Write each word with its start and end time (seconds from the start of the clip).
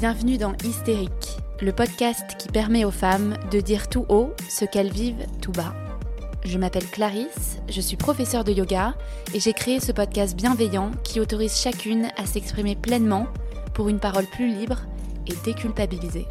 Bienvenue 0.00 0.38
dans 0.38 0.54
Hystérique, 0.64 1.38
le 1.62 1.72
podcast 1.72 2.36
qui 2.36 2.48
permet 2.48 2.84
aux 2.84 2.90
femmes 2.90 3.36
de 3.52 3.60
dire 3.60 3.88
tout 3.88 4.04
haut 4.08 4.34
ce 4.50 4.64
qu'elles 4.64 4.90
vivent 4.90 5.24
tout 5.40 5.52
bas. 5.52 5.72
Je 6.44 6.58
m'appelle 6.58 6.86
Clarisse, 6.86 7.58
je 7.68 7.80
suis 7.80 7.96
professeure 7.96 8.42
de 8.42 8.50
yoga 8.50 8.96
et 9.34 9.40
j'ai 9.40 9.52
créé 9.52 9.78
ce 9.78 9.92
podcast 9.92 10.36
bienveillant 10.36 10.90
qui 11.04 11.20
autorise 11.20 11.56
chacune 11.56 12.08
à 12.16 12.26
s'exprimer 12.26 12.74
pleinement 12.74 13.28
pour 13.72 13.88
une 13.88 14.00
parole 14.00 14.26
plus 14.26 14.48
libre 14.48 14.80
et 15.28 15.34
déculpabilisée. 15.44 16.26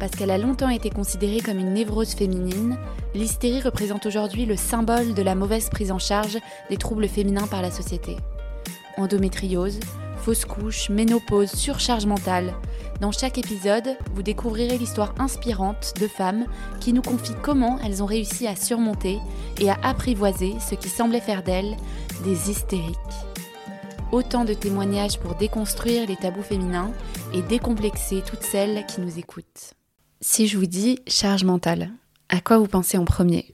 Parce 0.00 0.12
qu'elle 0.12 0.32
a 0.32 0.38
longtemps 0.38 0.68
été 0.68 0.90
considérée 0.90 1.40
comme 1.40 1.60
une 1.60 1.72
névrose 1.72 2.14
féminine, 2.14 2.76
l'hystérie 3.14 3.62
représente 3.62 4.06
aujourd'hui 4.06 4.44
le 4.44 4.56
symbole 4.56 5.14
de 5.14 5.22
la 5.22 5.36
mauvaise 5.36 5.70
prise 5.70 5.92
en 5.92 6.00
charge 6.00 6.38
des 6.68 6.78
troubles 6.78 7.08
féminins 7.08 7.46
par 7.46 7.62
la 7.62 7.70
société. 7.70 8.16
Endométriose, 8.96 9.78
fausse 10.24 10.46
couche, 10.46 10.88
ménopause, 10.88 11.50
surcharge 11.50 12.06
mentale. 12.06 12.54
Dans 13.02 13.12
chaque 13.12 13.36
épisode, 13.36 13.98
vous 14.14 14.22
découvrirez 14.22 14.78
l'histoire 14.78 15.14
inspirante 15.18 15.92
de 16.00 16.08
femmes 16.08 16.46
qui 16.80 16.94
nous 16.94 17.02
confient 17.02 17.36
comment 17.42 17.78
elles 17.84 18.02
ont 18.02 18.06
réussi 18.06 18.46
à 18.46 18.56
surmonter 18.56 19.18
et 19.60 19.68
à 19.68 19.76
apprivoiser 19.82 20.54
ce 20.66 20.76
qui 20.76 20.88
semblait 20.88 21.20
faire 21.20 21.42
d'elles 21.42 21.76
des 22.24 22.50
hystériques. 22.50 22.96
Autant 24.12 24.46
de 24.46 24.54
témoignages 24.54 25.18
pour 25.18 25.34
déconstruire 25.34 26.08
les 26.08 26.16
tabous 26.16 26.42
féminins 26.42 26.92
et 27.34 27.42
décomplexer 27.42 28.22
toutes 28.26 28.44
celles 28.44 28.86
qui 28.86 29.02
nous 29.02 29.18
écoutent. 29.18 29.74
Si 30.22 30.46
je 30.46 30.56
vous 30.56 30.66
dis 30.66 31.00
charge 31.06 31.44
mentale, 31.44 31.90
à 32.30 32.40
quoi 32.40 32.56
vous 32.56 32.68
pensez 32.68 32.96
en 32.96 33.04
premier? 33.04 33.52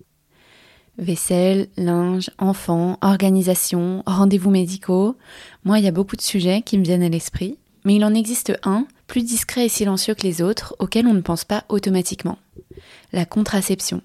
Vaisselle, 1.00 1.68
linge, 1.78 2.30
enfants, 2.38 2.98
organisation, 3.00 4.02
rendez-vous 4.04 4.50
médicaux. 4.50 5.16
Moi, 5.64 5.78
il 5.78 5.84
y 5.84 5.88
a 5.88 5.92
beaucoup 5.92 6.14
de 6.14 6.20
sujets 6.20 6.60
qui 6.60 6.76
me 6.76 6.84
viennent 6.84 7.02
à 7.02 7.08
l'esprit, 7.08 7.56
mais 7.84 7.96
il 7.96 8.04
en 8.04 8.12
existe 8.12 8.52
un, 8.64 8.86
plus 9.06 9.22
discret 9.22 9.64
et 9.64 9.70
silencieux 9.70 10.14
que 10.14 10.24
les 10.24 10.42
autres, 10.42 10.76
auquel 10.78 11.06
on 11.06 11.14
ne 11.14 11.22
pense 11.22 11.44
pas 11.44 11.64
automatiquement. 11.70 12.38
La 13.12 13.24
contraception. 13.24 14.02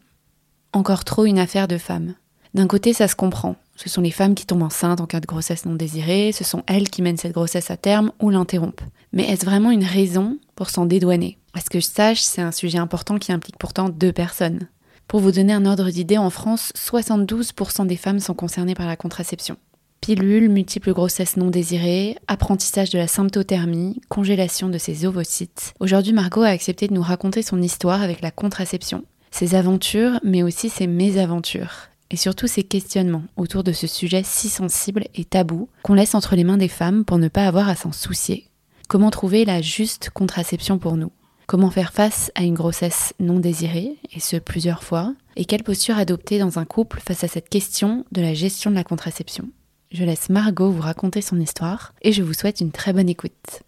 Encore 0.71 1.03
trop 1.03 1.25
une 1.25 1.37
affaire 1.37 1.67
de 1.67 1.77
femmes. 1.77 2.15
D'un 2.53 2.67
côté, 2.67 2.93
ça 2.93 3.09
se 3.09 3.15
comprend. 3.15 3.57
Ce 3.75 3.89
sont 3.89 4.01
les 4.01 4.11
femmes 4.11 4.33
qui 4.33 4.45
tombent 4.45 4.63
enceintes 4.63 5.01
en 5.01 5.05
cas 5.05 5.19
de 5.19 5.25
grossesse 5.25 5.65
non 5.65 5.75
désirée, 5.75 6.31
ce 6.31 6.45
sont 6.45 6.63
elles 6.65 6.89
qui 6.89 7.01
mènent 7.01 7.17
cette 7.17 7.33
grossesse 7.33 7.71
à 7.71 7.75
terme 7.75 8.13
ou 8.21 8.29
l'interrompent. 8.29 8.81
Mais 9.11 9.29
est-ce 9.29 9.45
vraiment 9.45 9.71
une 9.71 9.83
raison 9.83 10.37
pour 10.55 10.69
s'en 10.69 10.85
dédouaner? 10.85 11.37
À 11.53 11.59
ce 11.59 11.69
que 11.69 11.81
je 11.81 11.85
sache, 11.85 12.21
c'est 12.21 12.41
un 12.41 12.53
sujet 12.53 12.77
important 12.77 13.17
qui 13.17 13.33
implique 13.33 13.57
pourtant 13.57 13.89
deux 13.89 14.13
personnes. 14.13 14.69
Pour 15.07 15.19
vous 15.19 15.31
donner 15.31 15.53
un 15.53 15.65
ordre 15.65 15.89
d'idée, 15.89 16.17
en 16.17 16.29
France, 16.29 16.71
72% 16.75 17.85
des 17.85 17.95
femmes 17.95 18.19
sont 18.19 18.33
concernées 18.33 18.73
par 18.73 18.87
la 18.87 18.95
contraception. 18.95 19.57
Pilules, 20.01 20.49
multiples 20.49 20.93
grossesses 20.93 21.37
non 21.37 21.49
désirées, 21.49 22.17
apprentissage 22.27 22.89
de 22.89 22.97
la 22.97 23.07
symptothermie, 23.07 24.01
congélation 24.09 24.67
de 24.67 24.77
ses 24.77 25.05
ovocytes. 25.05 25.73
Aujourd'hui, 25.79 26.13
Margot 26.13 26.41
a 26.41 26.49
accepté 26.49 26.87
de 26.87 26.93
nous 26.93 27.01
raconter 27.01 27.43
son 27.43 27.61
histoire 27.61 28.01
avec 28.01 28.21
la 28.21 28.31
contraception, 28.31 29.03
ses 29.31 29.55
aventures, 29.55 30.19
mais 30.23 30.43
aussi 30.43 30.69
ses 30.69 30.87
mésaventures, 30.87 31.89
et 32.09 32.17
surtout 32.17 32.47
ses 32.47 32.63
questionnements 32.63 33.23
autour 33.37 33.63
de 33.63 33.71
ce 33.71 33.87
sujet 33.87 34.21
si 34.23 34.49
sensible 34.49 35.05
et 35.13 35.25
tabou 35.25 35.69
qu'on 35.83 35.93
laisse 35.93 36.15
entre 36.15 36.35
les 36.35 36.43
mains 36.43 36.57
des 36.57 36.67
femmes 36.67 37.05
pour 37.05 37.17
ne 37.17 37.27
pas 37.27 37.45
avoir 37.45 37.69
à 37.69 37.75
s'en 37.75 37.91
soucier. 37.91 38.47
Comment 38.87 39.11
trouver 39.11 39.45
la 39.45 39.61
juste 39.61 40.09
contraception 40.11 40.77
pour 40.77 40.97
nous? 40.97 41.11
Comment 41.47 41.69
faire 41.69 41.93
face 41.93 42.31
à 42.33 42.41
une 42.41 42.55
grossesse 42.55 43.13
non 43.19 43.39
désirée, 43.39 43.97
et 44.11 44.19
ce 44.19 44.37
plusieurs 44.37 44.81
fois? 44.81 45.13
Et 45.35 45.45
quelle 45.45 45.61
posture 45.61 45.95
adopter 45.95 46.39
dans 46.39 46.57
un 46.57 46.65
couple 46.65 46.99
face 46.99 47.23
à 47.23 47.27
cette 47.27 47.49
question 47.49 48.03
de 48.11 48.21
la 48.21 48.33
gestion 48.33 48.71
de 48.71 48.75
la 48.75 48.83
contraception? 48.83 49.49
Je 49.91 50.03
laisse 50.03 50.29
Margot 50.29 50.71
vous 50.71 50.81
raconter 50.81 51.21
son 51.21 51.39
histoire 51.39 51.93
et 52.01 52.11
je 52.13 52.23
vous 52.23 52.33
souhaite 52.33 52.61
une 52.61 52.71
très 52.71 52.93
bonne 52.93 53.09
écoute. 53.09 53.61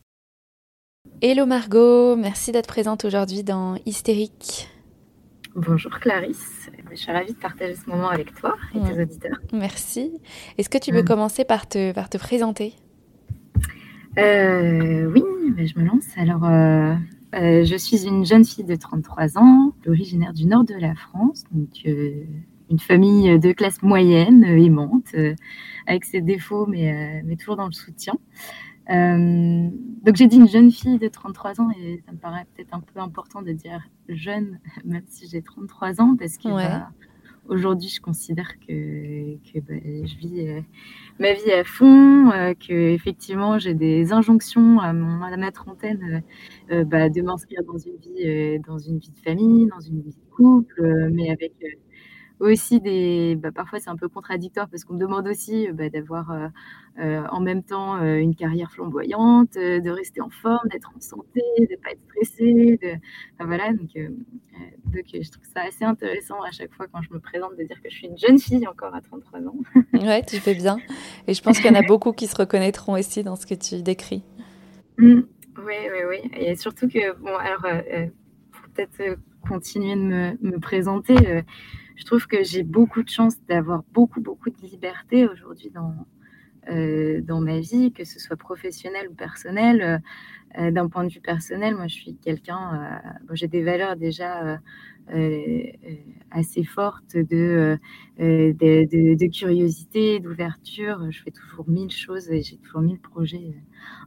Hello 1.22 1.46
Margot, 1.46 2.16
merci 2.16 2.52
d'être 2.52 2.66
présente 2.66 3.06
aujourd'hui 3.06 3.44
dans 3.44 3.76
Hystérique. 3.86 4.70
Bonjour 5.56 5.92
Clarisse, 6.00 6.72
je 6.90 6.96
suis 6.96 7.12
ravie 7.12 7.34
de 7.34 7.38
partager 7.40 7.76
ce 7.76 7.88
moment 7.88 8.10
avec 8.10 8.34
toi 8.34 8.56
et 8.74 8.80
tes 8.80 9.02
auditeurs. 9.02 9.38
Merci. 9.54 10.14
Est-ce 10.58 10.70
que 10.70 10.80
tu 10.80 10.92
peux 10.92 11.04
mm. 11.04 11.08
commencer 11.08 11.46
par 11.46 11.68
te, 11.68 11.92
par 11.92 12.10
te 12.10 12.18
présenter? 12.18 12.74
Euh, 14.18 15.06
Oui, 15.12 15.24
ben, 15.56 15.68
je 15.68 15.80
me 15.80 15.86
lance. 15.86 16.06
Alors, 16.18 16.44
euh, 16.44 16.96
euh, 17.36 17.66
je 17.66 17.76
suis 17.76 18.06
une 18.06 18.26
jeune 18.26 18.46
fille 18.46 18.64
de 18.64 18.76
33 18.76 19.38
ans, 19.38 19.74
originaire 19.86 20.34
du 20.34 20.46
nord 20.46 20.64
de 20.64 20.76
la 20.76 20.96
France, 20.96 21.44
donc 21.52 21.70
euh, 21.86 22.24
une 22.70 22.80
famille 22.80 23.38
de 23.38 23.52
classe 23.52 23.82
moyenne, 23.82 24.46
euh, 24.46 24.64
aimante, 24.64 25.14
avec 25.88 26.06
ses 26.06 26.22
défauts, 26.22 26.66
mais, 26.66 27.22
mais 27.26 27.36
toujours 27.36 27.58
dans 27.58 27.66
le 27.66 27.74
soutien. 27.74 28.14
donc 28.88 30.16
j'ai 30.16 30.28
dit 30.28 30.38
une 30.38 30.48
jeune 30.48 30.72
fille 30.72 31.00
de 31.00 31.08
33 31.08 31.60
ans 31.60 31.70
et 31.78 32.02
ça 32.06 32.14
me 32.14 32.18
paraît 32.18 32.46
peut-être 32.56 32.74
un 32.74 32.80
peu 32.80 33.00
important 33.00 33.42
de 33.42 33.52
dire 33.52 33.82
jeune, 34.08 34.60
même 34.86 35.04
si 35.08 35.28
j'ai 35.28 35.42
33 35.42 36.02
ans, 36.02 36.16
parce 36.18 36.38
que 36.38 36.48
bah, 36.48 36.90
aujourd'hui, 37.50 37.90
je 37.90 38.02
considère 38.02 38.60
que, 38.60 39.36
que 39.38 39.60
bah, 39.60 39.76
je 39.84 40.18
vis 40.18 40.48
euh, 40.48 40.62
ma 41.20 41.34
vie 41.34 41.52
à 41.52 41.64
fond, 41.64 42.32
euh, 42.32 42.54
que 42.54 42.74
effectivement, 42.74 43.60
j'ai 43.60 43.74
des 43.74 44.14
injonctions 44.14 44.80
à, 44.80 44.94
ma 44.94 45.52
trentaine 45.52 46.24
euh, 46.72 46.84
bah, 46.84 47.10
de 47.10 47.22
m'inscrire 47.22 47.64
dans 47.64 47.78
une 47.78 47.98
vie, 47.98 48.60
dans 48.68 48.80
une 48.80 49.00
vie 49.00 49.12
de 49.12 49.20
famille, 49.20 49.68
dans 49.68 49.80
une 49.80 50.02
vie 50.02 50.16
de 50.16 50.36
couple, 50.36 51.10
mais 51.12 51.30
avec 51.30 51.54
aussi 52.40 52.80
des. 52.80 53.36
Bah, 53.36 53.52
parfois, 53.52 53.80
c'est 53.80 53.90
un 53.90 53.96
peu 53.96 54.10
contradictoire 54.10 54.70
parce 54.70 54.84
qu'on 54.84 54.94
me 54.94 55.00
demande 55.00 55.28
aussi 55.28 55.68
bah, 55.74 55.90
d'avoir 55.90 56.32
euh, 56.32 56.48
euh, 57.00 57.24
en 57.32 57.40
même 57.40 57.64
temps 57.64 57.98
euh, 57.98 58.18
une 58.18 58.36
carrière 58.36 58.72
flamboyante, 58.72 59.54
de 59.54 59.90
rester 59.90 60.22
en 60.22 60.30
forme, 60.30 60.68
d'être 60.70 60.92
en 60.96 61.00
santé, 61.00 61.42
de 61.60 61.64
ne 61.72 61.82
pas 61.82 61.92
être 61.92 62.02
stressé. 62.10 62.80
De... 62.82 63.46
voilà, 63.46 63.74
donc, 63.74 63.90
donc, 64.86 65.06
je 65.14 65.32
trouve 65.32 65.46
ça 65.54 65.62
assez 65.68 65.86
intéressant 65.86 66.42
à 66.42 66.52
chaque 66.52 66.74
fois 66.74 66.88
quand 66.92 67.02
je 67.02 67.14
me 67.14 67.20
présente 67.20 67.56
de 67.58 67.64
dire 67.64 67.82
que 67.82 67.90
je 67.90 67.96
suis 67.96 68.08
une 68.08 68.18
jeune 68.18 68.40
fille 68.40 68.68
encore 68.68 68.94
à 68.94 69.02
33 69.02 69.40
ans. 69.42 69.56
ouais, 69.94 70.24
tu 70.24 70.38
fais 70.38 70.56
bien. 70.56 70.78
Et 71.28 71.34
je 71.34 71.42
pense 71.42 71.58
qu'il 71.58 71.68
y 71.68 71.76
en 71.76 71.80
a 71.80 71.86
beaucoup 71.86 72.14
qui 72.14 72.28
se 72.28 72.36
reconnaîtront 72.36 72.94
aussi 72.94 73.24
dans 73.24 73.36
ce 73.36 73.46
que 73.46 73.56
tu 73.56 73.82
décris. 73.82 74.24
oui, 75.00 75.26
oui, 75.58 76.02
oui. 76.08 76.32
Et 76.36 76.56
surtout 76.56 76.88
que, 76.88 77.18
bon, 77.20 77.36
alors, 77.36 77.82
pour 78.52 78.70
peut-être 78.74 79.18
continuer 79.48 79.96
de 79.96 80.02
me, 80.02 80.38
me 80.42 80.60
présenter 80.60 81.44
je 81.98 82.06
trouve 82.06 82.28
que 82.28 82.44
j'ai 82.44 82.64
beaucoup 82.64 83.04
de 83.04 83.10
chance 83.10 83.36
d'avoir 83.50 83.84
beaucoup, 83.92 84.22
beaucoup 84.22 84.50
de 84.50 84.62
liberté 84.62 85.28
aujourd'hui 85.28 85.72
dans, 85.72 85.96
euh, 86.70 87.22
dans 87.22 87.42
ma 87.42 87.60
vie, 87.60 87.92
que 87.92 88.06
ce 88.06 88.20
soit 88.20 88.38
professionnel 88.38 89.10
ou 89.10 89.14
personnel. 89.14 90.02
Euh, 90.58 90.72
d'un 90.72 90.88
point 90.88 91.04
de 91.04 91.12
vue 91.12 91.22
personnel, 91.22 91.76
moi, 91.76 91.88
je 91.88 91.96
suis 91.96 92.16
quelqu'un, 92.16 93.02
euh, 93.04 93.34
j'ai 93.34 93.48
des 93.48 93.64
valeurs 93.64 93.96
déjà 93.96 94.60
assez 96.32 96.64
fortes 96.64 97.16
de, 97.16 97.78
de, 98.20 99.16
de, 99.16 99.28
curiosité, 99.28 100.20
d'ouverture. 100.20 101.10
Je 101.12 101.24
fais 101.24 101.32
toujours 101.32 101.70
mille 101.70 101.92
choses 101.92 102.30
et 102.30 102.42
j'ai 102.42 102.58
toujours 102.58 102.82
mille 102.82 103.00
projets 103.00 103.56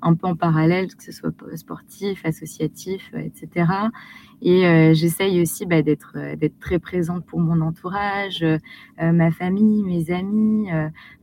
un 0.03 0.15
peu 0.15 0.27
en 0.27 0.37
parallèle, 0.37 0.95
que 0.95 1.03
ce 1.03 1.13
soit 1.13 1.33
sportif, 1.57 2.25
associatif, 2.25 3.11
etc. 3.15 3.67
Et 4.43 4.67
euh, 4.67 4.95
j'essaye 4.95 5.41
aussi 5.43 5.67
bah, 5.67 5.83
d'être 5.83 6.15
euh, 6.17 6.49
très 6.61 6.79
présente 6.79 7.27
pour 7.27 7.41
mon 7.41 7.61
entourage, 7.61 8.43
euh, 8.43 8.59
ma 8.99 9.31
famille, 9.31 9.83
mes 9.83 10.11
amis, 10.11 10.69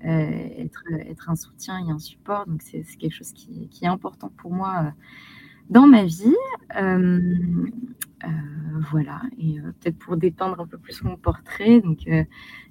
être 0.01 0.83
être 0.99 1.29
un 1.29 1.35
soutien 1.35 1.79
et 1.79 1.91
un 1.91 1.99
support. 1.99 2.45
Donc 2.45 2.61
c'est 2.61 2.83
quelque 2.97 3.13
chose 3.13 3.31
qui, 3.31 3.69
est 3.81 3.87
important 3.87 4.31
pour 4.37 4.53
moi 4.53 4.93
dans 5.69 5.87
ma 5.87 6.03
vie. 6.03 6.35
voilà. 8.91 9.21
Et 9.39 9.59
peut-être 9.59 9.97
pour 9.97 10.17
détendre 10.17 10.59
un 10.59 10.67
peu 10.67 10.77
plus 10.77 11.03
mon 11.03 11.17
portrait, 11.17 11.81
donc 11.81 12.05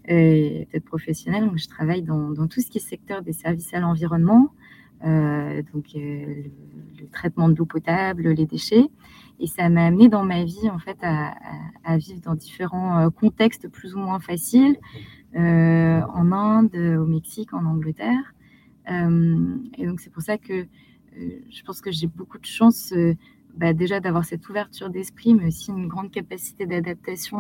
peut-être 0.06 0.84
professionnel. 0.84 1.50
Je 1.56 1.68
travaille 1.68 2.02
dans, 2.02 2.34
tout 2.46 2.60
ce 2.60 2.70
qui 2.70 2.78
est 2.78 2.80
secteur 2.80 3.22
des 3.22 3.32
services 3.32 3.74
à 3.74 3.80
l'environnement. 3.80 4.52
donc 5.02 5.86
le, 5.94 6.50
traitement 7.12 7.48
de 7.48 7.54
l'eau 7.54 7.66
potable, 7.66 8.28
les 8.30 8.46
déchets. 8.46 8.88
Et 9.38 9.46
ça 9.46 9.68
m'a 9.68 9.86
amené 9.86 10.08
dans 10.08 10.24
ma 10.24 10.44
vie 10.44 10.70
en 10.70 10.78
fait 10.78 10.98
à, 11.02 11.96
vivre 11.98 12.20
dans 12.20 12.34
différents 12.34 12.98
euh, 12.98 13.10
contextes 13.10 13.68
plus 13.68 13.94
ou 13.94 13.98
moins 13.98 14.18
faciles, 14.18 14.76
euh, 15.36 16.00
en 16.14 16.32
Inde, 16.32 16.74
au 16.74 17.06
Mexique, 17.06 17.52
en 17.52 17.64
Angleterre. 17.66 18.34
Euh, 18.90 19.56
et 19.76 19.86
donc 19.86 20.00
c'est 20.00 20.10
pour 20.10 20.22
ça 20.22 20.38
que 20.38 20.66
je 21.16 21.62
pense 21.64 21.80
que 21.80 21.90
j'ai 21.90 22.06
beaucoup 22.06 22.38
de 22.38 22.46
chance 22.46 22.92
bah, 23.56 23.72
déjà 23.72 24.00
d'avoir 24.00 24.24
cette 24.24 24.48
ouverture 24.48 24.90
d'esprit, 24.90 25.34
mais 25.34 25.46
aussi 25.46 25.70
une 25.70 25.88
grande 25.88 26.10
capacité 26.10 26.66
d'adaptation 26.66 27.38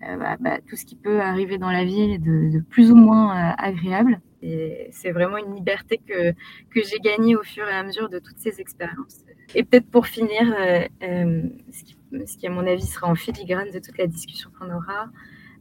à 0.00 0.36
bah, 0.36 0.58
tout 0.66 0.76
ce 0.76 0.84
qui 0.84 0.96
peut 0.96 1.20
arriver 1.20 1.58
dans 1.58 1.70
la 1.70 1.84
vie 1.84 2.18
de, 2.18 2.50
de 2.50 2.60
plus 2.60 2.90
ou 2.90 2.96
moins 2.96 3.54
agréable. 3.58 4.20
Et 4.42 4.88
c'est 4.92 5.10
vraiment 5.10 5.38
une 5.38 5.54
liberté 5.54 6.00
que, 6.06 6.32
que 6.32 6.82
j'ai 6.84 6.98
gagnée 7.00 7.36
au 7.36 7.42
fur 7.42 7.66
et 7.66 7.72
à 7.72 7.82
mesure 7.82 8.08
de 8.08 8.18
toutes 8.18 8.38
ces 8.38 8.60
expériences. 8.60 9.24
Et 9.54 9.64
peut-être 9.64 9.90
pour 9.90 10.06
finir, 10.06 10.42
euh, 10.42 10.86
euh, 11.02 11.42
ce, 11.72 11.84
qui, 11.84 11.96
ce, 12.26 12.36
qui, 12.36 12.46
à 12.46 12.50
mon 12.50 12.66
avis 12.66 12.86
sera 12.86 13.08
en 13.08 13.14
filigrane 13.14 13.70
de 13.70 13.78
toute 13.78 13.98
la 13.98 14.06
discussion 14.06 14.50
qu'on 14.58 14.70
aura, 14.70 15.08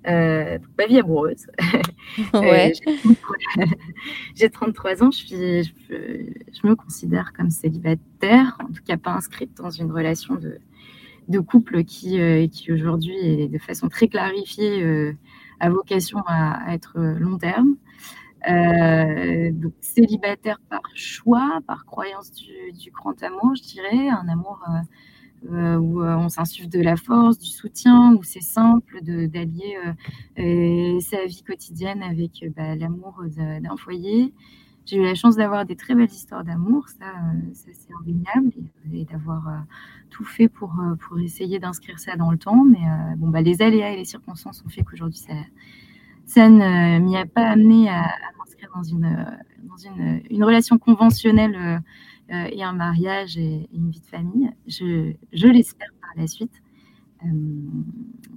ma 0.07 0.85
vie 0.87 0.99
amoureuse. 0.99 1.47
Ouais. 2.33 2.71
J'ai 4.33 4.49
33 4.49 5.03
ans, 5.03 5.11
je, 5.11 5.17
suis, 5.17 5.63
je, 5.63 6.67
me 6.67 6.73
considère 6.73 7.33
comme 7.33 7.49
célibataire, 7.49 8.57
en 8.61 8.71
tout 8.71 8.81
cas 8.85 8.97
pas 8.97 9.11
inscrite 9.11 9.55
dans 9.57 9.69
une 9.69 9.91
relation 9.91 10.35
de, 10.35 10.57
de 11.27 11.39
couple 11.39 11.83
qui, 11.83 12.17
qui 12.49 12.71
aujourd'hui 12.71 13.17
est 13.17 13.47
de 13.49 13.57
façon 13.57 13.89
très 13.89 14.07
clarifiée 14.07 15.13
a 15.59 15.69
vocation 15.69 16.19
à, 16.27 16.73
être 16.73 16.97
long 16.97 17.37
terme. 17.37 17.75
donc 19.51 19.73
célibataire 19.81 20.59
par 20.69 20.81
choix, 20.95 21.59
par 21.67 21.85
croyance 21.85 22.31
du, 22.31 22.71
du, 22.73 22.91
grand 22.91 23.21
amour, 23.23 23.55
je 23.55 23.63
dirais, 23.63 24.09
un 24.09 24.27
amour 24.29 24.63
euh, 24.69 24.79
où 25.43 26.01
euh, 26.01 26.15
on 26.15 26.29
s'insuffle 26.29 26.69
de 26.69 26.81
la 26.81 26.95
force, 26.95 27.39
du 27.39 27.49
soutien, 27.49 28.13
où 28.15 28.23
c'est 28.23 28.41
simple 28.41 29.01
d'allier 29.01 29.77
euh, 30.39 30.99
sa 30.99 31.25
vie 31.25 31.43
quotidienne 31.43 32.03
avec 32.03 32.45
bah, 32.55 32.75
l'amour 32.75 33.23
d'un 33.37 33.77
foyer. 33.77 34.33
J'ai 34.85 34.97
eu 34.97 35.03
la 35.03 35.15
chance 35.15 35.35
d'avoir 35.35 35.65
des 35.65 35.75
très 35.75 35.95
belles 35.95 36.09
histoires 36.09 36.45
d'amour, 36.45 36.87
ça, 36.87 37.13
ça 37.53 37.69
c'est 37.73 37.93
indéniable, 38.01 38.53
et, 38.93 39.03
d'avoir 39.03 39.65
tout 40.09 40.23
fait 40.23 40.47
pour, 40.47 40.73
pour 41.01 41.19
essayer 41.19 41.59
d'inscrire 41.59 41.99
ça 41.99 42.15
dans 42.15 42.31
le 42.31 42.37
temps. 42.37 42.63
Mais 42.63 42.79
bon, 43.17 43.27
bah, 43.27 43.41
les 43.41 43.61
aléas 43.61 43.91
et 43.91 43.97
les 43.97 44.05
circonstances 44.05 44.63
ont 44.65 44.69
fait 44.69 44.83
qu'aujourd'hui, 44.83 45.19
ça, 45.19 45.33
ça 46.27 46.49
ne 46.49 46.99
m'y 46.99 47.17
a 47.17 47.25
pas 47.25 47.47
amené 47.47 47.89
à, 47.89 48.05
m'inscrire 48.37 48.69
dans, 48.75 48.83
une, 48.83 49.39
dans 49.63 49.77
une, 49.77 50.21
une 50.29 50.43
relation 50.43 50.77
conventionnelle 50.77 51.55
euh, 51.55 51.79
et 52.29 52.63
un 52.63 52.73
mariage 52.73 53.37
et, 53.37 53.69
une 53.73 53.89
vie 53.89 54.01
de 54.01 54.05
famille. 54.05 54.51
Je, 54.67 55.13
je 55.33 55.47
l'espère 55.47 55.89
par 56.01 56.11
la 56.17 56.27
suite. 56.27 56.61
Euh, 57.23 57.27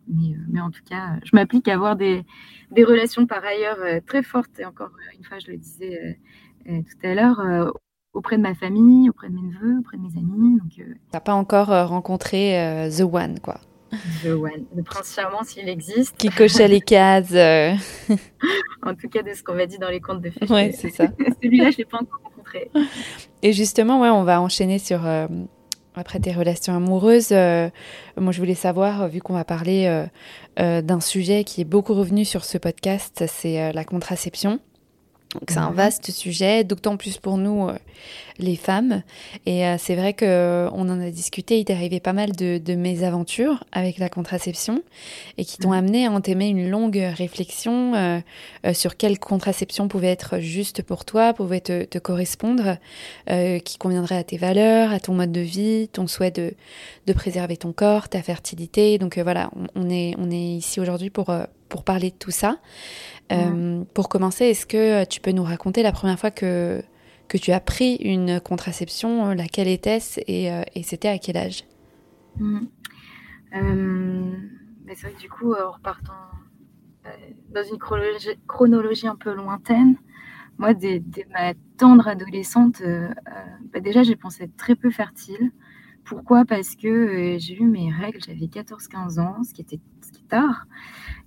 mais, 0.08 0.34
euh, 0.34 0.38
mais, 0.48 0.60
en 0.60 0.70
tout 0.70 0.82
cas, 0.88 1.19
je 1.25 1.31
m'applique 1.34 1.69
à 1.69 1.75
avoir 1.75 1.96
des, 1.96 2.25
des, 2.70 2.84
relations 2.84 3.26
par 3.26 3.44
ailleurs 3.44 4.02
très 4.06 4.22
fortes. 4.22 4.58
Et 4.58 4.64
encore 4.64 4.90
une 5.16 5.25
fois, 5.25 5.38
je 5.38 5.50
le 5.50 5.56
disais 5.56 6.19
tout 6.66 7.06
à 7.06 7.14
l'heure, 7.14 7.72
auprès 8.12 8.37
de 8.37 8.42
ma 8.42 8.54
famille, 8.54 9.08
auprès 9.08 9.28
de 9.28 9.34
mes 9.34 9.42
neveux, 9.42 9.78
auprès 9.78 9.96
de 9.96 10.02
mes 10.02 10.16
amis. 10.16 10.58
Euh... 10.78 10.94
T'as 11.10 11.20
pas 11.20 11.34
encore 11.34 11.69
rencontré 11.88 12.88
The 12.96 13.02
One, 13.02 13.40
quoi. 13.40 13.60
The 14.22 14.28
One, 14.28 14.66
le 14.75 14.82
prince 14.84 15.14
charmant 15.14 15.43
s'il 15.43 15.69
existe. 15.69 16.16
Qui 16.16 16.28
cochait 16.28 16.69
les 16.69 16.81
cases. 16.81 17.32
en 18.82 18.94
tout 18.94 19.08
cas, 19.08 19.22
de 19.22 19.34
ce 19.34 19.43
qu'on 19.43 19.54
m'a 19.54 19.66
dit 19.66 19.78
dans 19.78 19.88
les 19.88 20.00
contes 20.00 20.22
de 20.22 20.31
fées. 20.31 20.46
Ouais, 20.48 20.72
c'est 20.72 20.90
ça. 20.90 21.06
Celui-là, 21.43 21.70
je 21.70 21.78
l'ai 21.78 21.84
pas 21.84 21.98
encore 21.98 22.30
et 23.43 23.52
justement, 23.52 24.00
on 24.00 24.23
va 24.25 24.41
enchaîner 24.41 24.79
sur 24.79 25.06
euh, 25.06 25.26
après 25.94 26.20
tes 26.20 26.32
relations 26.32 26.75
amoureuses. 26.75 27.32
Euh, 27.32 27.69
moi, 28.17 28.32
je 28.32 28.38
voulais 28.38 28.55
savoir, 28.55 29.08
vu 29.08 29.20
qu'on 29.20 29.35
va 29.35 29.44
parler 29.44 30.06
euh, 30.58 30.82
d'un 30.82 31.00
sujet 31.00 31.44
qui 31.44 31.61
est 31.61 31.64
beaucoup 31.64 31.94
revenu 31.94 32.25
sur 32.25 32.44
ce 32.44 32.58
podcast, 32.58 33.25
c'est 33.26 33.73
la 33.73 33.85
contraception 33.85 34.61
c'est 35.49 35.59
un 35.59 35.71
vaste 35.71 36.11
sujet, 36.11 36.65
d'autant 36.65 36.97
plus 36.97 37.19
pour 37.19 37.37
nous, 37.37 37.69
euh, 37.69 37.79
les 38.38 38.56
femmes. 38.56 39.03
Et 39.47 39.65
euh, 39.65 39.77
c'est 39.79 39.94
vrai 39.94 40.12
qu'on 40.12 40.27
euh, 40.27 40.69
en 40.71 41.00
a 41.00 41.11
discuté, 41.11 41.61
il 41.61 41.65
t'est 41.65 41.73
arrivé 41.73 42.00
pas 42.00 42.12
mal 42.12 42.32
de, 42.32 42.59
de 42.59 42.75
mésaventures 42.75 43.62
avec 43.71 43.99
la 43.99 44.09
contraception 44.09 44.82
et 45.38 45.44
qui 45.44 45.59
t'ont 45.59 45.71
amené 45.71 46.06
à 46.06 46.11
entamer 46.11 46.49
une 46.49 46.69
longue 46.69 47.00
réflexion 47.17 48.23
sur 48.73 48.97
quelle 48.97 49.19
contraception 49.19 49.88
pouvait 49.88 50.09
être 50.09 50.38
juste 50.38 50.82
pour 50.82 51.05
toi, 51.05 51.32
pouvait 51.32 51.61
te, 51.61 51.85
te 51.85 51.99
correspondre, 51.99 52.77
qui 53.27 53.79
conviendrait 53.79 54.17
à 54.17 54.25
tes 54.25 54.37
valeurs, 54.37 54.93
à 54.93 55.00
ton 55.00 55.15
mode 55.15 55.32
de 55.32 55.41
vie, 55.41 55.88
ton 55.88 56.06
souhait 56.06 56.31
de, 56.31 56.55
de 57.06 57.12
préserver 57.12 57.56
ton 57.56 57.73
corps, 57.73 58.09
ta 58.09 58.23
fertilité. 58.23 58.99
Donc 58.99 59.19
voilà, 59.19 59.50
on, 59.56 59.82
on, 59.87 59.91
est, 59.91 60.15
on 60.19 60.31
est 60.31 60.56
ici 60.56 60.81
aujourd'hui 60.81 61.11
pour, 61.11 61.31
pour 61.70 61.84
parler 61.84 62.11
de 62.11 62.17
tout 62.17 62.31
ça. 62.31 62.58
Euh, 63.32 63.84
pour 63.94 64.11
commencer, 64.11 64.46
est-ce 64.46 64.67
que 64.67 65.05
tu 65.05 65.20
peux 65.20 65.31
nous 65.31 65.44
raconter 65.44 65.82
la 65.82 65.93
première 65.93 66.19
fois 66.19 66.31
que, 66.31 66.82
que 67.28 67.38
tu 67.38 67.52
as 67.52 67.61
pris 67.61 67.94
une 67.96 68.40
contraception, 68.40 69.28
euh, 69.28 69.34
laquelle 69.34 69.69
était-ce 69.69 70.20
et, 70.26 70.52
euh, 70.52 70.62
et 70.75 70.82
c'était 70.82 71.08
à 71.08 71.19
quel 71.19 71.37
âge? 71.37 71.64
Mmh. 72.38 72.61
C'est 73.52 75.02
vrai 75.02 75.12
que 75.12 75.20
du 75.20 75.31
coup, 75.31 75.55
en 75.55 75.70
repartant 75.70 76.12
dans 77.49 77.62
une 77.62 77.78
chronologie, 77.78 78.28
chronologie, 78.46 79.06
un 79.06 79.17
peu 79.17 79.32
lointaine, 79.32 79.96
moi, 80.58 80.75
dès, 80.75 81.02
ma 81.32 81.55
tendre 81.78 82.06
adolescente, 82.08 82.82
bah, 83.72 83.81
déjà, 83.81 84.02
j'ai 84.02 84.17
pensé 84.17 84.44
être 84.44 84.56
très 84.56 84.75
peu 84.75 84.90
fertile. 84.90 85.52
Pourquoi? 86.05 86.44
Parce 86.44 86.76
que 86.76 87.37
j'ai 87.38 87.55
eu 87.55 87.67
mes 87.67 87.90
règles, 87.93 88.20
j'avais 88.25 88.46
14-15 88.46 89.20
ans, 89.20 89.43
ce 89.43 89.55
qui 89.55 89.62
était 89.62 89.81
tard. 90.31 90.67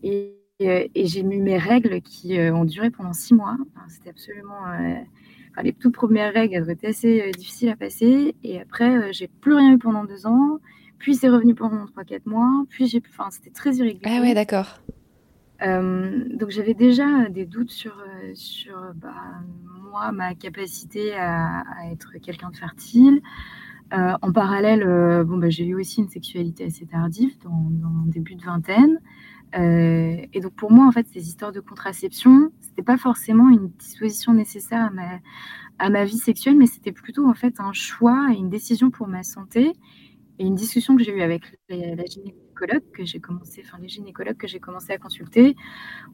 Et 0.03 0.37
euh, 0.61 0.87
et, 0.93 1.07
j'ai 1.07 1.23
mis 1.23 1.39
mes 1.39 1.57
règles 1.57 2.01
qui 2.01 2.37
euh, 2.37 2.53
ont 2.53 2.65
duré 2.65 2.89
pendant 2.89 3.13
six 3.13 3.33
mois. 3.33 3.57
C'était 3.87 4.09
absolument. 4.09 4.67
Euh, 4.67 4.95
les 5.61 5.73
toutes 5.73 5.93
premières 5.93 6.33
règles, 6.33 6.55
elles 6.55 6.69
étaient 6.69 6.87
assez 6.87 7.31
difficiles 7.31 7.69
à 7.69 7.75
passer. 7.75 8.35
Et 8.43 8.59
après, 8.59 9.13
j'ai 9.13 9.27
plus 9.27 9.53
rien 9.53 9.73
eu 9.73 9.77
pendant 9.77 10.03
deux 10.03 10.25
ans. 10.25 10.59
Puis 10.97 11.15
c'est 11.15 11.29
revenu 11.29 11.53
pendant 11.53 11.85
trois, 11.85 12.03
quatre 12.03 12.25
mois. 12.25 12.65
Puis 12.69 12.87
j'ai. 12.87 13.01
Enfin, 13.09 13.29
c'était 13.29 13.51
très 13.51 13.75
irrégulier. 13.75 14.05
Ah 14.05 14.21
ouais, 14.21 14.33
d'accord. 14.33 14.79
donc 15.61 16.49
j'avais 16.49 16.73
déjà 16.73 17.29
des 17.29 17.45
doutes 17.45 17.71
sur, 17.71 18.03
sur 18.33 18.93
bah, 18.95 19.13
moi, 19.91 20.11
ma 20.11 20.33
capacité 20.33 21.13
à, 21.13 21.63
être 21.91 22.13
quelqu'un 22.21 22.49
de 22.49 22.57
fertile. 22.57 23.21
En 23.93 24.31
parallèle, 24.31 24.83
bon, 25.25 25.37
bah, 25.37 25.49
j'ai 25.49 25.65
eu 25.65 25.75
aussi 25.75 26.01
une 26.01 26.09
sexualité 26.09 26.65
assez 26.65 26.85
tardive, 26.85 27.37
dans, 27.43 27.69
dans 27.69 27.89
mon 27.89 28.05
début 28.07 28.35
de 28.35 28.43
vingtaine. 28.43 28.99
Euh, 29.55 30.17
et 30.33 30.39
donc 30.39 30.53
pour 30.55 30.71
moi, 30.71 30.87
en 30.87 30.91
fait, 30.91 31.07
ces 31.13 31.27
histoires 31.27 31.51
de 31.51 31.59
contraception, 31.59 32.51
c'était 32.59 32.81
pas 32.81 32.97
forcément 32.97 33.49
une 33.49 33.69
disposition 33.69 34.33
nécessaire 34.33 34.85
à 34.85 34.89
ma, 34.89 35.19
à 35.79 35.89
ma 35.89 36.05
vie 36.05 36.17
sexuelle, 36.17 36.57
mais 36.57 36.65
c'était 36.65 36.91
plutôt 36.91 37.27
en 37.27 37.33
fait 37.33 37.59
un 37.59 37.73
choix 37.73 38.29
et 38.31 38.37
une 38.37 38.49
décision 38.49 38.89
pour 38.89 39.07
ma 39.07 39.23
santé 39.23 39.73
et 40.39 40.45
une 40.45 40.55
discussion 40.55 40.95
que 40.95 41.03
j'ai 41.03 41.15
eue 41.15 41.21
avec 41.21 41.43
la 41.69 42.05
gynécologue 42.05 42.43
que 42.93 43.05
j'ai 43.05 43.19
commencé, 43.19 43.63
enfin 43.65 43.77
les 43.81 43.87
gynécologues 43.87 44.37
que 44.37 44.47
j'ai 44.47 44.59
commencé 44.59 44.91
à 44.93 44.97
consulter, 44.97 45.55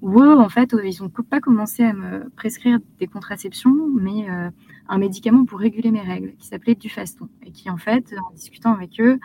où 0.02 0.22
eux, 0.22 0.38
en 0.38 0.50
fait, 0.50 0.76
ils 0.84 1.02
n'ont 1.02 1.10
pas 1.10 1.40
commencé 1.40 1.84
à 1.84 1.94
me 1.94 2.30
prescrire 2.30 2.80
des 3.00 3.08
contraceptions, 3.08 3.76
mais 3.94 4.30
euh, 4.30 4.50
un 4.88 4.98
médicament 4.98 5.46
pour 5.46 5.60
réguler 5.60 5.92
mes 5.92 6.02
règles 6.02 6.36
qui 6.38 6.48
s'appelait 6.48 6.76
du 6.76 6.90
faston 6.90 7.30
et 7.46 7.52
qui 7.52 7.70
en 7.70 7.78
fait, 7.78 8.14
en 8.30 8.34
discutant 8.34 8.74
avec 8.74 9.00
eux, 9.00 9.20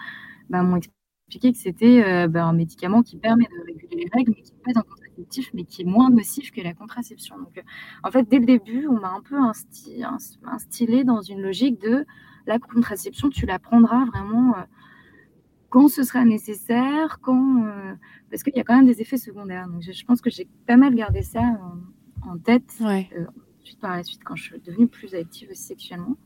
bah, 0.51 0.63
m'ont 0.63 0.77
expliqué 0.77 1.53
que 1.53 1.59
c'était 1.59 2.05
euh, 2.05 2.29
ben, 2.29 2.47
un 2.47 2.53
médicament 2.53 3.03
qui 3.03 3.17
permet 3.17 3.45
de 3.45 3.67
réguler 3.67 4.05
les 4.05 4.11
règles, 4.13 4.35
mais 4.37 4.43
qui 4.43 4.53
n'est 4.53 4.73
pas 4.73 4.81
un 4.81 4.83
contraceptif, 4.83 5.51
mais 5.55 5.65
qui 5.65 5.83
est 5.83 5.87
moins 5.87 6.11
nocif 6.11 6.51
que 6.51 6.61
la 6.61 6.75
contraception. 6.75 7.39
Donc, 7.39 7.59
euh, 7.59 7.63
en 8.03 8.11
fait, 8.11 8.29
dès 8.29 8.39
le 8.39 8.47
début, 8.47 8.87
on 8.89 9.01
m'a 9.01 9.13
un 9.13 9.23
peu 9.23 9.37
instillé 9.37 11.05
dans 11.05 11.23
une 11.23 11.41
logique 11.41 11.81
de 11.81 12.07
la 12.47 12.59
contraception, 12.59 13.31
tu 13.31 13.47
la 13.47 13.59
prendras 13.59 14.05
vraiment 14.07 14.57
euh, 14.57 14.63
quand 15.75 15.89
ce 15.89 16.05
sera 16.05 16.25
nécessaire, 16.25 17.19
quand, 17.21 17.65
parce 18.31 18.45
qu'il 18.45 18.55
y 18.55 18.61
a 18.61 18.63
quand 18.63 18.77
même 18.77 18.87
des 18.87 19.01
effets 19.01 19.17
secondaires. 19.17 19.67
Donc, 19.67 19.83
je, 19.83 20.05
pense 20.05 20.21
que 20.21 20.31
j'ai 20.31 20.47
pas 20.69 20.77
mal 20.77 20.95
gardé 20.95 21.23
ça 21.23 21.43
en, 22.23 22.39
tête. 22.39 22.81
ensuite, 22.81 23.81
par 23.81 23.97
la 23.97 24.05
suite, 24.05 24.23
quand 24.23 24.37
je 24.37 24.45
suis 24.45 24.61
devenue 24.61 24.87
plus 24.87 25.17
active 25.17 25.51
aussi 25.51 25.65
sexuellement. 25.65 26.17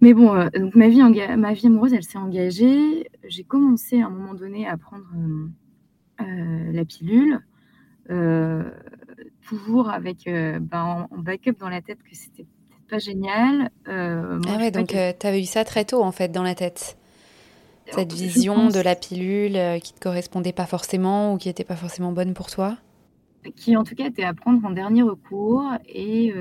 Mais 0.00 0.14
bon, 0.14 0.36
euh, 0.36 0.50
donc 0.50 0.76
ma 0.76 0.88
vie, 0.88 1.02
ma 1.36 1.52
vie 1.52 1.66
amoureuse, 1.66 1.94
elle 1.94 2.04
s'est 2.04 2.16
engagée. 2.16 3.10
J'ai 3.24 3.42
commencé 3.42 4.00
à 4.00 4.06
un 4.06 4.10
moment 4.10 4.34
donné 4.34 4.68
à 4.68 4.76
prendre 4.76 5.04
euh, 5.16 5.48
euh, 6.20 6.72
la 6.72 6.84
pilule, 6.84 7.40
toujours 9.40 9.90
avec 9.90 10.26
ben, 10.26 11.08
en, 11.10 11.18
backup 11.18 11.58
dans 11.58 11.68
la 11.68 11.82
tête 11.82 11.98
que 12.04 12.14
c'était 12.14 12.46
pas 12.88 12.98
génial. 12.98 13.72
ah 13.86 14.38
ouais, 14.58 14.70
donc 14.70 14.90
tu 14.90 15.26
avais 15.26 15.40
eu 15.40 15.46
ça 15.46 15.64
très 15.64 15.84
tôt 15.84 16.04
en 16.04 16.12
fait 16.12 16.30
dans 16.30 16.44
la 16.44 16.54
tête 16.54 16.96
cette 17.92 18.12
vision 18.12 18.68
de 18.68 18.80
la 18.80 18.94
pilule 18.94 19.80
qui 19.82 19.94
te 19.94 20.00
correspondait 20.00 20.52
pas 20.52 20.66
forcément 20.66 21.34
ou 21.34 21.38
qui 21.38 21.48
était 21.48 21.64
pas 21.64 21.76
forcément 21.76 22.12
bonne 22.12 22.34
pour 22.34 22.50
toi? 22.50 22.76
Qui 23.56 23.76
en 23.76 23.84
tout 23.84 23.94
cas 23.94 24.06
était 24.06 24.24
à 24.24 24.34
prendre 24.34 24.64
en 24.64 24.70
dernier 24.70 25.02
recours 25.02 25.64
et, 25.88 26.32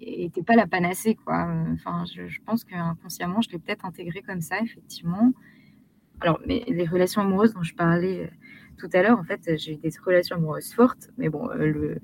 n'était 0.00 0.42
pas 0.42 0.54
la 0.54 0.66
panacée, 0.66 1.14
quoi. 1.14 1.48
Enfin, 1.72 2.04
je, 2.14 2.28
je 2.28 2.40
pense 2.44 2.64
qu'inconsciemment, 2.64 3.40
je 3.40 3.50
l'ai 3.50 3.58
peut-être 3.58 3.84
intégré 3.84 4.22
comme 4.22 4.40
ça, 4.40 4.60
effectivement. 4.60 5.32
Alors, 6.20 6.40
mais 6.46 6.64
les 6.66 6.86
relations 6.86 7.20
amoureuses 7.20 7.52
dont 7.54 7.62
je 7.62 7.74
parlais 7.74 8.24
euh, 8.24 8.28
tout 8.78 8.88
à 8.92 9.02
l'heure, 9.02 9.18
en 9.18 9.24
fait, 9.24 9.58
j'ai 9.58 9.74
eu 9.74 9.76
des 9.76 9.90
relations 10.04 10.36
amoureuses 10.36 10.72
fortes, 10.72 11.10
mais 11.18 11.28
bon, 11.28 11.50
euh, 11.50 11.66
le, 11.66 11.98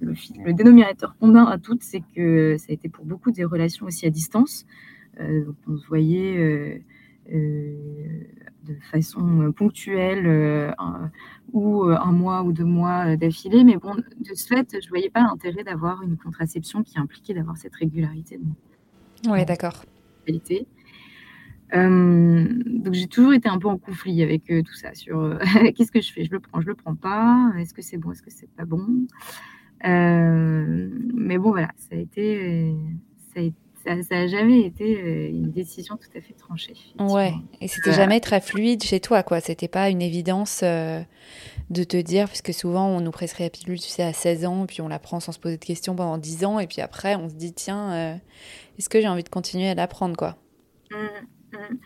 le, 0.00 0.14
le, 0.44 0.52
dénominateur 0.52 1.16
commun 1.18 1.46
à 1.46 1.58
toutes, 1.58 1.82
c'est 1.82 2.02
que 2.14 2.56
ça 2.58 2.66
a 2.70 2.72
été 2.72 2.88
pour 2.88 3.04
beaucoup 3.04 3.30
des 3.30 3.44
relations 3.44 3.86
aussi 3.86 4.06
à 4.06 4.10
distance. 4.10 4.66
Euh, 5.20 5.44
donc 5.44 5.56
on 5.66 5.76
se 5.78 5.86
voyait 5.86 6.36
euh, 6.36 6.42
euh, 6.42 6.78
de 8.66 8.74
façon 8.90 9.52
ponctuelle 9.52 10.26
euh, 10.26 10.72
ou 11.52 11.84
euh, 11.84 11.96
un 11.96 12.12
mois 12.12 12.42
ou 12.42 12.52
deux 12.52 12.64
mois 12.64 13.16
d'affilée. 13.16 13.64
Mais 13.64 13.76
bon, 13.76 13.94
de 13.94 14.34
ce 14.34 14.46
fait, 14.46 14.68
je 14.72 14.86
ne 14.86 14.88
voyais 14.88 15.10
pas 15.10 15.20
l'intérêt 15.20 15.64
d'avoir 15.64 16.02
une 16.02 16.16
contraception 16.16 16.82
qui 16.82 16.98
impliquait 16.98 17.34
d'avoir 17.34 17.56
cette 17.56 17.74
régularité. 17.74 18.40
Oui, 19.28 19.44
d'accord. 19.44 19.84
donc 21.72 22.94
j'ai 22.94 23.08
toujours 23.08 23.32
été 23.32 23.48
un 23.48 23.58
peu 23.58 23.68
en 23.68 23.76
conflit 23.76 24.22
avec 24.22 24.44
tout 24.44 24.74
ça 24.74 24.94
sur 24.94 25.36
qu'est-ce 25.74 25.90
que 25.90 26.00
je 26.00 26.12
fais, 26.12 26.24
je 26.24 26.30
le 26.30 26.38
prends, 26.40 26.60
je 26.60 26.66
le 26.68 26.74
prends 26.74 26.94
pas, 26.94 27.52
est-ce 27.58 27.74
que 27.74 27.82
c'est 27.82 27.96
bon, 27.96 28.12
est-ce 28.12 28.22
que 28.22 28.30
c'est 28.30 28.50
pas 28.50 28.64
bon? 28.64 28.86
mais 29.82 31.38
bon 31.38 31.50
voilà, 31.50 31.70
ça 31.76 31.96
a 31.96 31.98
été, 31.98 32.72
ça 33.34 33.40
a 33.40 33.42
été 33.42 33.65
ça 33.86 34.16
n'a 34.16 34.26
jamais 34.26 34.62
été 34.62 35.00
euh, 35.00 35.28
une 35.28 35.52
décision 35.52 35.96
tout 35.96 36.08
à 36.16 36.20
fait 36.20 36.34
tranchée. 36.34 36.74
Ouais, 36.98 37.32
et 37.60 37.68
c'était 37.68 37.92
jamais 37.92 38.20
très 38.20 38.40
fluide 38.40 38.82
chez 38.82 39.00
toi, 39.00 39.22
quoi. 39.22 39.40
C'était 39.40 39.68
pas 39.68 39.90
une 39.90 40.02
évidence 40.02 40.60
euh, 40.64 41.00
de 41.70 41.84
te 41.84 41.96
dire, 41.96 42.26
puisque 42.28 42.52
souvent 42.52 42.88
on 42.88 43.00
nous 43.00 43.12
prescrit 43.12 43.44
la 43.44 43.50
pilule, 43.50 43.78
tu 43.78 43.88
sais, 43.88 44.02
à 44.02 44.12
16 44.12 44.44
ans, 44.46 44.66
puis 44.66 44.80
on 44.80 44.88
la 44.88 44.98
prend 44.98 45.20
sans 45.20 45.32
se 45.32 45.38
poser 45.38 45.56
de 45.56 45.64
questions 45.64 45.94
pendant 45.94 46.18
10 46.18 46.44
ans, 46.44 46.58
et 46.58 46.66
puis 46.66 46.80
après 46.80 47.14
on 47.14 47.28
se 47.28 47.34
dit, 47.34 47.52
tiens, 47.52 47.92
euh, 47.92 48.16
est-ce 48.78 48.88
que 48.88 49.00
j'ai 49.00 49.08
envie 49.08 49.24
de 49.24 49.28
continuer 49.28 49.68
à 49.68 49.74
l'apprendre, 49.74 50.16
quoi? 50.16 50.36
Mmh, 50.90 51.56
mmh. 51.56 51.76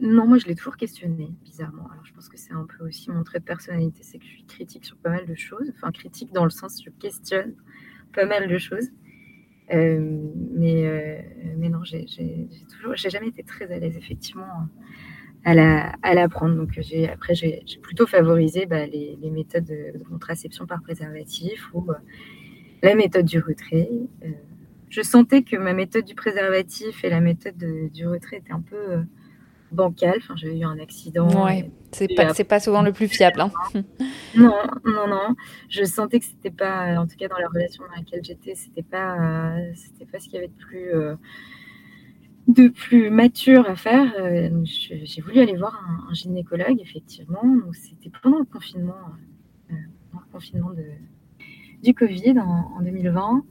Non, 0.00 0.26
moi 0.26 0.38
je 0.38 0.46
l'ai 0.46 0.54
toujours 0.54 0.78
questionné, 0.78 1.28
bizarrement. 1.44 1.86
Alors 1.92 2.04
je 2.04 2.14
pense 2.14 2.30
que 2.30 2.38
c'est 2.38 2.52
un 2.52 2.66
peu 2.66 2.86
aussi 2.86 3.10
mon 3.10 3.22
trait 3.22 3.40
de 3.40 3.44
personnalité, 3.44 4.00
c'est 4.02 4.18
que 4.18 4.24
je 4.24 4.30
suis 4.30 4.44
critique 4.44 4.86
sur 4.86 4.96
pas 4.96 5.10
mal 5.10 5.26
de 5.26 5.34
choses. 5.34 5.70
Enfin, 5.76 5.92
critique 5.92 6.32
dans 6.32 6.44
le 6.44 6.50
sens, 6.50 6.80
je 6.82 6.90
questionne 6.90 7.54
pas 8.14 8.24
mal 8.24 8.48
de 8.48 8.58
choses. 8.58 8.88
Euh, 9.72 10.30
mais, 10.52 10.86
euh, 10.86 11.20
mais 11.56 11.68
non, 11.68 11.84
j'ai 11.84 12.06
toujours, 12.70 12.96
j'ai 12.96 13.10
jamais 13.10 13.28
été 13.28 13.42
très 13.42 13.72
à 13.72 13.78
l'aise 13.78 13.96
effectivement 13.96 14.68
à 15.44 15.54
la, 15.54 15.94
à 16.02 16.14
l'apprendre. 16.14 16.56
Donc 16.56 16.70
j'ai, 16.78 17.08
après, 17.08 17.34
j'ai, 17.34 17.62
plutôt 17.82 18.06
favorisé 18.06 18.66
bah, 18.66 18.86
les, 18.86 19.16
méthodes 19.30 19.64
de, 19.64 20.02
contraception 20.04 20.66
par 20.66 20.82
préservatif 20.82 21.68
ou 21.72 21.90
euh, 21.90 21.94
la 22.82 22.94
méthode 22.94 23.26
du 23.26 23.38
retrait. 23.38 23.88
je 24.88 25.02
sentais 25.02 25.42
que 25.42 25.56
ma 25.56 25.72
méthode 25.72 26.04
du 26.04 26.14
préservatif 26.14 27.04
et 27.04 27.10
la 27.10 27.20
méthode 27.20 27.58
du 27.92 28.06
retrait 28.06 28.38
étaient 28.38 28.52
un 28.52 28.62
peu 28.62 29.04
bancal. 29.72 30.14
Enfin, 30.18 30.34
j'ai 30.36 30.58
eu 30.58 30.64
un 30.64 30.78
accident. 30.78 31.44
Ouais, 31.44 31.70
c'est 31.92 32.08
pas, 32.14 32.34
c'est 32.34 32.44
pas 32.44 32.60
souvent 32.60 32.82
le 32.82 32.92
plus 32.92 33.08
fiable. 33.08 33.40
Hein. 33.40 33.50
non, 34.36 34.54
non, 34.84 35.06
non. 35.08 35.34
Je 35.68 35.84
sentais 35.84 36.20
que 36.20 36.26
c'était 36.26 36.50
pas, 36.50 36.98
en 36.98 37.06
tout 37.06 37.16
cas 37.16 37.28
dans 37.28 37.38
la 37.38 37.48
relation 37.48 37.84
dans 37.84 37.96
laquelle 37.96 38.24
j'étais, 38.24 38.54
c'était 38.54 38.82
pas, 38.82 39.56
c'était 39.74 40.10
pas 40.10 40.18
ce 40.18 40.24
qu'il 40.24 40.34
y 40.34 40.38
avait 40.38 40.48
de 40.48 40.52
plus, 40.52 40.94
euh, 40.94 41.16
de 42.48 42.68
plus 42.68 43.10
mature 43.10 43.68
à 43.68 43.76
faire. 43.76 44.12
Euh, 44.18 44.50
j'ai 44.64 45.20
voulu 45.22 45.40
aller 45.40 45.56
voir 45.56 45.80
un, 46.08 46.12
gynécologue, 46.14 46.80
effectivement. 46.80 47.42
C'était 47.72 48.10
pendant 48.22 48.38
le 48.38 48.44
confinement, 48.44 48.94
euh, 49.70 49.74
pendant 50.10 50.24
le 50.26 50.32
confinement 50.32 50.70
de, 50.70 50.84
du 51.82 51.94
Covid 51.94 52.38
en, 52.40 52.76
en 52.78 52.82
2020. 52.82 53.44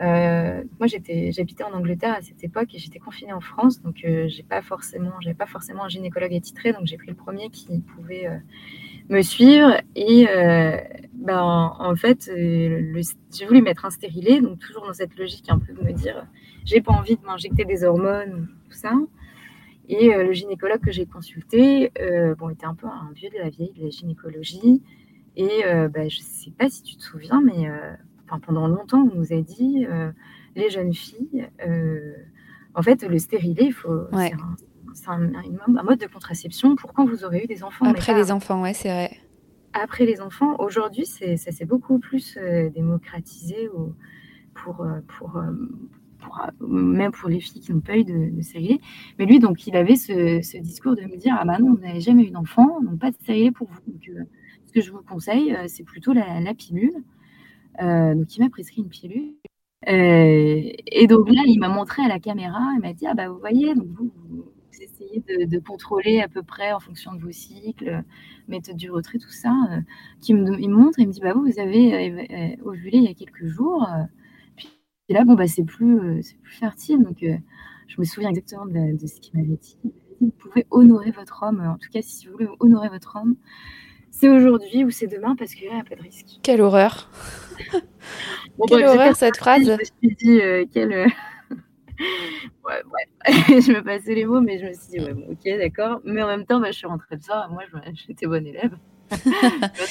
Euh, 0.00 0.62
moi, 0.78 0.86
j'habitais 0.86 1.64
en 1.64 1.72
Angleterre 1.72 2.14
à 2.14 2.22
cette 2.22 2.42
époque 2.42 2.74
et 2.74 2.78
j'étais 2.78 2.98
confinée 2.98 3.32
en 3.32 3.40
France, 3.40 3.82
donc 3.82 4.04
euh, 4.04 4.26
j'ai 4.28 4.42
pas 4.42 4.62
forcément, 4.62 5.12
j'avais 5.20 5.34
pas 5.34 5.46
forcément 5.46 5.84
un 5.84 5.88
gynécologue 5.88 6.34
attitré, 6.34 6.72
donc 6.72 6.86
j'ai 6.86 6.96
pris 6.96 7.08
le 7.08 7.14
premier 7.14 7.50
qui 7.50 7.78
pouvait 7.80 8.26
euh, 8.26 8.38
me 9.10 9.20
suivre. 9.20 9.76
Et 9.94 10.26
ben, 11.14 11.42
en 11.42 11.94
fait, 11.94 12.30
j'ai 12.34 13.46
voulu 13.46 13.62
mettre 13.62 13.84
un 13.84 13.90
stérilet, 13.90 14.40
donc 14.40 14.58
toujours 14.58 14.86
dans 14.86 14.92
cette 14.92 15.16
logique 15.16 15.48
un 15.48 15.58
peu 15.58 15.72
de 15.72 15.82
me 15.82 15.92
dire, 15.92 16.26
j'ai 16.64 16.80
pas 16.80 16.92
envie 16.92 17.16
de 17.16 17.24
m'injecter 17.24 17.64
des 17.64 17.84
hormones, 17.84 18.48
tout 18.68 18.76
ça. 18.76 18.92
Et 19.88 20.08
le 20.08 20.32
gynécologue 20.32 20.80
que 20.80 20.90
j'ai 20.90 21.06
consulté, 21.06 21.92
bon, 22.38 22.50
était 22.50 22.66
un 22.66 22.74
peu 22.74 22.86
un 22.86 23.10
vieux 23.14 23.30
de 23.30 23.38
la 23.38 23.50
vieille 23.50 23.72
de 23.76 23.84
la 23.84 23.90
gynécologie. 23.90 24.82
Et 25.36 25.62
ben, 25.64 26.08
je 26.08 26.18
sais 26.20 26.50
pas 26.50 26.68
si 26.68 26.82
tu 26.82 26.96
te 26.96 27.02
souviens, 27.02 27.40
mais 27.40 27.68
pendant 28.40 28.68
longtemps, 28.68 29.08
on 29.12 29.16
nous 29.16 29.32
a 29.32 29.40
dit, 29.40 29.86
euh, 29.88 30.10
les 30.56 30.70
jeunes 30.70 30.92
filles, 30.92 31.48
euh, 31.66 32.14
en 32.74 32.82
fait, 32.82 33.02
le 33.02 33.18
stérilet, 33.18 33.66
il 33.66 33.72
faut, 33.72 34.06
c'est 34.94 35.08
un, 35.08 35.30
mode 35.82 35.98
de 35.98 36.06
contraception 36.06 36.76
pour 36.76 36.92
quand 36.92 37.06
vous 37.06 37.24
aurez 37.24 37.44
eu 37.44 37.46
des 37.46 37.64
enfants. 37.64 37.86
Après 37.86 38.14
les 38.14 38.30
enfants, 38.30 38.62
ouais, 38.62 38.74
c'est 38.74 38.88
vrai. 38.88 39.16
Après 39.74 40.04
les 40.04 40.20
enfants, 40.20 40.56
aujourd'hui, 40.58 41.06
ça 41.06 41.36
s'est 41.36 41.64
beaucoup 41.64 41.98
plus 41.98 42.36
euh, 42.36 42.68
démocratisé 42.70 43.70
pour, 44.54 44.86
pour, 45.18 45.42
même 46.60 47.10
pour 47.10 47.30
les 47.30 47.40
filles 47.40 47.62
qui 47.62 47.72
n'ont 47.72 47.80
pas 47.80 47.96
eu 47.96 48.04
de, 48.04 48.36
de 48.36 48.42
stérilet. 48.42 48.80
Mais 49.18 49.24
lui, 49.24 49.38
donc, 49.38 49.66
il 49.66 49.76
avait 49.76 49.96
ce, 49.96 50.58
discours 50.60 50.94
de 50.94 51.02
me 51.02 51.16
dire 51.16 51.36
Ah 51.38 51.44
bah 51.44 51.58
non, 51.58 51.74
vous 51.74 51.80
n'avez 51.80 52.00
jamais 52.00 52.24
eu 52.24 52.30
d'enfant, 52.30 52.80
donc 52.82 52.98
pas 52.98 53.10
de 53.10 53.16
stérilet 53.16 53.50
pour 53.50 53.68
vous. 53.68 53.80
Donc, 53.92 54.10
ce 54.66 54.72
que 54.72 54.80
je 54.82 54.90
vous 54.92 55.02
conseille, 55.02 55.56
c'est 55.68 55.84
plutôt 55.84 56.12
la, 56.12 56.40
la 56.40 56.54
pilule. 56.54 57.02
Euh, 57.80 58.14
donc, 58.14 58.36
il 58.36 58.42
m'a 58.42 58.50
prescrit 58.50 58.82
une 58.82 58.88
pilule. 58.88 59.34
Euh, 59.88 60.70
et 60.86 61.06
donc 61.08 61.28
là, 61.28 61.42
il 61.46 61.58
m'a 61.58 61.68
montré 61.68 62.02
à 62.02 62.08
la 62.08 62.20
caméra, 62.20 62.60
il 62.76 62.80
m'a 62.80 62.92
dit, 62.92 63.06
ah 63.06 63.14
bah 63.14 63.28
vous 63.28 63.38
voyez, 63.38 63.74
donc 63.74 63.88
vous, 63.88 64.44
essayez 64.80 65.22
de, 65.46 65.58
contrôler 65.58 66.20
à 66.20 66.28
peu 66.28 66.42
près 66.42 66.72
en 66.72 66.80
fonction 66.80 67.12
de 67.12 67.20
vos 67.20 67.32
cycles, 67.32 68.02
méthode 68.48 68.76
du 68.76 68.90
retrait, 68.90 69.18
tout 69.18 69.30
ça. 69.30 69.54
Euh, 69.72 69.80
il 70.28 70.36
me 70.36 70.74
montre 70.74 70.98
et 70.98 71.02
il 71.02 71.08
me 71.08 71.12
dit, 71.12 71.20
bah 71.20 71.32
vous, 71.34 71.44
vous 71.44 71.58
avez 71.58 72.56
ovulé 72.64 72.98
il 72.98 73.04
y 73.04 73.08
a 73.08 73.14
quelques 73.14 73.46
jours. 73.46 73.86
puis 74.56 74.68
là, 75.08 75.24
bon, 75.24 75.34
bah 75.34 75.46
c'est 75.48 75.64
plus, 75.64 76.22
c'est 76.22 76.38
plus 76.38 76.54
fertile. 76.54 77.02
Donc 77.02 77.18
je 77.22 77.96
me 77.98 78.04
souviens 78.04 78.30
exactement 78.30 78.66
de 78.66 79.06
ce 79.06 79.20
qu'il 79.20 79.38
m'avait 79.38 79.56
dit. 79.56 79.78
Vous 80.20 80.30
pouvez 80.30 80.66
honorer 80.70 81.10
votre 81.10 81.42
homme, 81.42 81.60
en 81.60 81.78
tout 81.78 81.90
cas 81.92 82.02
si 82.02 82.26
vous 82.26 82.32
voulez 82.32 82.48
honorer 82.60 82.88
votre 82.88 83.16
homme, 83.20 83.36
c'est 84.12 84.28
aujourd'hui 84.28 84.84
ou 84.84 84.90
c'est 84.90 85.06
demain 85.08 85.34
parce 85.36 85.54
qu'il 85.54 85.68
n'y 85.68 85.74
a 85.74 85.82
pas 85.82 85.96
de 85.96 86.02
risque. 86.02 86.38
Quelle 86.42 86.60
horreur 86.60 87.10
Quelle 88.68 88.84
horreur 88.84 89.16
cette 89.16 89.38
phrase 89.38 89.64
Je 89.64 89.72
me 89.72 89.84
suis 89.84 90.16
dit, 90.16 90.40
euh, 90.40 90.64
quelle... 90.72 90.92
Euh, 90.92 91.06
ouais, 92.64 92.82
ouais. 92.92 93.32
je 93.48 93.72
me 93.72 93.82
passais 93.82 94.14
les 94.14 94.26
mots, 94.26 94.42
mais 94.42 94.58
je 94.58 94.66
me 94.66 94.72
suis 94.74 94.90
dit, 94.90 95.00
ouais, 95.00 95.14
ok, 95.30 95.58
d'accord. 95.58 96.00
Mais 96.04 96.22
en 96.22 96.26
même 96.26 96.44
temps, 96.44 96.60
bah, 96.60 96.70
je 96.70 96.76
suis 96.76 96.86
rentrée 96.86 97.16
de 97.16 97.22
ça. 97.24 97.48
Moi, 97.50 97.62
j'étais 98.06 98.26
bonne 98.26 98.46
élève. 98.46 98.76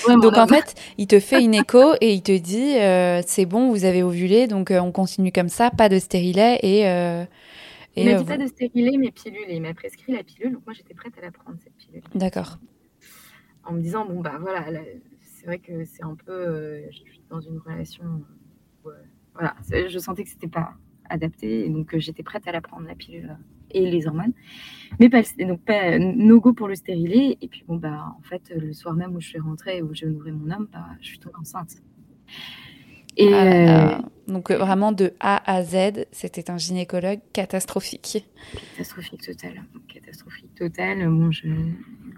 donc 0.08 0.38
en 0.38 0.48
fait, 0.48 0.76
il 0.98 1.08
te 1.08 1.20
fait 1.20 1.44
une 1.44 1.54
écho 1.54 1.94
et 2.00 2.14
il 2.14 2.24
te 2.24 2.36
dit 2.36 2.78
euh, 2.78 3.22
c'est 3.26 3.46
bon, 3.46 3.70
vous 3.70 3.86
avez 3.86 4.02
ovulé, 4.02 4.48
donc 4.48 4.72
on 4.72 4.92
continue 4.92 5.32
comme 5.32 5.50
ça, 5.50 5.70
pas 5.70 5.90
de 5.90 6.00
stérilet 6.00 6.58
et. 6.64 6.80
et 6.80 7.28
il 7.96 8.12
m'a 8.12 8.18
dit 8.18 8.26
pas 8.26 8.38
de 8.38 8.48
stérilet, 8.48 8.98
mais 8.98 9.12
pilule. 9.12 9.46
Et 9.48 9.58
il 9.58 9.62
m'a 9.62 9.76
prescrit 9.76 10.14
la 10.14 10.24
pilule, 10.24 10.54
donc 10.54 10.66
moi 10.66 10.74
j'étais 10.74 10.96
prête 10.96 11.14
à 11.20 11.22
la 11.22 11.30
prendre 11.30 11.56
cette 11.64 11.76
pilule. 11.76 12.02
D'accord 12.16 12.58
en 13.64 13.74
me 13.74 13.82
disant 13.82 14.06
bon 14.06 14.22
bah 14.22 14.38
voilà, 14.40 14.66
c'est 15.22 15.46
vrai 15.46 15.60
que 15.60 15.86
c'est 15.86 16.04
un 16.04 16.16
peu, 16.16 16.32
euh, 16.32 16.86
je 16.92 16.98
suis 16.98 17.22
dans 17.30 17.42
une 17.42 17.58
relation, 17.60 18.24
euh, 18.86 18.92
voilà, 19.34 19.56
je 19.72 19.98
sentais 20.00 20.24
que 20.24 20.30
c'était 20.30 20.48
pas 20.48 20.74
adapté, 21.10 21.66
et 21.66 21.70
donc 21.70 21.94
euh, 21.94 22.00
j'étais 22.00 22.24
prête 22.24 22.48
à 22.48 22.52
la 22.52 22.62
prendre 22.62 22.88
la 22.88 22.96
pilule 22.96 23.38
et 23.72 23.90
les 23.90 24.08
hormones, 24.08 24.34
mais 25.00 25.10
pas 25.10 25.22
donc 25.40 25.62
pas 25.62 25.98
no 25.98 26.42
go 26.42 26.54
pour 26.54 26.68
le 26.68 26.76
stérilet. 26.76 27.38
Et 27.42 27.48
puis 27.48 27.64
bon 27.68 27.78
bah 27.78 28.14
en 28.18 28.22
fait 28.24 28.52
le 28.56 28.74
soir 28.74 28.96
même 28.96 29.16
où 29.16 29.22
je 29.22 29.30
suis 29.30 29.40
rentrée 29.40 29.82
où 29.82 29.94
j'ai 29.94 30.08
honoré 30.08 30.32
mon 30.32 30.52
homme, 30.52 30.68
bah, 30.72 30.88
je 31.00 31.08
suis 31.08 31.20
tombée 31.20 31.36
enceinte. 31.40 31.78
Et 33.18 33.34
ah 33.34 34.02
donc 34.32 34.52
vraiment 34.52 34.92
de 34.92 35.14
A 35.20 35.52
à 35.52 35.64
Z, 35.64 36.06
c'était 36.12 36.50
un 36.50 36.58
gynécologue 36.58 37.20
catastrophique. 37.34 38.26
Catastrophique 38.72 39.22
total, 39.22 39.64
catastrophique 39.88 40.56
total. 40.56 41.08
Bon, 41.10 41.32
je, 41.32 41.48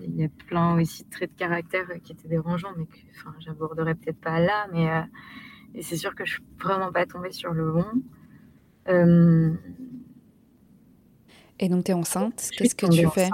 il 0.01 0.15
y 0.15 0.23
a 0.23 0.29
plein 0.47 0.79
aussi 0.79 1.03
de 1.05 1.09
traits 1.09 1.31
de 1.31 1.37
caractère 1.37 1.87
qui 2.03 2.11
étaient 2.11 2.27
dérangeants, 2.27 2.73
mais 2.77 2.85
que 2.85 2.97
enfin, 3.15 3.33
j'aborderai 3.39 3.95
peut-être 3.95 4.19
pas 4.19 4.39
là. 4.39 4.67
Mais 4.71 4.89
euh, 4.89 5.01
c'est 5.81 5.97
sûr 5.97 6.13
que 6.13 6.25
je 6.25 6.33
suis 6.33 6.43
vraiment 6.61 6.91
pas 6.91 7.05
tombée 7.05 7.31
sur 7.31 7.51
le 7.51 7.71
bon. 7.71 7.85
Euh, 8.89 9.53
et 11.59 11.69
donc, 11.69 11.85
tu 11.85 11.91
es 11.91 11.93
enceinte 11.93 12.49
Qu'est-ce 12.55 12.75
que 12.75 12.85
tu 12.87 13.07
fais? 13.09 13.29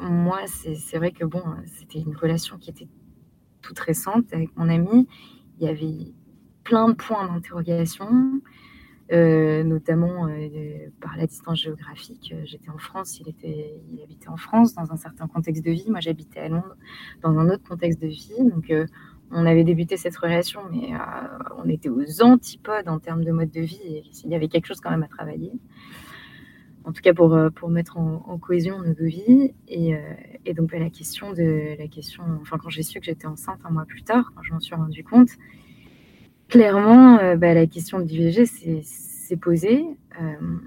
Moi, 0.00 0.40
c'est 0.46 0.98
vrai 0.98 1.12
que 1.12 1.24
bon, 1.24 1.44
c'était 1.66 2.00
une 2.00 2.16
relation 2.16 2.58
qui 2.58 2.70
était 2.70 2.88
toute 3.62 3.78
récente 3.78 4.32
avec 4.32 4.54
mon 4.56 4.68
ami. 4.68 5.06
Il 5.58 5.66
y 5.66 5.68
avait 5.68 6.12
plein 6.64 6.88
de 6.88 6.94
points 6.94 7.26
d'interrogation. 7.26 8.40
Euh, 9.12 9.62
notamment 9.62 10.26
euh, 10.26 10.88
par 11.02 11.18
la 11.18 11.26
distance 11.26 11.60
géographique. 11.60 12.32
Euh, 12.34 12.40
j'étais 12.44 12.70
en 12.70 12.78
France, 12.78 13.20
il, 13.20 13.28
était, 13.28 13.74
il 13.90 14.00
habitait 14.02 14.28
en 14.28 14.38
France 14.38 14.74
dans 14.74 14.90
un 14.90 14.96
certain 14.96 15.26
contexte 15.26 15.62
de 15.62 15.70
vie. 15.70 15.84
Moi, 15.90 16.00
j'habitais 16.00 16.40
à 16.40 16.48
Londres 16.48 16.76
dans 17.20 17.36
un 17.36 17.50
autre 17.50 17.62
contexte 17.68 18.00
de 18.00 18.06
vie. 18.06 18.32
Donc, 18.38 18.72
on 19.30 19.44
avait 19.44 19.64
débuté 19.64 19.98
cette 19.98 20.16
relation, 20.16 20.62
mais 20.70 20.92
on 21.62 21.68
était 21.68 21.90
aux 21.90 22.22
antipodes 22.22 22.88
en 22.88 22.98
termes 23.00 23.22
de 23.24 23.32
mode 23.32 23.50
de 23.50 23.60
vie. 23.60 24.02
Il 24.24 24.30
y 24.30 24.34
avait 24.34 24.48
quelque 24.48 24.66
chose 24.66 24.80
quand 24.80 24.90
même 24.90 25.02
à 25.02 25.08
travailler. 25.08 25.52
En 26.84 26.92
tout 26.92 27.02
cas, 27.02 27.12
pour, 27.12 27.36
pour 27.54 27.68
mettre 27.68 27.98
en, 27.98 28.38
cohésion 28.38 28.78
nos 28.78 28.94
deux 28.94 29.06
vies. 29.06 29.52
Et, 29.68 29.94
donc, 30.54 30.72
la 30.72 30.88
question 30.88 31.32
de 31.32 31.76
la 31.78 31.88
question, 31.88 32.22
enfin, 32.40 32.56
quand 32.56 32.70
j'ai 32.70 32.82
su 32.82 32.98
que 32.98 33.04
j'étais 33.04 33.26
enceinte 33.26 33.60
un 33.64 33.70
mois 33.70 33.84
plus 33.84 34.04
tard, 34.04 34.32
quand 34.34 34.42
je 34.42 34.54
m'en 34.54 34.60
suis 34.60 34.74
rendu 34.74 35.04
compte, 35.04 35.30
clairement, 36.52 37.18
euh, 37.18 37.36
bah, 37.36 37.54
la 37.54 37.66
question 37.66 37.98
de 37.98 38.04
l'IVG 38.04 38.44
s'est 38.44 39.36
posée. 39.38 39.86
Euh, 40.20 40.58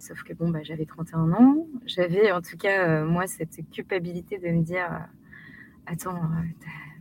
sauf 0.00 0.24
que 0.24 0.32
bon, 0.32 0.50
bah, 0.50 0.58
j'avais 0.64 0.84
31 0.84 1.32
ans. 1.32 1.66
J'avais 1.86 2.32
en 2.32 2.42
tout 2.42 2.56
cas, 2.56 2.88
euh, 2.88 3.06
moi, 3.06 3.28
cette 3.28 3.60
culpabilité 3.70 4.38
de 4.38 4.48
me 4.48 4.62
dire 4.62 5.06
Attends, 5.86 6.20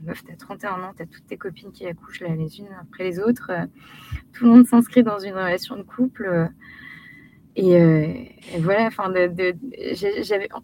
meuf, 0.04 0.24
t'as 0.24 0.36
31 0.36 0.84
ans, 0.84 0.94
t'as 0.96 1.08
toutes 1.08 1.26
tes 1.26 1.38
copines 1.38 1.72
qui 1.72 1.88
accouchent 1.88 2.22
les 2.22 2.60
unes 2.60 2.70
après 2.80 3.04
les 3.04 3.20
autres. 3.20 3.52
tout 4.34 4.46
le 4.46 4.52
monde 4.52 4.68
s'inscrit 4.68 5.02
dans 5.02 5.18
une 5.18 5.34
relation 5.34 5.76
de 5.76 5.84
couple. 5.84 6.50
Et, 7.56 8.30
voilà, 8.60 8.86
enfin, 8.86 9.12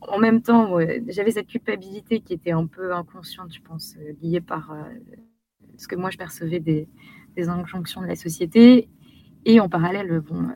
en 0.02 0.20
même 0.20 0.42
temps, 0.44 0.78
j'avais 1.08 1.32
cette 1.32 1.48
culpabilité 1.48 2.20
qui 2.22 2.34
était 2.34 2.52
un 2.52 2.68
peu 2.68 2.94
inconsciente, 2.94 3.52
je 3.52 3.62
pense, 3.62 3.96
liée 4.22 4.42
par 4.42 4.76
ce 5.78 5.88
que 5.88 5.96
moi 5.96 6.10
je 6.10 6.18
percevais 6.18 6.60
des, 6.60 6.88
des 7.38 7.48
injonctions 7.48 8.02
de 8.02 8.08
la 8.08 8.16
société. 8.16 8.90
Et 9.46 9.62
en 9.62 9.70
parallèle, 9.70 10.20
bon, 10.20 10.50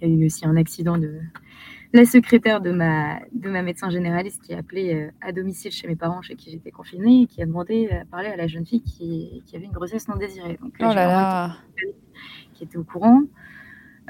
il 0.00 0.08
y 0.08 0.12
a 0.12 0.14
eu 0.14 0.26
aussi 0.26 0.46
un 0.46 0.56
accident 0.56 0.96
de 0.96 1.20
la 1.92 2.04
secrétaire 2.04 2.60
de 2.60 2.70
ma, 2.70 3.20
de 3.32 3.48
ma 3.48 3.62
médecin 3.62 3.90
généraliste 3.90 4.42
qui 4.42 4.54
a 4.54 4.58
appelé 4.58 4.94
euh, 4.94 5.10
à 5.20 5.32
domicile 5.32 5.72
chez 5.72 5.86
mes 5.86 5.96
parents 5.96 6.22
chez 6.22 6.34
qui 6.34 6.50
j'étais 6.50 6.70
confinée 6.70 7.22
et 7.22 7.26
qui 7.26 7.42
a 7.42 7.46
demandé 7.46 7.88
à 7.88 8.04
parler 8.04 8.28
à 8.28 8.36
la 8.36 8.46
jeune 8.46 8.66
fille 8.66 8.82
qui, 8.82 9.42
qui 9.46 9.56
avait 9.56 9.66
une 9.66 9.72
grossesse 9.72 10.08
non 10.08 10.16
désirée. 10.16 10.58
Donc, 10.60 10.74
oh 10.80 10.82
là 10.82 10.94
là. 10.94 11.56
Qui 12.54 12.64
étaient 12.64 12.78
au 12.78 12.84
courant, 12.84 13.22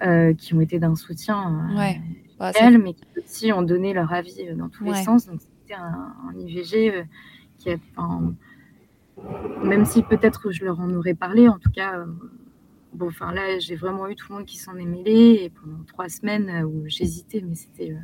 euh, 0.05 0.33
qui 0.35 0.55
ont 0.55 0.61
été 0.61 0.79
d'un 0.79 0.95
soutien 0.95 1.69
euh, 1.71 1.79
ouais. 1.79 2.01
Bah, 2.39 2.53
mais 2.71 2.93
qui 2.93 3.05
aussi 3.17 3.53
ont 3.53 3.63
donné 3.63 3.95
leur 3.95 4.13
avis 4.13 4.55
dans 4.55 4.69
tous 4.69 4.85
les 4.85 4.95
sens. 4.95 5.27
Donc 5.27 5.41
c'était 5.41 5.75
un, 5.75 6.15
IVG 6.39 7.05
qui 7.59 7.71
a, 7.71 7.77
même 9.63 9.85
si 9.85 10.03
peut-être 10.03 10.51
je 10.51 10.65
leur 10.65 10.81
en 10.81 10.93
aurais 10.93 11.15
parlé, 11.15 11.49
en 11.49 11.59
tout 11.59 11.71
cas 11.71 12.05
bon, 12.97 13.09
enfin 13.09 13.33
là, 13.33 13.59
j'ai 13.59 13.77
vraiment 13.77 14.09
eu 14.09 14.17
tout 14.17 14.27
le 14.31 14.37
monde 14.37 14.47
qui 14.47 14.57
s'en 14.57 14.77
est 14.77 14.85
mêlé. 14.85 15.53
Pendant 15.61 15.85
trois 15.85 16.09
semaines 16.09 16.49
euh, 16.49 16.67
où 16.67 16.85
j'hésitais, 16.87 17.43
mais 17.47 17.55
c'était. 17.55 17.93
Euh, 17.93 17.99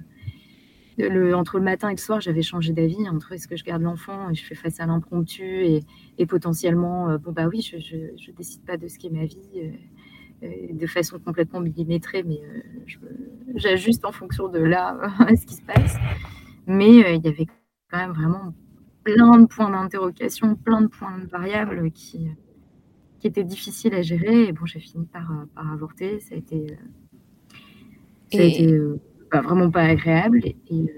le, 0.99 1.35
entre 1.35 1.57
le 1.57 1.65
matin 1.65 1.89
et 1.89 1.93
le 1.93 1.99
soir, 1.99 2.21
j'avais 2.21 2.43
changé 2.43 2.75
d'avis 2.75 3.09
entre 3.09 3.33
est-ce 3.33 3.49
que 3.49 3.57
je 3.57 3.65
garde 3.65 3.81
l'enfant 3.81 4.29
et 4.29 4.35
je 4.35 4.45
fais 4.45 4.55
face 4.55 4.79
à 4.79 4.85
l'impromptu 4.85 5.65
et, 6.19 6.27
potentiellement, 6.27 7.09
euh, 7.09 7.17
bon 7.19 7.33
bah 7.33 7.49
oui, 7.49 7.63
je, 7.63 7.79
je, 7.79 8.31
décide 8.33 8.63
pas 8.67 8.77
de 8.77 8.87
ce 8.89 8.99
qui 8.99 9.07
est 9.07 9.11
ma 9.11 9.25
vie 9.25 9.73
de 10.43 10.87
façon 10.87 11.19
complètement 11.19 11.61
millimétrée, 11.61 12.23
mais 12.25 12.43
j'ajuste 13.55 14.05
en 14.05 14.13
fonction 14.13 14.49
de 14.49 14.59
là 14.59 14.99
ce 15.31 15.47
qui 15.47 15.55
se 15.55 15.63
passe. 15.63 15.97
Mais 16.67 16.91
il 16.91 17.25
y 17.25 17.29
avait 17.29 17.47
quand 17.91 17.99
même 17.99 18.13
vraiment 18.13 18.53
plein 19.05 19.39
de 19.39 19.47
points 19.47 19.71
d'interrogation, 19.71 20.55
plein 20.55 20.83
de 20.83 20.87
points 20.87 21.19
de 21.19 21.27
variables 21.27 21.91
qui, 21.91 22.29
qui 23.23 23.29
était 23.29 23.45
difficile 23.45 23.95
à 23.95 24.03
gérer. 24.03 24.49
Et 24.49 24.53
bon, 24.53 24.67
j'ai 24.67 24.81
fini 24.81 25.07
par, 25.07 25.31
euh, 25.31 25.45
par, 25.55 25.73
avorter. 25.73 26.19
Ça 26.19 26.35
a 26.35 26.39
été, 26.39 26.67
euh, 28.35 28.39
a 28.39 28.43
été 28.43 28.67
euh, 28.67 29.01
vraiment 29.33 29.71
pas 29.71 29.85
agréable. 29.85 30.41
Et, 30.45 30.93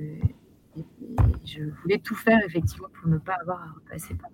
je 1.45 1.63
voulais 1.83 1.99
tout 1.99 2.17
faire 2.17 2.41
effectivement 2.47 2.89
pour 2.99 3.09
ne 3.09 3.19
pas 3.19 3.37
avoir 3.43 3.63
à 3.63 3.73
repasser 3.75 4.15
par, 4.15 4.31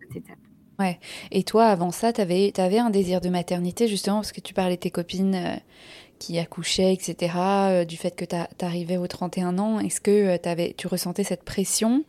cette 0.00 0.16
étape. 0.16 0.38
Ouais. 0.78 0.98
Et 1.30 1.44
toi, 1.44 1.66
avant 1.66 1.92
ça, 1.92 2.12
tu 2.12 2.20
avais, 2.20 2.52
avais, 2.58 2.78
un 2.78 2.90
désir 2.90 3.20
de 3.20 3.28
maternité, 3.28 3.88
justement, 3.88 4.16
parce 4.16 4.32
que 4.32 4.40
tu 4.40 4.52
parlais 4.52 4.76
de 4.76 4.80
tes 4.80 4.90
copines 4.90 5.60
qui 6.18 6.38
accouchaient, 6.38 6.92
etc., 6.92 7.84
du 7.86 7.96
fait 7.96 8.16
que 8.16 8.24
tu 8.24 8.64
arrivais 8.64 8.96
aux 8.96 9.06
31 9.06 9.58
ans. 9.58 9.78
Est-ce 9.78 10.00
que 10.00 10.36
avais, 10.46 10.74
tu 10.76 10.88
ressentais 10.88 11.24
cette 11.24 11.44
pression, 11.44 12.04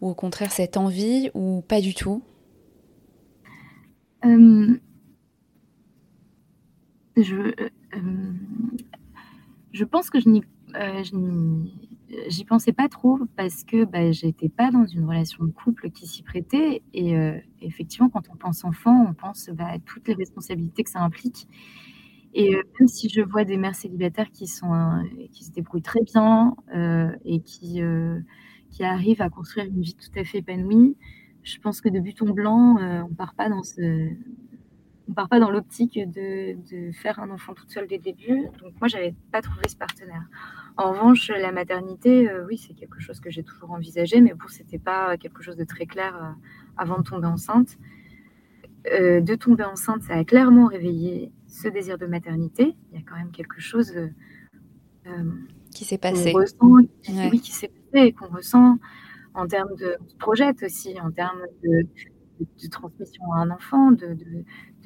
ou 0.00 0.08
au 0.08 0.14
contraire 0.14 0.52
cette 0.52 0.76
envie, 0.76 1.30
ou 1.34 1.62
pas 1.66 1.80
du 1.80 1.94
tout 1.94 2.22
euh, 4.26 4.78
je, 7.16 7.36
euh, 7.36 8.32
je 9.72 9.84
pense 9.84 10.10
que 10.10 10.20
je 10.20 10.28
n'y 10.28 10.42
euh, 10.74 11.02
j'y 12.28 12.44
pensais 12.44 12.72
pas 12.72 12.88
trop 12.88 13.18
parce 13.36 13.64
que 13.64 13.84
bah, 13.84 14.10
j'étais 14.10 14.48
pas 14.48 14.70
dans 14.70 14.84
une 14.84 15.04
relation 15.04 15.44
de 15.44 15.50
couple 15.50 15.90
qui 15.90 16.06
s'y 16.06 16.22
prêtait. 16.22 16.82
Et 16.92 17.14
effectivement, 17.62 18.08
quand 18.08 18.28
on 18.30 18.36
pense 18.36 18.64
enfant, 18.64 19.06
on 19.08 19.14
pense 19.14 19.48
bah, 19.50 19.66
à 19.68 19.78
toutes 19.78 20.06
les 20.08 20.14
responsabilités 20.14 20.84
que 20.84 20.90
ça 20.90 21.00
implique. 21.00 21.48
Et 22.34 22.50
même 22.50 22.88
si 22.88 23.08
je 23.08 23.22
vois 23.22 23.44
des 23.44 23.56
mères 23.56 23.74
célibataires 23.74 24.30
qui, 24.30 24.46
sont, 24.46 25.02
qui 25.32 25.44
se 25.44 25.50
débrouillent 25.52 25.82
très 25.82 26.02
bien 26.02 26.54
et 27.24 27.40
qui, 27.40 27.80
qui 28.76 28.84
arrivent 28.84 29.22
à 29.22 29.30
construire 29.30 29.66
une 29.66 29.80
vie 29.80 29.94
tout 29.94 30.18
à 30.18 30.24
fait 30.24 30.38
épanouie, 30.38 30.96
je 31.42 31.58
pense 31.58 31.80
que 31.80 31.88
de 31.88 31.98
but 31.98 32.20
en 32.20 32.26
blanc, 32.26 32.76
euh, 32.78 33.00
on 33.10 33.14
part 33.14 33.32
pas 33.34 33.48
dans 33.48 33.62
ce, 33.62 34.10
on 35.08 35.14
part 35.14 35.30
pas 35.30 35.40
dans 35.40 35.50
l'optique 35.50 35.94
de, 35.94 36.56
de, 36.70 36.92
faire 36.92 37.18
un 37.18 37.30
enfant 37.30 37.54
toute 37.54 37.70
seule 37.70 37.86
dès 37.88 37.96
le 37.96 38.02
début. 38.02 38.42
Donc 38.60 38.74
moi, 38.78 38.88
j'avais 38.88 39.14
pas 39.32 39.40
trouvé 39.40 39.66
ce 39.66 39.76
partenaire. 39.76 40.24
En 40.76 40.90
revanche, 40.90 41.30
la 41.30 41.52
maternité, 41.52 42.28
euh, 42.28 42.44
oui, 42.46 42.58
c'est 42.58 42.74
quelque 42.74 43.00
chose 43.00 43.18
que 43.18 43.30
j'ai 43.30 43.42
toujours 43.42 43.70
envisagé, 43.70 44.20
mais 44.20 44.34
bon, 44.34 44.46
c'était 44.48 44.78
pas 44.78 45.16
quelque 45.16 45.42
chose 45.42 45.56
de 45.56 45.64
très 45.64 45.86
clair 45.86 46.14
euh, 46.14 46.30
avant 46.76 46.98
de 46.98 47.04
tomber 47.04 47.28
enceinte. 47.28 47.78
de 48.84 49.34
tomber 49.36 49.64
enceinte, 49.64 50.02
ça 50.02 50.16
a 50.16 50.24
clairement 50.24 50.66
réveillé 50.66 51.32
ce 51.46 51.68
désir 51.68 51.96
de 51.96 52.04
maternité. 52.04 52.76
Il 52.92 52.98
y 52.98 53.02
a 53.02 53.04
quand 53.08 53.16
même 53.16 53.30
quelque 53.30 53.58
chose 53.58 53.90
qui 55.74 55.84
s'est 55.86 55.98
passé. 55.98 56.32
Ressent, 56.32 56.76
qui, 57.02 57.12
Oui, 57.30 57.40
qui 57.40 57.52
s'est 57.52 57.70
et 57.92 58.12
qu'on 58.12 58.28
ressent 58.28 58.78
en 59.36 59.46
termes 59.46 59.74
de 59.76 59.96
projet 60.18 60.52
aussi, 60.64 60.98
en 61.00 61.10
termes 61.10 61.42
de, 61.62 62.68
transmission 62.70 63.32
à 63.32 63.38
un 63.38 63.50
enfant, 63.50 63.92
de, 63.92 64.16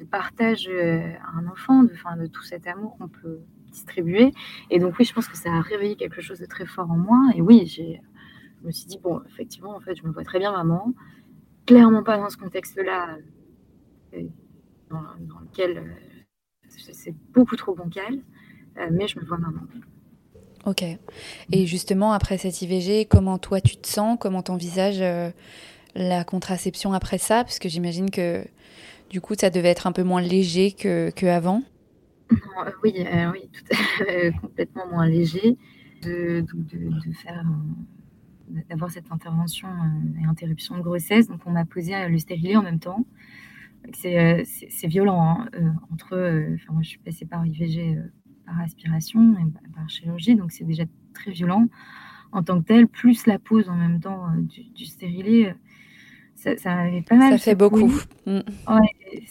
partage 0.09 0.67
euh, 0.67 1.13
à 1.23 1.37
un 1.37 1.47
enfant, 1.47 1.83
de, 1.83 2.27
tout 2.27 2.43
cet 2.43 2.67
amour 2.67 2.97
qu'on 2.97 3.07
peut 3.07 3.39
distribuer. 3.67 4.33
Et 4.69 4.79
donc 4.79 4.95
oui, 4.99 5.05
je 5.05 5.13
pense 5.13 5.27
que 5.27 5.37
ça 5.37 5.53
a 5.53 5.61
réveillé 5.61 5.95
quelque 5.95 6.21
chose 6.21 6.39
de 6.39 6.45
très 6.45 6.65
fort 6.65 6.91
en 6.91 6.97
moi. 6.97 7.31
Et 7.35 7.41
oui, 7.41 7.67
je 7.67 8.65
me 8.65 8.71
suis 8.71 8.87
dit, 8.87 8.97
bon, 8.97 9.21
effectivement, 9.27 9.75
en 9.75 9.79
fait, 9.79 9.95
je 9.95 10.03
me 10.03 10.11
vois 10.11 10.23
très 10.23 10.39
bien 10.39 10.51
maman. 10.51 10.93
Clairement 11.65 12.03
pas 12.03 12.17
dans 12.17 12.29
ce 12.29 12.37
contexte-là, 12.37 13.17
euh, 14.15 14.23
dans, 14.89 15.39
lequel 15.41 15.77
euh, 15.77 15.83
c'est 16.67 17.15
beaucoup 17.31 17.55
trop 17.55 17.73
bancal, 17.75 18.19
mais 18.91 19.07
je 19.07 19.19
me 19.19 19.25
vois 19.25 19.37
maman. 19.37 19.61
Ok. 20.65 20.83
Et 21.51 21.65
justement, 21.65 22.13
après 22.13 22.37
cette 22.37 22.61
IVG, 22.61 23.05
comment 23.05 23.37
toi 23.37 23.61
tu 23.61 23.77
te 23.77 23.87
sens? 23.87 24.17
Comment 24.19 24.43
t'envisages 24.43 25.01
euh, 25.01 25.31
la 25.95 26.23
contraception 26.23 26.93
après 26.93 27.17
ça? 27.17 27.43
Parce 27.43 27.57
que 27.57 27.67
j'imagine 27.67 28.11
que 28.11 28.45
du 29.09 29.21
coup, 29.21 29.33
ça 29.35 29.49
devait 29.49 29.69
être 29.69 29.87
un 29.87 29.91
peu 29.91 30.03
moins 30.03 30.21
léger 30.21 30.71
que, 30.71 31.25
avant. 31.25 31.63
Euh, 32.31 32.35
oui, 32.83 32.93
euh, 32.99 33.31
oui 33.31 33.49
tout 33.51 34.41
complètement 34.41 34.87
moins 34.87 35.07
léger. 35.07 35.57
De, 36.03 36.41
de, 36.41 37.11
faire 37.13 37.43
d'avoir 38.67 38.89
cette 38.89 39.11
intervention 39.11 39.67
et 40.19 40.25
interruption 40.25 40.75
de 40.77 40.81
grossesse. 40.81 41.27
Donc, 41.27 41.41
on 41.45 41.51
m'a 41.51 41.65
posé 41.65 41.93
le 42.07 42.17
stérilet 42.17 42.55
en 42.55 42.63
même 42.63 42.79
temps. 42.79 43.05
C'est 43.93 44.43
violent. 44.85 45.41
Hein, 45.41 45.75
entre, 45.91 46.15
enfin, 46.55 46.73
moi, 46.73 46.81
je 46.81 46.89
suis 46.89 46.99
passée 46.99 47.25
par 47.25 47.45
IVG 47.45 47.99
par 48.51 48.61
aspiration 48.61 49.33
et 49.33 49.71
par 49.73 49.89
chirurgie, 49.89 50.35
donc 50.35 50.51
c'est 50.51 50.65
déjà 50.65 50.83
très 51.13 51.31
violent 51.31 51.67
en 52.31 52.43
tant 52.43 52.61
que 52.61 52.67
tel, 52.67 52.87
plus 52.87 53.25
la 53.25 53.39
pose 53.39 53.69
en 53.69 53.75
même 53.75 53.99
temps 53.99 54.27
euh, 54.29 54.41
du, 54.41 54.63
du 54.63 54.85
stérilet, 54.85 55.49
euh, 55.49 55.53
ça, 56.35 56.57
ça 56.57 56.75
m'avait 56.75 57.01
pas 57.01 57.15
mal. 57.15 57.33
Ça 57.33 57.37
fait 57.37 57.55
beaucoup. 57.55 57.91
Mm. 58.25 58.39
Ouais, 58.67 59.25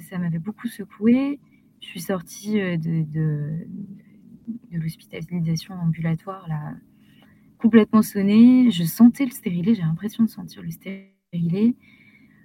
ça, 0.00 0.18
m'avait 0.18 0.38
beaucoup 0.38 0.68
secoué. 0.68 1.40
Je 1.80 1.86
suis 1.86 2.00
sortie 2.00 2.60
euh, 2.60 2.76
de, 2.76 3.02
de, 3.02 3.66
de 4.72 4.78
l'hospitalisation 4.78 5.74
ambulatoire 5.74 6.46
là, 6.48 6.74
complètement 7.58 8.02
sonnée. 8.02 8.70
Je 8.70 8.84
sentais 8.84 9.24
le 9.24 9.30
stérilet, 9.30 9.74
j'ai 9.74 9.82
l'impression 9.82 10.24
de 10.24 10.28
sentir 10.28 10.62
le 10.62 10.70
stérilet. 10.70 11.74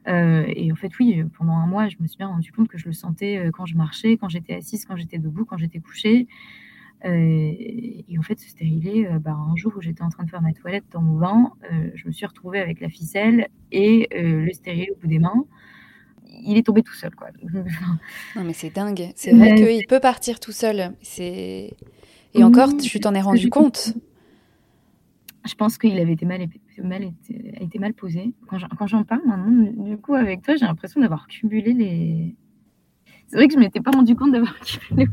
Euh, 0.08 0.46
et 0.48 0.72
en 0.72 0.76
fait, 0.76 0.92
oui, 1.00 1.24
pendant 1.38 1.54
un 1.54 1.66
mois, 1.66 1.88
je 1.88 1.96
me 2.00 2.08
suis 2.08 2.18
bien 2.18 2.28
rendu 2.28 2.52
compte 2.52 2.68
que 2.68 2.78
je 2.78 2.86
le 2.86 2.94
sentais 2.94 3.38
euh, 3.38 3.52
quand 3.52 3.66
je 3.66 3.76
marchais, 3.76 4.18
quand 4.18 4.30
j'étais 4.30 4.54
assise, 4.54 4.86
quand 4.86 4.96
j'étais 4.96 5.18
debout, 5.18 5.46
quand 5.46 5.58
j'étais 5.58 5.80
couchée. 5.80 6.28
Euh, 7.06 7.10
et 7.10 8.16
en 8.18 8.22
fait, 8.22 8.40
ce 8.40 8.50
stérilet, 8.50 9.08
bah, 9.20 9.34
un 9.34 9.56
jour 9.56 9.74
où 9.76 9.82
j'étais 9.82 10.02
en 10.02 10.10
train 10.10 10.24
de 10.24 10.30
faire 10.30 10.42
ma 10.42 10.54
toilette 10.54 10.86
dans 10.92 11.02
mon 11.02 11.18
bain, 11.20 11.52
je 11.94 12.08
me 12.08 12.12
suis 12.12 12.26
retrouvée 12.26 12.60
avec 12.60 12.80
la 12.80 12.90
ficelle 12.90 13.48
et 13.72 14.08
le 14.12 14.52
stérilet 14.54 14.90
au 14.92 14.96
bout 15.00 15.08
des 15.08 15.20
mains. 15.20 15.46
Il 16.28 16.58
est 16.58 16.64
tombé 16.64 16.82
tout 16.82 16.94
seul, 16.94 17.14
quoi. 17.16 17.28
non, 18.36 18.44
mais 18.44 18.54
c'est 18.54 18.74
dingue. 18.74 19.12
C'est 19.16 19.34
vrai 19.34 19.56
qu'il 19.56 19.86
peut 19.88 20.00
partir 20.00 20.40
tout 20.40 20.52
seul. 20.52 20.94
C'est 21.02 21.76
et 22.36 22.44
encore, 22.44 22.76
tu 22.78 23.00
t'en 23.00 23.14
es 23.14 23.22
rendu 23.22 23.50
compte. 23.50 23.94
Je 25.46 25.54
pense 25.56 25.78
qu'il 25.78 26.00
avait 26.00 26.14
été 26.14 26.26
mal, 26.26 26.46
mal, 26.84 27.04
été, 27.04 27.80
mal 27.80 27.94
posé. 27.94 28.34
Quand 28.48 28.88
j'en 28.88 29.04
parle 29.04 29.22
maintenant, 29.26 29.72
du 29.86 29.98
coup, 29.98 30.16
avec 30.16 30.42
toi, 30.42 30.56
j'ai 30.56 30.66
l'impression 30.66 31.02
d'avoir 31.02 31.28
cumulé 31.28 31.74
les. 31.74 32.36
C'est 33.28 33.38
vrai 33.38 33.48
que 33.48 33.54
je 33.54 33.60
ne 33.60 33.64
m'étais 33.64 33.82
pas 33.82 33.92
rendu 33.92 34.16
compte 34.16 34.32
d'avoir 34.32 34.60
cumulé 34.66 35.08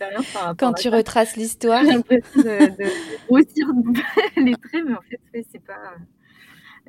expériences. 0.00 0.56
Quand 0.58 0.72
tu 0.72 0.88
retraces 0.88 1.36
l'histoire. 1.36 1.82
J'ai 1.84 1.92
l'impression 1.92 2.40
de, 2.40 2.76
de, 2.76 3.26
grossir 3.26 3.68
les 4.36 4.54
traits, 4.54 4.84
mais 4.86 4.94
en 4.94 5.02
fait, 5.02 5.46
c'est 5.50 5.64
pas. 5.64 5.94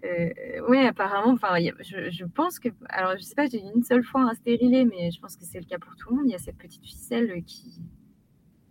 Euh, 0.04 0.30
oui, 0.70 0.78
apparemment, 0.86 1.34
enfin, 1.34 1.58
je, 1.58 2.10
je, 2.12 2.26
pense 2.26 2.60
que, 2.60 2.70
alors 2.90 3.18
je 3.18 3.24
sais 3.24 3.34
pas, 3.34 3.48
j'ai 3.48 3.62
une 3.76 3.84
seule 3.84 4.04
fois 4.04 4.22
un 4.22 4.34
stérilet, 4.34 4.86
mais 4.86 5.10
je 5.10 5.20
pense 5.20 5.36
que 5.36 5.46
c'est 5.46 5.58
le 5.58 5.66
cas 5.66 5.80
pour 5.80 5.96
tout 5.96 6.10
le 6.10 6.18
monde. 6.18 6.26
Il 6.28 6.32
y 6.32 6.36
a 6.36 6.40
cette 6.40 6.58
petite 6.58 6.84
ficelle 6.84 7.44
qui, 7.44 7.82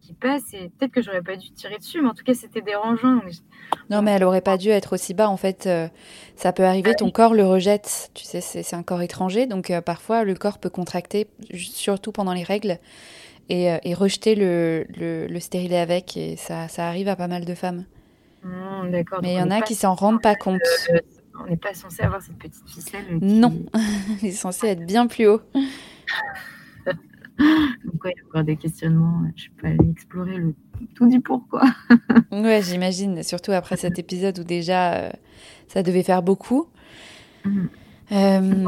qui 0.05 0.13
passe 0.13 0.53
et 0.53 0.71
peut-être 0.79 0.93
que 0.93 1.03
j'aurais 1.03 1.23
pas 1.23 1.37
dû 1.37 1.51
tirer 1.53 1.79
dessus, 1.79 2.01
mais 2.03 2.09
en 2.09 2.15
tout 2.15 2.25
cas 2.25 2.35
c'était 2.35 2.61
dérangeant. 2.61 3.21
Non, 3.91 4.03
mais 4.03 4.13
elle 4.13 4.25
aurait 4.25 4.41
pas 4.41 4.57
dû 4.57 4.69
être 4.69 4.95
aussi 4.95 5.15
bas. 5.15 5.29
En 5.29 5.37
fait, 5.37 5.67
euh, 5.67 5.89
ça 6.37 6.53
peut 6.53 6.65
arriver, 6.65 6.91
ah 6.93 6.97
ton 6.97 7.11
corps 7.11 7.35
le 7.35 7.47
rejette. 7.47 8.11
Tu 8.15 8.25
sais, 8.25 8.41
c'est 8.41 8.75
un 8.75 8.83
corps 8.83 9.03
étranger, 9.03 9.47
donc 9.47 9.71
euh, 9.71 9.81
parfois 9.81 10.25
le 10.25 10.35
corps 10.35 10.59
peut 10.59 10.71
contracter, 10.71 11.29
surtout 11.55 12.13
pendant 12.13 12.33
les 12.33 12.43
règles. 12.43 12.79
et, 13.49 13.67
et 13.83 13.95
rejeter 13.95 14.35
le, 14.35 14.87
le, 14.97 15.27
le, 15.27 15.41
stérilet 15.41 15.79
avec. 15.79 16.17
Et 16.17 16.37
ça, 16.37 16.69
ça 16.69 16.87
arrive 16.89 17.09
à 17.09 17.17
pas 17.17 17.29
mal 17.29 17.45
de 17.45 17.55
femmes. 17.55 17.85
Mmh, 18.43 18.91
d'accord. 18.91 19.21
Mais 19.23 19.35
il 19.35 19.39
y 19.39 19.43
en 19.43 19.51
a 19.51 19.61
qui 19.61 19.75
s'en 19.75 19.95
rendent 19.95 20.23
pas 20.23 20.35
compte. 20.35 20.61
on 21.39 21.47
n'est 21.51 21.57
pas 21.57 21.75
censé 21.75 22.03
avoir 22.03 22.23
cette 22.23 22.39
petite 22.39 22.69
ficelle. 22.69 23.05
Qui... 23.07 23.25
Non, 23.25 23.55
il 24.23 24.29
est 24.29 24.33
censé 24.33 24.69
être 24.69 24.87
bien 24.87 25.07
plus 25.07 25.27
haut. 25.29 25.41
Donc, 27.85 28.01
il 28.05 28.09
y 28.17 28.21
a 28.21 28.27
encore 28.27 28.45
des 28.45 28.57
questionnements. 28.57 29.23
Je 29.37 29.49
peux 29.57 29.67
aller 29.67 29.91
explorer 29.91 30.37
le 30.37 30.55
tout 30.95 31.07
dit 31.07 31.21
pourquoi. 31.21 31.63
ouais, 32.33 32.63
j'imagine. 32.63 33.23
Surtout 33.23 33.53
après 33.53 33.77
cet 33.77 33.99
épisode 33.99 34.39
où 34.41 34.45
déjà 34.45 34.95
euh, 34.95 35.11
ça 35.69 35.83
devait 35.83 36.03
faire 36.03 36.23
beaucoup. 36.23 36.69
Mmh. 37.45 37.67
Euh... 38.13 38.65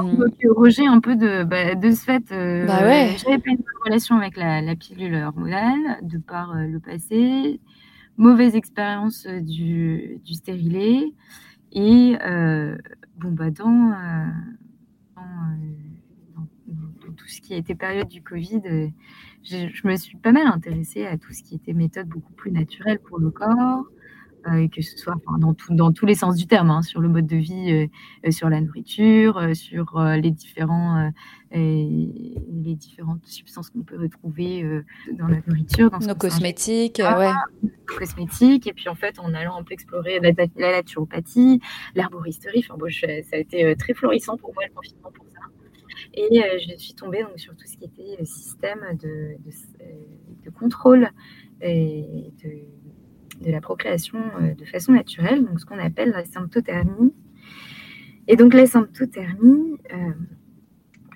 Roger, 0.50 0.86
un 0.86 1.00
peu 1.00 1.14
de, 1.14 1.44
bah, 1.44 1.74
de 1.74 1.90
ce 1.90 2.04
fait, 2.04 2.32
euh, 2.32 2.66
bah 2.66 2.80
ouais. 2.82 3.16
j'avais 3.18 3.38
pas 3.38 3.50
une 3.50 3.62
relation 3.84 4.16
avec 4.16 4.36
la, 4.36 4.62
la 4.62 4.74
pilule 4.76 5.14
hormonale 5.14 5.98
de 6.02 6.18
par 6.18 6.52
euh, 6.52 6.66
le 6.66 6.80
passé, 6.80 7.60
mauvaise 8.16 8.54
expérience 8.54 9.26
euh, 9.26 9.40
du, 9.40 10.20
du 10.24 10.34
stérilet, 10.34 11.12
et 11.72 12.16
bon, 13.18 13.32
bah, 13.32 13.50
dans, 13.50 13.92
tout 17.16 17.28
ce 17.28 17.40
qui 17.40 17.54
a 17.54 17.56
été 17.56 17.74
période 17.74 18.08
du 18.08 18.22
Covid, 18.22 18.62
je, 19.42 19.68
je, 19.72 19.88
me 19.88 19.96
suis 19.96 20.16
pas 20.16 20.32
mal 20.32 20.46
intéressée 20.46 21.06
à 21.06 21.18
tout 21.18 21.32
ce 21.32 21.42
qui 21.42 21.54
était 21.54 21.72
méthode 21.72 22.08
beaucoup 22.08 22.32
plus 22.32 22.50
naturelle 22.50 22.98
pour 22.98 23.18
le 23.18 23.30
corps, 23.30 23.84
euh, 24.48 24.68
que 24.68 24.82
ce 24.82 24.96
soit 24.96 25.14
enfin, 25.14 25.38
dans, 25.38 25.54
tout, 25.54 25.74
dans 25.74 25.92
tous 25.92 26.06
les 26.06 26.14
sens 26.14 26.36
du 26.36 26.46
terme, 26.46 26.70
hein, 26.70 26.82
sur 26.82 27.00
le 27.00 27.08
mode 27.08 27.26
de 27.26 27.36
vie, 27.36 27.72
euh, 27.72 27.86
euh 28.26 28.30
sur 28.30 28.48
la 28.48 28.60
nourriture, 28.60 29.38
euh, 29.38 29.54
sur 29.54 29.96
euh, 29.96 30.16
les, 30.16 30.30
différents, 30.30 31.10
les 31.52 32.74
différentes 32.74 33.26
substances 33.26 33.70
qu'on 33.70 33.82
peut 33.82 33.98
retrouver 33.98 34.64
dans 35.18 35.26
la 35.26 35.38
nourriture. 35.46 35.90
Dans 35.90 35.98
Nos 35.98 36.14
cosmétiques, 36.14 37.00
ouais. 37.00 37.32
Cosmétiques, 37.86 38.66
et 38.66 38.72
puis 38.72 38.88
en 38.88 38.94
fait, 38.94 39.18
en 39.18 39.32
allant 39.34 39.56
un 39.56 39.62
peu 39.62 39.72
explorer 39.72 40.20
la, 40.20 40.30
la 40.56 40.72
naturopathie, 40.72 41.60
l'herboristerie, 41.94 42.64
enfin, 42.64 42.76
bon, 42.78 42.88
je, 42.88 43.06
ça 43.22 43.36
a 43.36 43.38
été 43.38 43.74
très 43.76 43.94
florissant 43.94 44.36
pour 44.36 44.54
moi 44.54 44.64
le 44.68 44.74
confinement 44.74 45.10
pour 45.12 45.25
Et 46.16 46.28
je 46.58 46.76
suis 46.78 46.94
tombée 46.94 47.22
donc, 47.22 47.38
sur 47.38 47.54
tout 47.54 47.66
ce 47.66 47.76
qui 47.76 47.84
était 47.84 48.24
système 48.24 48.80
de, 49.00 49.36
de, 49.44 49.52
de 50.44 50.50
contrôle 50.50 51.10
et 51.60 52.32
de 52.42 52.50
de 53.40 53.50
la 53.50 53.60
procréation 53.60 54.18
euh, 54.40 54.54
de 54.54 54.64
façon 54.64 54.92
naturelle, 54.92 55.44
donc 55.44 55.60
ce 55.60 55.66
qu'on 55.66 55.78
appelle 55.78 56.10
la 56.10 56.24
symptothermie. 56.24 57.12
Et 58.28 58.36
donc 58.36 58.54
la 58.54 58.66
symptothermie, 58.66 59.78
euh, 59.92 60.12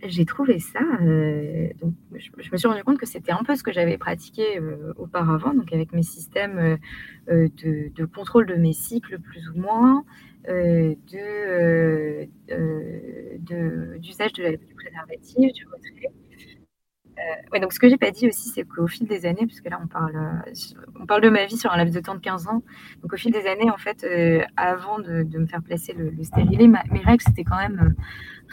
j'ai 0.04 0.24
trouvé 0.24 0.58
ça, 0.58 0.80
euh, 1.02 1.68
donc 1.80 1.94
je, 2.14 2.30
me 2.52 2.56
suis 2.56 2.68
rendu 2.68 2.82
compte 2.84 2.98
que 2.98 3.06
c'était 3.06 3.32
un 3.32 3.42
peu 3.44 3.54
ce 3.54 3.62
que 3.62 3.72
j'avais 3.72 3.98
pratiqué 3.98 4.58
euh, 4.58 4.92
auparavant, 4.96 5.54
donc 5.54 5.72
avec 5.72 5.92
mes 5.92 6.02
systèmes 6.02 6.78
euh, 7.28 7.48
de, 7.62 7.90
de, 7.94 8.04
contrôle 8.04 8.46
de 8.46 8.54
mes 8.54 8.72
cycles 8.72 9.18
plus 9.18 9.48
ou 9.50 9.58
moins, 9.58 10.04
de, 10.46 10.96
d'usage 13.98 14.32
de, 14.32 14.42
de, 14.42 14.56
du 14.56 14.74
préservatif, 14.74 15.52
du 15.52 15.66
retrait. 15.66 16.12
Euh, 17.20 17.35
ouais, 17.52 17.61
donc 17.61 17.72
ce 17.72 17.78
que 17.78 17.88
j'ai 17.88 17.98
pas 17.98 18.11
dit 18.11 18.26
aussi, 18.28 18.48
c'est 18.48 18.64
qu'au 18.64 18.87
fil 18.87 19.06
des 19.06 19.26
années, 19.26 19.44
puisque 19.46 19.68
là 19.68 19.78
on 19.83 19.87
parle, 19.87 20.16
euh, 20.16 20.52
on 20.98 21.06
parle 21.06 21.20
de 21.20 21.28
ma 21.28 21.44
vie 21.44 21.56
sur 21.56 21.70
un 21.70 21.76
laps 21.76 21.94
de 21.94 22.00
temps 22.00 22.14
de 22.14 22.20
15 22.20 22.46
ans, 22.48 22.62
donc 23.02 23.12
au 23.12 23.16
fil 23.16 23.30
des 23.30 23.46
années, 23.46 23.70
en 23.70 23.76
fait, 23.76 24.04
euh, 24.04 24.42
avant 24.56 24.98
de, 24.98 25.24
me 25.38 25.46
faire 25.46 25.62
placer 25.62 25.92
le, 25.92 26.11
le 26.11 26.22
stérilet, 26.22 26.66
mes 26.66 27.00
règles 27.00 27.22
c'était 27.26 27.44
quand 27.44 27.59
même 27.59 27.94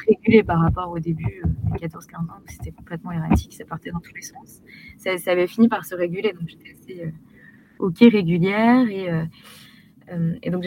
régulé 0.08 0.44
par 0.44 0.60
rapport 0.60 0.90
au 0.90 1.00
début, 1.00 1.44
14-15 1.76 2.16
ans, 2.16 2.42
c'était 2.48 2.72
complètement 2.72 3.12
erratique, 3.12 3.54
ça 3.54 3.64
partait 3.64 3.92
dans 3.92 4.00
tous 4.00 4.14
les 4.14 4.22
sens. 4.22 4.62
Ça, 4.98 5.12
avait 5.32 5.48
fini 5.48 5.70
par 5.70 5.86
se 5.86 5.96
réguler, 5.96 6.34
donc 6.34 6.48
j'étais 6.48 6.72
assez 6.72 7.14
ok 7.80 7.98
régulière 8.12 8.86
et 10.42 10.50
donc, 10.50 10.64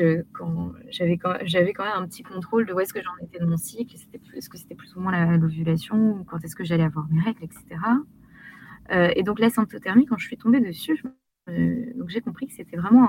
j'avais 0.90 1.16
quand, 1.16 1.38
même 1.38 1.92
un 1.96 2.06
petit 2.06 2.22
contrôle 2.22 2.66
de 2.66 2.72
où 2.72 2.80
est-ce 2.80 2.92
que 2.92 3.02
j'en 3.02 3.16
étais 3.24 3.38
de 3.38 3.46
mon 3.46 3.56
cycle, 3.56 3.96
est-ce 4.34 4.50
que 4.50 4.58
c'était 4.58 4.74
plus 4.74 4.94
ou 4.96 5.00
moins 5.00 5.36
l'ovulation, 5.36 6.24
quand 6.24 6.44
est-ce 6.44 6.54
que 6.54 6.64
j'allais 6.64 6.84
avoir 6.84 7.08
mes 7.08 7.20
règles, 7.20 7.44
etc. 7.44 7.80
Euh, 8.92 9.10
et 9.16 9.22
donc, 9.22 9.38
la 9.38 9.50
symptothermie, 9.50 10.06
quand 10.06 10.18
je 10.18 10.26
suis 10.26 10.36
tombée 10.36 10.60
dessus, 10.60 11.02
euh, 11.48 11.84
j'ai 12.08 12.20
compris 12.20 12.46
que 12.46 12.52
c'était 12.52 12.76
vraiment 12.76 13.08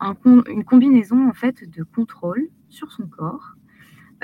un, 0.00 0.10
un, 0.24 0.42
une 0.48 0.64
combinaison 0.64 1.28
en 1.28 1.32
fait 1.32 1.68
de 1.68 1.82
contrôle 1.82 2.48
sur 2.68 2.92
son 2.92 3.06
corps 3.06 3.54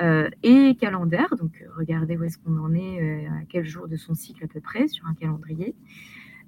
euh, 0.01 0.29
et 0.43 0.77
calendaire, 0.77 1.35
donc 1.37 1.65
regarder 1.77 2.17
où 2.17 2.25
est-ce 2.25 2.39
qu'on 2.39 2.59
en 2.59 2.75
est, 2.75 3.27
à 3.27 3.45
quel 3.49 3.67
jour 3.67 3.89
de 3.89 3.97
son 3.97 4.15
cycle 4.15 4.45
à 4.45 4.49
peu 4.49 4.61
près 4.61 4.89
sur 4.89 5.07
un 5.07 5.15
calendrier, 5.15 5.75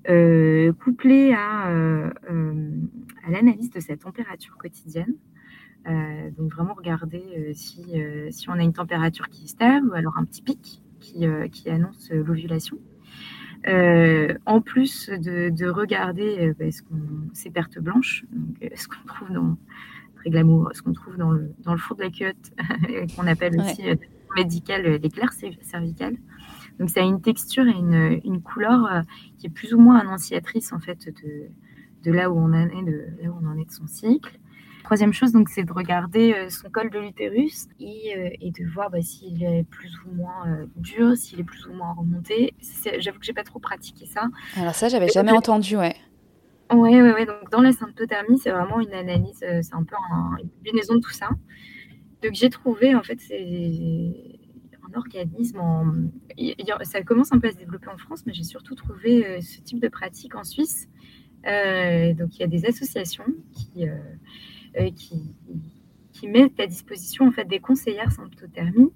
euh, 0.09 0.73
couplé 0.73 1.33
à, 1.33 1.69
euh, 1.71 2.11
euh, 2.31 2.71
à 3.25 3.31
l'analyse 3.31 3.71
de 3.71 3.81
sa 3.81 3.97
température 3.97 4.57
quotidienne. 4.57 5.15
Donc 6.39 6.53
vraiment 6.53 6.75
regarder 6.75 7.53
si, 7.55 8.01
si 8.31 8.49
on 8.49 8.53
a 8.53 8.63
une 8.63 8.73
température 8.73 9.29
qui 9.29 9.45
est 9.45 9.49
stable 9.49 9.89
ou 9.89 9.95
alors 9.95 10.17
un 10.17 10.25
petit 10.25 10.41
pic 10.41 10.81
qui, 11.01 11.27
qui 11.51 11.71
annonce 11.71 12.09
l'ovulation. 12.13 12.79
en 13.67 14.61
plus 14.61 15.11
de, 15.11 15.49
de 15.49 15.67
regarder 15.67 16.53
bah, 16.57 16.71
ce 16.71 16.83
ces 17.33 17.51
pertes 17.51 17.81
blanches, 17.81 18.25
donc, 18.31 18.73
ce 18.77 18.87
qu'on 18.87 19.05
trouve 19.07 19.33
dans 19.33 19.59
très 20.15 20.31
glamour, 20.31 20.71
ce 20.73 20.83
qu'on 20.83 20.93
trouve 20.93 21.17
dans 21.17 21.33
le, 21.33 21.53
dans 21.65 21.73
le 21.73 21.81
four 21.81 21.97
de 21.97 22.05
la 22.05 22.11
culotte, 22.11 22.53
qu'on 23.17 23.27
appelle 23.27 23.57
ouais. 23.57 23.65
aussi 23.65 23.83
médical 24.37 24.85
l'éclair 25.03 25.33
cervical. 25.33 26.17
Donc 26.79 26.91
ça 26.91 27.01
a 27.01 27.05
une 27.05 27.21
texture 27.21 27.67
et 27.67 27.79
une, 27.79 28.21
une 28.25 28.43
couleur 28.43 28.87
euh, 28.87 29.03
qui 29.39 29.47
est 29.47 29.51
plus 29.51 29.75
ou 29.75 29.79
moins 29.79 29.99
annonciatrice 29.99 30.73
en 30.73 30.81
fait 30.81 31.07
de, 31.07 31.49
de 32.05 32.13
là 32.13 32.31
où 32.31 32.39
on 32.39 32.53
en 32.53 32.69
est 32.69 32.83
de 32.83 33.07
là 33.23 33.31
où 33.31 33.39
on 33.43 33.47
en 33.47 33.57
est 33.59 33.67
de 33.67 33.73
son 33.73 33.87
cycle. 33.87 34.39
Troisième 34.85 35.13
chose, 35.13 35.33
donc, 35.33 35.49
c'est 35.49 35.63
de 35.63 35.73
regarder 35.73 36.35
euh, 36.35 36.49
son 36.51 36.69
col 36.69 36.91
de 36.91 36.99
l'utérus 36.99 37.69
et, 37.79 38.15
euh, 38.17 38.29
et, 38.41 38.51
de 38.51 38.65
voir 38.69 38.91
bah, 38.91 39.01
s'il 39.01 39.43
est 39.43 39.65
plus 39.71 39.93
ou 40.05 40.15
moins 40.15 40.47
euh, 40.49 40.67
dur, 40.77 41.17
s'il 41.17 41.39
est 41.41 41.45
plus 41.45 41.67
ou 41.67 41.73
moins 41.73 41.93
remonté. 41.93 42.55
J'avoue 42.99 43.21
que 43.21 43.25
j'ai 43.25 43.33
pas 43.33 43.45
trop 43.45 43.61
pratiqué 43.61 44.07
ça. 44.07 44.25
Alors 44.57 44.75
ça, 44.75 44.89
j'avais 44.89 45.09
jamais 45.09 45.31
entendu, 45.33 45.77
ouais. 45.77 45.95
Ouais, 46.73 47.01
ouais, 47.01 47.13
ouais. 47.13 47.27
Donc 47.27 47.49
dans 47.51 47.61
la 47.61 47.73
symptothermie, 47.73 48.39
c'est 48.39 48.51
vraiment 48.51 48.81
une 48.81 48.93
analyse, 48.93 49.39
c'est 49.39 49.75
un 49.75 49.85
peu 49.85 49.95
un, 50.11 50.37
une 50.43 50.49
combinaison 50.49 50.95
de 50.97 51.01
tout 51.01 51.13
ça. 51.13 51.29
Donc 52.23 52.33
j'ai 52.35 52.51
trouvé, 52.51 52.95
en 52.95 53.03
fait, 53.03 53.21
c'est 53.21 54.41
organisme. 54.95 55.59
En... 55.61 55.93
Ça 56.83 57.03
commence 57.03 57.33
un 57.33 57.39
peu 57.39 57.49
à 57.49 57.53
se 57.53 57.59
développer 57.59 57.89
en 57.89 57.99
France, 57.99 58.25
mais 58.27 58.33
j'ai 58.33 58.45
surtout 58.45 58.75
trouvé 58.75 59.27
euh, 59.27 59.41
ce 59.41 59.61
type 59.61 59.81
de 59.81 59.89
pratique 59.89 60.35
en 60.35 60.45
Suisse. 60.45 60.89
Euh, 61.47 62.15
donc, 62.15 62.37
il 62.37 62.41
y 62.41 62.45
a 62.45 62.47
des 62.47 62.67
associations 62.67 63.27
qui, 63.53 63.89
euh, 63.89 64.91
qui, 64.95 66.29
mettent 66.29 66.61
à 66.61 66.69
disposition 66.69 67.27
en 67.27 67.33
fait, 67.33 67.47
des 67.47 67.59
conseillères 67.59 68.13
symptothermie, 68.13 68.93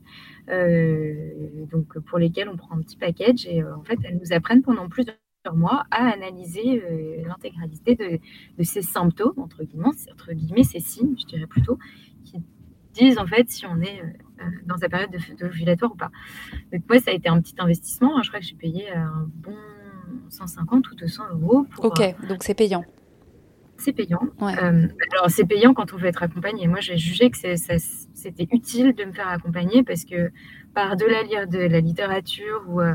donc, 1.73 1.99
pour 1.99 2.19
lesquelles 2.19 2.49
on 2.49 2.57
prend 2.57 2.77
un 2.77 2.83
petit 2.83 2.97
package 2.97 3.47
et 3.47 3.65
en 3.65 3.83
fait, 3.83 3.99
elles 4.05 4.17
nous 4.17 4.33
apprennent 4.33 4.63
pendant 4.63 4.89
plusieurs 4.89 5.17
mois 5.53 5.87
à 5.91 6.09
analyser 6.13 6.85
l'intégralité 7.27 7.97
de, 7.97 8.21
de, 8.57 8.63
ces 8.63 8.83
symptômes, 8.83 9.35
entre 9.39 9.65
guillemets, 9.65 9.89
entre 10.13 10.33
guillemets, 10.35 10.63
ces 10.63 10.79
signes, 10.79 11.17
je 11.19 11.27
dirais 11.27 11.49
plutôt, 11.49 11.81
qui 12.23 12.37
disent 12.97 13.19
en 13.19 13.27
fait 13.27 13.49
si 13.51 13.67
on 13.67 13.81
est 13.81 14.01
euh, 14.03 14.45
dans 14.67 14.77
sa 14.77 14.89
période 14.89 15.11
d'ovulatoire 15.39 15.93
ou 15.93 15.97
pas. 15.97 16.11
Donc 16.73 16.83
moi, 16.89 16.99
ça 16.99 17.11
a 17.11 17.15
été 17.15 17.29
un 17.29 17.41
petit 17.41 17.55
investissement. 17.59 18.23
Je 18.23 18.29
crois 18.29 18.41
que 18.41 18.47
j'ai 18.47 18.55
payé 18.55 18.93
un 18.93 19.29
bon 19.35 19.57
150 20.29 20.91
ou 20.91 20.95
200 20.95 21.25
euros. 21.33 21.65
Pour, 21.71 21.87
ok, 21.87 22.27
donc 22.29 22.43
c'est 22.43 22.55
payant. 22.55 22.85
C'est 23.79 23.93
payant. 23.93 24.21
Ouais. 24.41 24.55
Euh, 24.63 24.89
alors 25.13 25.29
c'est 25.29 25.45
payant 25.45 25.75
quand 25.75 25.93
on 25.93 25.97
veut 25.97 26.07
être 26.07 26.23
accompagné. 26.23 26.67
Moi, 26.67 26.81
j'ai 26.81 26.97
jugé 26.97 27.31
que 27.31 27.37
c'était 27.37 28.49
utile 28.53 28.95
de 28.95 29.05
me 29.05 29.13
faire 29.13 29.29
accompagner 29.29 29.83
parce 29.83 30.05
que 30.05 30.33
par-delà 30.75 31.23
lire 31.23 31.47
de 31.47 31.59
la 31.59 31.81
littérature 31.81 32.65
ou, 32.69 32.81
euh, 32.81 32.95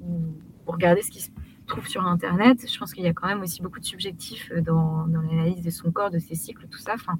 ou, 0.00 0.34
regarder 0.66 1.02
ce 1.02 1.10
qui 1.10 1.20
se 1.20 1.30
trouve 1.66 1.86
sur 1.86 2.06
Internet, 2.06 2.70
je 2.70 2.78
pense 2.78 2.92
qu'il 2.94 3.04
y 3.04 3.06
a 3.06 3.12
quand 3.12 3.26
même 3.26 3.42
aussi 3.42 3.62
beaucoup 3.62 3.80
de 3.80 3.84
subjectifs 3.84 4.50
dans, 4.52 5.06
dans 5.06 5.20
l'analyse 5.20 5.62
de 5.62 5.70
son 5.70 5.90
corps, 5.90 6.10
de 6.10 6.18
ses 6.18 6.34
cycles, 6.34 6.66
tout 6.70 6.78
ça. 6.78 6.92
Enfin, 6.94 7.18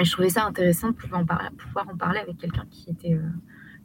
et 0.00 0.04
je 0.04 0.12
trouvais 0.12 0.30
ça 0.30 0.44
intéressant 0.44 0.88
de 0.88 0.94
pouvoir 0.94 1.22
en 1.22 1.26
parler, 1.26 1.48
pouvoir 1.56 1.88
en 1.88 1.96
parler 1.96 2.20
avec 2.20 2.38
quelqu'un 2.38 2.66
qui 2.70 2.90
était 2.90 3.14
euh, 3.14 3.30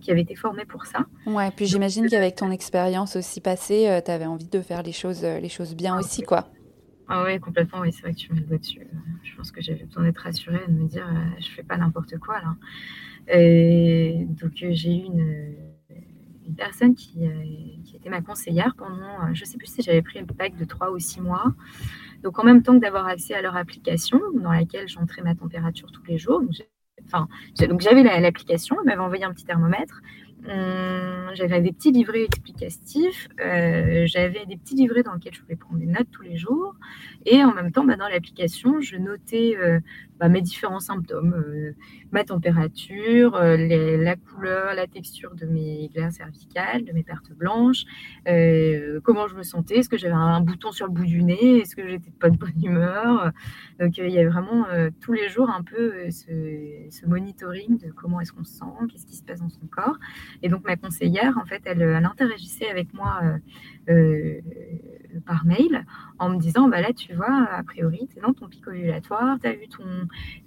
qui 0.02 0.12
avait 0.12 0.22
été 0.22 0.36
formé 0.36 0.66
pour 0.66 0.86
ça. 0.86 1.06
Ouais, 1.26 1.50
puis 1.52 1.66
j'imagine 1.66 2.10
qu'avec 2.10 2.36
ton 2.36 2.52
expérience 2.52 3.16
aussi 3.16 3.40
passée, 3.40 3.88
euh, 3.88 4.02
tu 4.04 4.12
avais 4.12 4.26
envie 4.26 4.50
de 4.50 4.62
faire 4.62 4.84
les 4.84 4.92
choses, 4.92 5.24
euh, 5.24 5.40
les 5.40 5.48
choses 5.48 5.76
bien 5.76 5.96
ah, 5.96 6.00
aussi, 6.00 6.24
quoi. 6.24 6.50
Ah 7.08 7.24
ouais, 7.24 7.40
complètement, 7.40 7.82
oui, 7.82 7.94
c'est 7.94 8.02
vrai 8.02 8.14
que 8.14 8.18
tu 8.18 8.34
mets 8.34 8.42
le 8.42 8.46
doigt 8.46 8.58
dessus. 8.58 8.86
Je 9.24 9.36
pense 9.36 9.52
que 9.52 9.62
j'avais 9.62 9.84
besoin 9.84 10.04
d'être 10.04 10.18
rassurée 10.18 10.60
et 10.68 10.72
de 10.72 10.78
me 10.78 10.88
dire, 10.88 11.08
euh, 11.08 11.40
je 11.40 11.50
fais 11.50 11.64
pas 11.64 11.78
n'importe 11.78 12.18
quoi, 12.18 12.42
là. 12.42 12.56
Et 13.34 14.26
donc, 14.42 14.52
j'ai 14.56 14.96
eu 14.96 15.06
une, 15.06 15.56
une 16.48 16.56
personne 16.56 16.96
qui, 16.96 17.20
qui, 17.86 17.96
était 17.96 18.10
ma 18.10 18.22
conseillère 18.22 18.74
pendant, 18.76 19.32
je 19.34 19.46
sais 19.46 19.58
plus 19.58 19.68
si 19.68 19.84
j'avais 19.84 20.02
pris 20.02 20.18
un 20.18 20.26
pack 20.26 20.58
de 20.58 20.66
3 20.66 20.92
ou 20.92 20.98
6 20.98 21.22
mois. 21.22 21.54
Donc, 22.24 22.40
en 22.40 22.44
même 22.44 22.64
temps 22.64 22.74
que 22.74 22.80
d'avoir 22.80 23.08
accès 23.08 23.34
à 23.34 23.42
leur 23.42 23.56
application, 23.56 24.20
dans 24.36 24.52
laquelle 24.52 24.88
j'entrais 24.88 25.22
ma 25.22 25.36
température 25.36 25.92
tous 25.92 26.04
les 26.08 26.18
jours. 26.18 26.42
Donc, 26.42 27.82
j'avais 27.82 28.04
l'application, 28.04 28.78
elle 28.80 28.86
m'avait 28.86 29.02
envoyé 29.02 29.24
un 29.24 29.34
petit 29.34 29.46
thermomètre. 29.46 30.02
j'avais 31.34 31.62
des 31.62 31.72
petits 31.72 31.92
livrets 31.92 32.24
explicatifs, 32.24 33.28
euh, 33.40 34.06
j'avais 34.06 34.46
des 34.46 34.58
petits 34.58 34.76
livrets 34.76 35.04
dans 35.04 35.14
lesquels 35.14 35.34
je 35.34 35.42
pouvais 35.42 35.56
prendre 35.56 35.80
des 35.80 35.86
notes 35.86 36.10
tous 36.12 36.24
les 36.24 36.36
jours, 36.36 36.76
et 37.26 37.44
en 37.44 37.54
même 37.54 37.72
temps, 37.72 37.84
bah, 37.84 37.96
dans 37.96 38.08
l'application, 38.08 38.82
je 38.82 38.98
notais 38.98 39.56
euh, 39.58 39.80
bah, 40.22 40.30
mes 40.30 40.42
différents 40.42 40.80
symptômes, 40.80 41.34
euh, 41.34 41.74
ma 42.12 42.24
température, 42.24 43.38
la 43.42 44.16
couleur, 44.16 44.74
la 44.74 44.88
texture 44.88 45.36
de 45.36 45.46
mes 45.46 45.90
glaires 45.94 46.14
cervicales, 46.14 46.86
de 46.86 46.94
mes 46.94 47.04
pertes 47.04 47.32
blanches, 47.34 47.84
comment 49.04 49.28
je 49.28 49.36
me 49.36 49.44
sentais, 49.44 49.80
est-ce 49.80 49.90
que 49.90 49.98
j'avais 49.98 50.14
un, 50.14 50.40
bouton 50.42 50.72
sur 50.72 50.88
le 50.88 50.94
bout 50.94 51.06
du 51.06 51.24
nez, 51.24 51.58
est-ce 51.60 51.76
que 51.76 51.88
j'étais 51.88 52.12
pas 52.12 52.30
de 52.30 52.38
bonne 52.38 52.52
humeur. 52.64 53.32
Donc 53.80 53.98
il 53.98 54.10
y 54.10 54.20
avait 54.20 54.30
vraiment 54.30 54.66
tous 55.02 55.14
les 55.14 55.28
jours 55.30 55.50
un 55.50 55.64
peu 55.64 56.10
ce, 56.10 57.06
monitoring 57.08 57.78
de 57.78 57.92
comment 57.92 58.22
est-ce 58.22 58.32
qu'on 58.32 58.44
se 58.44 58.54
sent, 58.54 58.66
qu'est-ce 58.92 59.06
qui 59.06 59.16
se 59.16 59.24
passe 59.24 59.40
dans 59.40 59.50
son 59.50 59.66
corps. 59.68 59.98
Et 60.44 60.50
donc 60.50 60.64
ma 60.66 60.76
conseillère, 60.76 61.38
en 61.38 61.46
fait, 61.46 61.62
elle, 61.66 61.82
interagissait 62.06 62.70
avec 62.70 62.94
moi 62.94 63.22
euh, 63.24 63.38
euh, 63.90 64.42
par 65.26 65.46
mail 65.46 65.86
en 66.20 66.30
me 66.30 66.38
disant, 66.38 66.68
bah 66.68 66.82
là, 66.82 66.94
tu 66.94 67.14
vois, 67.14 67.48
a 67.52 67.64
priori, 67.64 68.08
tu 68.12 68.20
es 68.20 68.22
dans 68.22 68.34
ton 68.34 68.48
pic 68.48 68.68
ovulatoire, 68.68 69.38
tu 69.42 69.48
as 69.48 69.54
eu, 69.54 69.68
ton, 69.68 69.84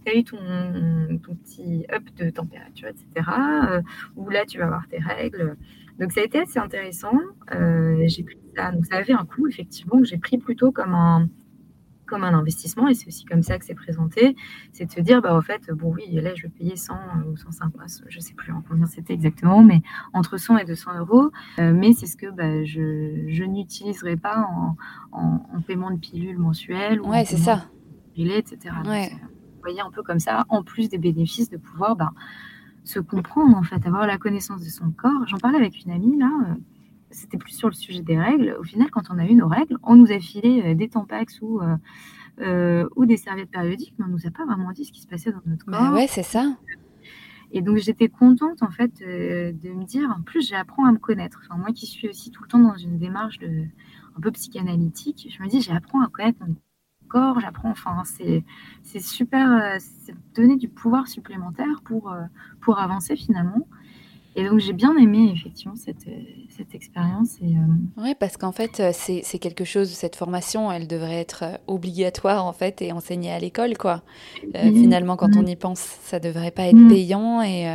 as 0.07 0.15
eu 0.15 0.25
ton, 0.25 0.39
petit 1.23 1.87
up 1.93 2.05
de 2.17 2.31
température, 2.31 2.89
etc. 2.89 3.29
Euh, 3.71 3.83
ou 4.17 4.29
là, 4.31 4.45
tu 4.47 4.59
vas 4.59 4.67
avoir 4.67 4.87
tes 4.89 4.99
règles. 4.99 5.57
Donc 5.99 6.13
ça 6.13 6.21
a 6.21 6.25
été 6.25 6.41
assez 6.41 6.59
intéressant. 6.59 7.19
j'ai 7.51 8.23
pris 8.23 8.39
ça, 8.57 8.73
donc 8.73 8.87
ça 8.87 8.97
avait 8.97 9.13
un 9.13 9.25
coût, 9.25 9.49
effectivement, 9.49 9.99
que 9.99 10.05
j'ai 10.05 10.19
pris 10.19 10.39
plutôt 10.39 10.73
comme 10.73 10.95
un 10.95 11.29
comme 12.07 12.25
un 12.25 12.35
investissement, 12.35 12.89
et 12.89 12.95
c'est 12.95 13.09
aussi 13.09 13.25
comme 13.25 13.43
ça 13.43 13.59
que 13.59 13.65
c'est 13.65 13.75
présenté, 13.75 14.37
c'est 14.73 14.87
de 14.87 14.93
se 14.93 15.01
dire, 15.01 15.23
bah, 15.23 15.35
en 15.35 15.41
fait, 15.41 15.71
bon, 15.71 15.93
oui, 15.93 16.05
là, 16.13 16.35
je 16.35 16.43
vais 16.43 16.49
payer 16.49 16.77
100 16.77 16.95
ou 17.27 17.37
150, 17.37 18.05
je 18.09 18.17
ne 18.17 18.23
sais 18.23 18.35
plus 18.35 18.53
en 18.53 18.63
combien 18.63 18.87
c'était 18.87 19.15
exactement, 19.15 19.63
mais 19.63 19.83
entre 20.13 20.37
100 20.37 20.59
et 20.59 20.65
200 20.65 20.99
euros, 20.99 21.31
euh, 21.59 21.73
mais 21.75 21.93
c'est 21.93 22.07
ce 22.07 22.17
que 22.17 22.31
bah, 22.31 22.65
je, 22.65 23.25
je 23.29 23.45
n'utiliserai 23.45 24.17
pas 24.17 24.47
en, 24.51 24.77
en, 25.13 25.61
paiement 25.67 25.91
de 25.91 25.99
pilules 25.99 26.39
mensuelles. 26.39 27.01
Ou 27.01 27.09
ouais, 27.11 27.25
c'est 27.25 27.37
ça. 27.37 27.65
etc. 28.17 28.57
Ouais. 28.85 29.11
vous 29.11 29.61
voyez, 29.63 29.81
un 29.81 29.91
peu 29.91 30.03
comme 30.03 30.21
ça, 30.21 30.45
en 30.49 30.63
plus 30.63 30.89
des 30.89 30.99
bénéfices 30.99 31.51
de 31.51 31.57
pouvoir 31.57 31.97
bah, 31.97 32.13
se 32.85 33.01
comprendre, 33.01 33.57
en 33.57 33.63
fait, 33.63 33.87
avoir 33.87 34.07
la 34.07 34.19
connaissance 34.19 34.63
de 34.63 34.69
son 34.69 34.91
corps. 34.91 35.27
J'en 35.27 35.39
parlais 35.39 35.59
avec 35.59 35.85
une 35.85 35.93
amie, 35.93 36.19
là, 36.19 36.31
euh, 36.49 36.55
c'était 37.15 37.39
plus 37.39 37.53
sur 37.53 37.69
le 37.69 37.75
sujet 37.75 38.03
des 38.03 38.19
règles. 38.19 38.57
Au 38.59 38.65
final, 38.65 38.91
quand 38.91 39.11
on 39.11 39.19
a 39.19 39.25
eu 39.25 39.35
nos 39.35 39.49
règles, 39.49 39.79
on 39.83 39.95
nous 39.95 40.13
a 40.13 40.19
filé 40.19 40.63
euh, 40.65 40.75
des 40.75 40.89
tampax 40.89 41.41
ou, 41.41 41.61
euh, 41.61 41.77
euh, 42.41 42.89
ou 42.97 43.07
des 43.07 43.17
serviettes 43.17 43.51
périodiques, 43.51 43.95
mais 43.99 44.05
on 44.07 44.09
nous 44.09 44.27
a 44.27 44.31
pas 44.31 44.45
vraiment 44.45 44.73
dit 44.73 44.85
ce 44.85 44.93
qui 44.93 45.01
se 45.01 45.07
passait 45.07 45.31
dans 45.31 45.43
notre 45.47 45.67
bah 45.67 45.79
corps. 45.79 45.95
ouais, 45.95 46.07
c'est 46.09 46.23
ça. 46.23 46.57
Et 47.53 47.63
donc 47.63 47.77
j'étais 47.77 48.09
contente 48.09 48.65
en 48.65 48.71
fait 48.71 48.99
de 48.99 49.73
me 49.73 49.85
dire, 49.85 50.13
en 50.19 50.23
plus 50.23 50.49
j'apprends 50.49 50.87
à 50.87 50.93
me 50.93 50.99
connaître. 50.99 51.41
Enfin, 51.45 51.57
moi 51.57 51.73
qui 51.73 51.87
suis 51.87 52.09
aussi 52.09 52.33
tout 52.33 52.43
le 52.43 52.49
temps 52.49 52.59
dans 52.59 52.77
une 52.77 52.99
démarche 52.99 53.39
de, 53.39 53.67
un 54.17 54.21
peu 54.21 54.33
psychanalytique, 54.33 55.29
je 55.31 55.41
me 55.41 55.49
dis 55.49 55.61
j'apprends 55.61 56.03
à 56.03 56.09
connaître 56.09 56.41
mon 56.45 56.57
corps, 57.07 57.39
j'apprends, 57.39 57.71
enfin 57.71 58.03
c'est, 58.05 58.43
c'est 58.83 58.99
super, 58.99 59.77
c'est 59.79 60.17
donner 60.35 60.57
du 60.57 60.69
pouvoir 60.69 61.07
supplémentaire 61.07 61.81
pour, 61.85 62.13
pour 62.61 62.81
avancer 62.81 63.15
finalement. 63.15 63.69
Et 64.37 64.45
donc 64.45 64.59
j'ai 64.59 64.73
bien 64.73 64.97
aimé 64.97 65.33
effectivement 65.33 65.77
cette, 65.77 66.09
cette 66.57 66.75
expérience. 66.75 67.37
Euh, 67.43 67.47
Oui, 67.97 68.15
parce 68.19 68.37
qu'en 68.37 68.53
fait, 68.53 68.81
euh, 68.81 68.91
c'est, 68.93 69.39
quelque 69.39 69.65
chose, 69.65 69.91
cette 69.91 70.17
formation, 70.17 70.71
elle 70.71 70.87
devrait 70.87 71.21
être 71.21 71.45
euh, 71.45 71.57
obligatoire 71.67 72.45
en 72.45 72.53
fait 72.53 72.83
et 72.83 72.93
enseignée 72.93 73.33
à 73.33 73.39
l'école. 73.39 73.77
quoi. 73.77 74.03
Finalement, 74.53 75.17
quand 75.17 75.37
on 75.37 75.47
y 75.47 75.57
pense, 75.57 75.79
ça 75.79 76.21
devrait 76.21 76.51
pas 76.51 76.67
être 76.67 76.89
payant 76.89 77.43
et 77.43 77.67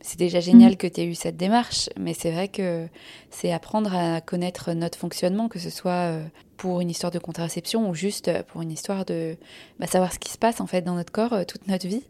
c'est 0.00 0.18
déjà 0.18 0.40
génial 0.40 0.76
que 0.76 0.86
tu 0.86 1.00
aies 1.00 1.06
eu 1.06 1.14
cette 1.14 1.36
démarche, 1.36 1.88
mais 1.98 2.14
c'est 2.14 2.30
vrai 2.30 2.48
que 2.48 2.86
c'est 3.30 3.52
apprendre 3.52 3.94
à 3.94 4.20
connaître 4.20 4.72
notre 4.72 4.98
fonctionnement, 4.98 5.48
que 5.48 5.58
ce 5.58 5.70
soit 5.70 6.12
pour 6.56 6.80
une 6.80 6.90
histoire 6.90 7.12
de 7.12 7.18
contraception 7.18 7.88
ou 7.88 7.94
juste 7.94 8.30
pour 8.48 8.62
une 8.62 8.70
histoire 8.70 9.04
de 9.04 9.36
bah, 9.78 9.86
savoir 9.86 10.12
ce 10.12 10.18
qui 10.18 10.30
se 10.30 10.38
passe 10.38 10.60
en 10.60 10.66
fait 10.66 10.82
dans 10.82 10.94
notre 10.94 11.12
corps 11.12 11.44
toute 11.46 11.68
notre 11.68 11.86
vie. 11.86 12.04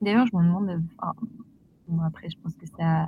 D'ailleurs, 0.00 0.26
je 0.26 0.36
me 0.36 0.42
demande, 0.42 0.82
après, 2.04 2.28
je 2.30 2.36
pense 2.42 2.54
que 2.54 2.66
ça, 2.66 3.06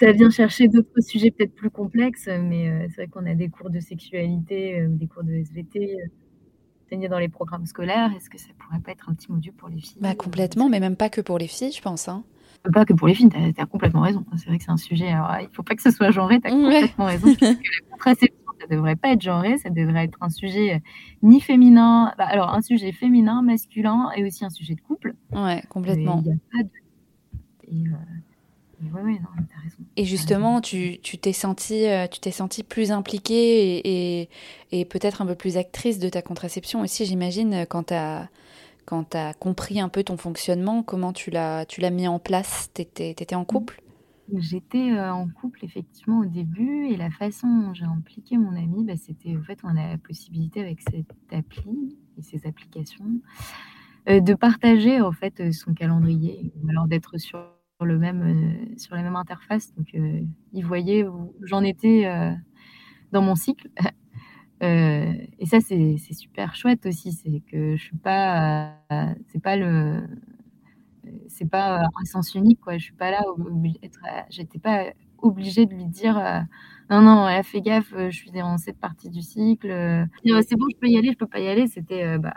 ça, 0.00 0.12
vient 0.12 0.30
chercher 0.30 0.68
d'autres 0.68 1.00
sujets 1.00 1.30
peut-être 1.30 1.54
plus 1.54 1.70
complexes, 1.70 2.28
mais 2.28 2.68
euh, 2.68 2.86
c'est 2.90 3.02
vrai 3.02 3.06
qu'on 3.08 3.26
a 3.26 3.34
des 3.34 3.48
cours 3.48 3.70
de 3.70 3.80
sexualité, 3.80 4.80
euh, 4.80 4.88
des 4.88 5.06
cours 5.06 5.24
de 5.24 5.32
SVT 5.32 5.96
euh, 6.92 7.08
dans 7.08 7.18
les 7.18 7.28
programmes 7.28 7.66
scolaires. 7.66 8.12
Est-ce 8.16 8.30
que 8.30 8.38
ça 8.38 8.48
pourrait 8.58 8.80
pas 8.80 8.92
être 8.92 9.08
un 9.08 9.14
petit 9.14 9.32
module 9.32 9.52
pour 9.52 9.68
les 9.68 9.80
filles? 9.80 9.98
Bah, 10.00 10.14
Complètement, 10.14 10.68
mais 10.68 10.78
même 10.78 10.96
pas 10.96 11.08
que 11.08 11.20
pour 11.20 11.38
les 11.38 11.48
filles, 11.48 11.72
je 11.72 11.82
pense. 11.82 12.08
Hein. 12.08 12.24
Pas 12.72 12.84
que 12.84 12.92
pour 12.92 13.08
les 13.08 13.14
filles, 13.14 13.30
tu 13.30 13.60
as, 13.60 13.66
complètement 13.66 14.02
raison. 14.02 14.24
C'est 14.36 14.46
vrai 14.46 14.58
que 14.58 14.64
c'est 14.64 14.70
un 14.70 14.76
sujet. 14.76 15.08
Alors, 15.08 15.36
il 15.40 15.48
faut 15.52 15.62
pas 15.62 15.74
que 15.74 15.82
ce 15.82 15.90
soit 15.90 16.10
genré, 16.10 16.40
tu 16.40 16.46
as 16.46 16.50
complètement 16.50 17.06
raison. 17.06 17.34
que 17.34 17.44
la 17.44 17.56
contraception 17.90 18.43
ça 18.64 18.74
devrait 18.74 18.96
pas 18.96 19.12
être 19.12 19.22
genré, 19.22 19.58
ça 19.58 19.70
devrait 19.70 20.04
être 20.04 20.18
un 20.20 20.30
sujet 20.30 20.74
euh, 20.74 20.78
ni 21.22 21.40
féminin, 21.40 22.12
bah, 22.18 22.26
alors 22.26 22.54
un 22.54 22.62
sujet 22.62 22.92
féminin, 22.92 23.42
masculin 23.42 24.10
et 24.16 24.24
aussi 24.24 24.44
un 24.44 24.50
sujet 24.50 24.74
de 24.74 24.80
couple. 24.80 25.14
Ouais, 25.32 25.62
complètement. 25.68 26.22
Et, 29.96 30.04
justement, 30.04 30.60
tu 30.60 30.98
t'es 30.98 31.32
senti, 31.32 31.86
euh, 31.86 32.06
tu 32.06 32.20
t'es 32.20 32.30
senti 32.30 32.62
plus 32.62 32.92
impliquée 32.92 33.78
et, 33.78 34.28
et, 34.72 34.84
peut-être 34.84 35.22
un 35.22 35.26
peu 35.26 35.34
plus 35.34 35.56
actrice 35.56 35.98
de 35.98 36.08
ta 36.08 36.22
contraception 36.22 36.80
aussi, 36.80 37.06
j'imagine, 37.06 37.66
quand 37.68 37.84
tu 37.84 37.94
as 37.94 38.28
quand 38.86 39.10
tu 39.10 39.16
as 39.16 39.32
compris 39.32 39.80
un 39.80 39.88
peu 39.88 40.02
ton 40.04 40.18
fonctionnement, 40.18 40.82
comment 40.82 41.14
tu 41.14 41.30
l'as 41.30 41.64
tu 41.64 41.80
l'as 41.80 41.90
mis 41.90 42.06
en 42.06 42.18
place? 42.18 42.70
Tu 42.74 42.82
étais, 42.82 43.34
en 43.34 43.44
couple? 43.44 43.80
J'étais, 44.32 44.92
euh, 44.92 45.12
en 45.12 45.28
couple 45.28 45.64
effectivement 45.64 46.20
au 46.20 46.24
début 46.24 46.86
et 46.86 46.96
la 46.96 47.10
façon 47.10 47.46
dont 47.46 47.74
j'ai 47.74 47.84
impliqué 47.84 48.38
mon 48.38 48.56
ami, 48.56 48.84
bah, 48.84 48.96
c'était 48.96 49.36
en 49.36 49.42
fait, 49.42 49.58
on 49.64 49.76
a 49.76 49.88
la 49.88 49.98
possibilité 49.98 50.60
avec 50.60 50.80
cette 50.80 51.14
appli 51.30 51.98
et 52.16 52.22
ces 52.22 52.46
applications, 52.46 53.20
euh, 54.08 54.20
de 54.20 54.34
partager 54.34 55.00
en 55.00 55.12
fait, 55.12 55.40
euh, 55.40 55.52
son 55.52 55.74
calendrier 55.74 56.52
alors 56.70 56.86
d'être 56.86 57.18
sur 57.18 57.38
le 57.82 57.98
même, 57.98 58.78
sur 58.78 58.94
la 58.94 59.02
même 59.02 59.16
interface 59.16 59.74
donc 59.74 59.94
il 60.52 60.64
voyait 60.64 61.06
où 61.06 61.34
j'en 61.42 61.62
étais, 61.62 62.08
dans 63.12 63.20
mon 63.20 63.34
cycle. 63.34 63.68
et 64.62 65.46
ça 65.46 65.60
c'est 65.60 65.98
super 65.98 66.54
chouette 66.54 66.86
aussi, 66.86 67.12
c'est 67.12 67.42
que 67.50 67.76
je 67.76 67.82
suis 67.82 67.96
pas, 67.96 68.78
c'est 69.28 69.42
pas 69.42 69.56
le 69.56 70.06
c'est 71.28 71.48
pas 71.48 71.80
euh, 71.80 71.86
un 72.00 72.04
sens 72.04 72.34
unique, 72.34 72.60
quoi. 72.60 72.78
Je 72.78 72.84
suis 72.84 72.94
pas 72.94 73.10
là, 73.10 73.22
j'étais 74.30 74.58
pas 74.58 74.86
obligée 75.18 75.66
de 75.66 75.74
lui 75.74 75.86
dire 75.86 76.18
euh, 76.18 76.40
non, 76.90 77.02
non, 77.02 77.28
elle 77.28 77.44
fais 77.44 77.60
gaffe, 77.60 77.92
euh, 77.94 78.10
je 78.10 78.16
suis 78.16 78.30
dans 78.30 78.58
cette 78.58 78.78
partie 78.78 79.10
du 79.10 79.22
cycle. 79.22 79.68
c'est 79.68 80.56
bon, 80.56 80.66
je 80.70 80.76
peux 80.76 80.88
y 80.88 80.98
aller, 80.98 81.10
je 81.12 81.16
peux 81.16 81.26
pas 81.26 81.40
y 81.40 81.48
aller. 81.48 81.66
C'était. 81.66 82.18
bah, 82.18 82.34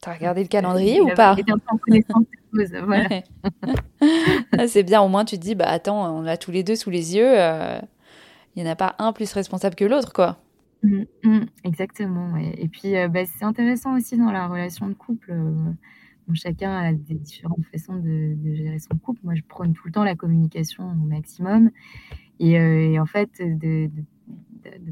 T'as 0.00 0.14
regardé 0.14 0.42
le 0.42 0.48
calendrier 0.48 1.00
ou 1.00 1.08
pas 1.14 1.34
ah, 4.58 4.68
C'est 4.68 4.82
bien, 4.82 5.00
au 5.00 5.08
moins 5.08 5.24
tu 5.24 5.36
te 5.36 5.42
dis, 5.42 5.54
bah 5.54 5.68
attends, 5.68 6.18
on 6.18 6.20
l'a 6.20 6.36
tous 6.36 6.50
les 6.50 6.62
deux 6.62 6.76
sous 6.76 6.90
les 6.90 7.16
yeux, 7.16 7.34
il 7.34 8.62
n'y 8.62 8.68
en 8.68 8.70
a 8.70 8.76
pas 8.76 8.94
un 8.98 9.12
plus 9.12 9.32
responsable 9.32 9.74
que 9.74 9.86
l'autre, 9.86 10.12
quoi. 10.12 10.36
Mmh, 10.82 11.04
mmh, 11.24 11.40
exactement. 11.64 12.36
Et 12.36 12.68
puis, 12.68 12.92
bah, 13.08 13.24
c'est 13.24 13.44
intéressant 13.44 13.96
aussi 13.96 14.18
dans 14.18 14.30
la 14.30 14.48
relation 14.48 14.86
de 14.86 14.94
couple 14.94 15.32
chacun 16.34 16.72
a 16.76 16.92
des 16.92 17.14
différentes 17.14 17.64
façons 17.72 17.96
de, 17.96 18.36
gérer 18.54 18.78
son 18.78 18.96
couple. 18.98 19.20
Moi, 19.24 19.34
je 19.34 19.42
prône 19.42 19.72
tout 19.72 19.86
le 19.86 19.92
temps 19.92 20.04
la 20.04 20.14
communication 20.14 20.90
au 20.90 21.06
maximum. 21.06 21.70
Et, 22.40 22.58
euh, 22.58 23.00
en 23.00 23.06
fait, 23.06 23.30
de, 23.40 23.90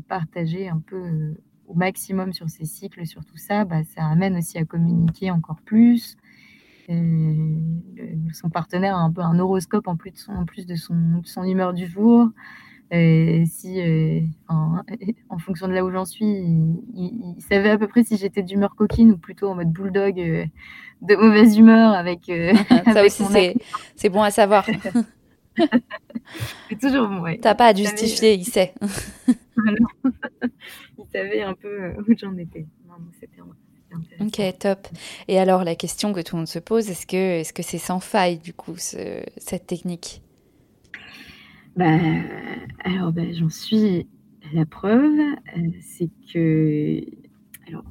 partager 0.09 0.69
un 0.69 0.79
peu 0.79 0.97
euh, 0.97 1.35
au 1.67 1.75
maximum 1.75 2.33
sur 2.33 2.49
ses 2.49 2.65
cycles, 2.65 3.07
sur 3.07 3.25
tout 3.25 3.37
ça, 3.37 3.65
bah, 3.65 3.83
ça 3.85 4.07
amène 4.07 4.37
aussi 4.37 4.59
à 4.59 4.65
communiquer 4.65 5.31
encore 5.31 5.61
plus. 5.65 6.17
son 6.89 8.51
partenaire 8.53 8.97
a 8.97 9.01
un 9.01 9.11
peu 9.11 9.23
un 9.23 9.39
horoscope 9.39 9.89
en 9.89 9.97
plus 9.97 10.67
de 10.67 10.75
son 10.77 11.45
humeur 11.45 11.75
du 11.75 11.87
jour. 11.87 12.31
Et 12.91 13.45
si, 13.47 13.81
euh, 13.81 14.21
en, 15.29 15.39
fonction 15.39 15.69
de 15.69 15.73
là 15.73 15.85
où 15.85 15.91
j'en 15.91 16.05
suis, 16.05 16.27
il, 16.27 17.37
savait 17.49 17.71
à 17.71 17.79
peu 17.79 17.89
près 17.89 18.05
si 18.05 18.17
j'étais 18.17 18.43
d'humeur 18.43 18.75
coquine 18.77 19.13
ou 19.13 19.17
plutôt 19.17 19.49
en 19.49 19.55
mode 19.55 19.73
bulldog 19.73 20.21
euh, 20.21 20.45
de 21.03 21.17
mauvaise 21.17 21.57
humeur 21.57 21.95
avec. 21.95 22.29
Euh, 22.29 22.53
Ça 22.93 23.05
aussi, 23.05 23.25
c'est 23.97 24.09
bon 24.09 24.23
à 24.23 24.31
savoir. 24.31 24.67
c'est 26.69 26.79
toujours 26.81 27.09
bon, 27.09 27.21
ouais. 27.23 27.39
T'as 27.41 27.55
pas 27.55 27.69
à 27.69 27.75
justifier, 27.75 28.35
il 28.35 28.45
sait. 28.45 28.75
il 29.59 31.07
savait 31.13 31.43
un 31.43 31.55
peu 31.55 31.93
où 31.99 32.15
j'en 32.17 32.37
étais. 32.37 32.67
Ok, 34.21 34.41
top. 34.59 34.89
Et 35.29 35.39
alors, 35.39 35.63
la 35.63 35.77
question 35.77 36.13
que 36.13 36.21
tout 36.21 36.35
le 36.35 36.41
monde 36.41 36.49
se 36.49 36.59
pose, 36.59 36.91
est-ce 36.91 37.07
que 37.07 37.43
c'est 37.43 37.51
-ce 37.51 37.53
que 37.53 37.63
c'est 37.63 37.79
sans 37.79 38.01
faille, 38.01 38.39
du 38.39 38.53
coup, 38.53 38.75
cette 38.77 39.67
technique? 39.67 40.24
Bah, 41.77 41.99
alors, 42.85 43.13
bah, 43.13 43.33
j'en 43.33 43.49
suis 43.49 44.07
la 44.53 44.67
preuve, 44.67 45.19
euh, 45.57 45.71
c'est 45.81 46.11
que 46.33 47.01
alors, 47.67 47.85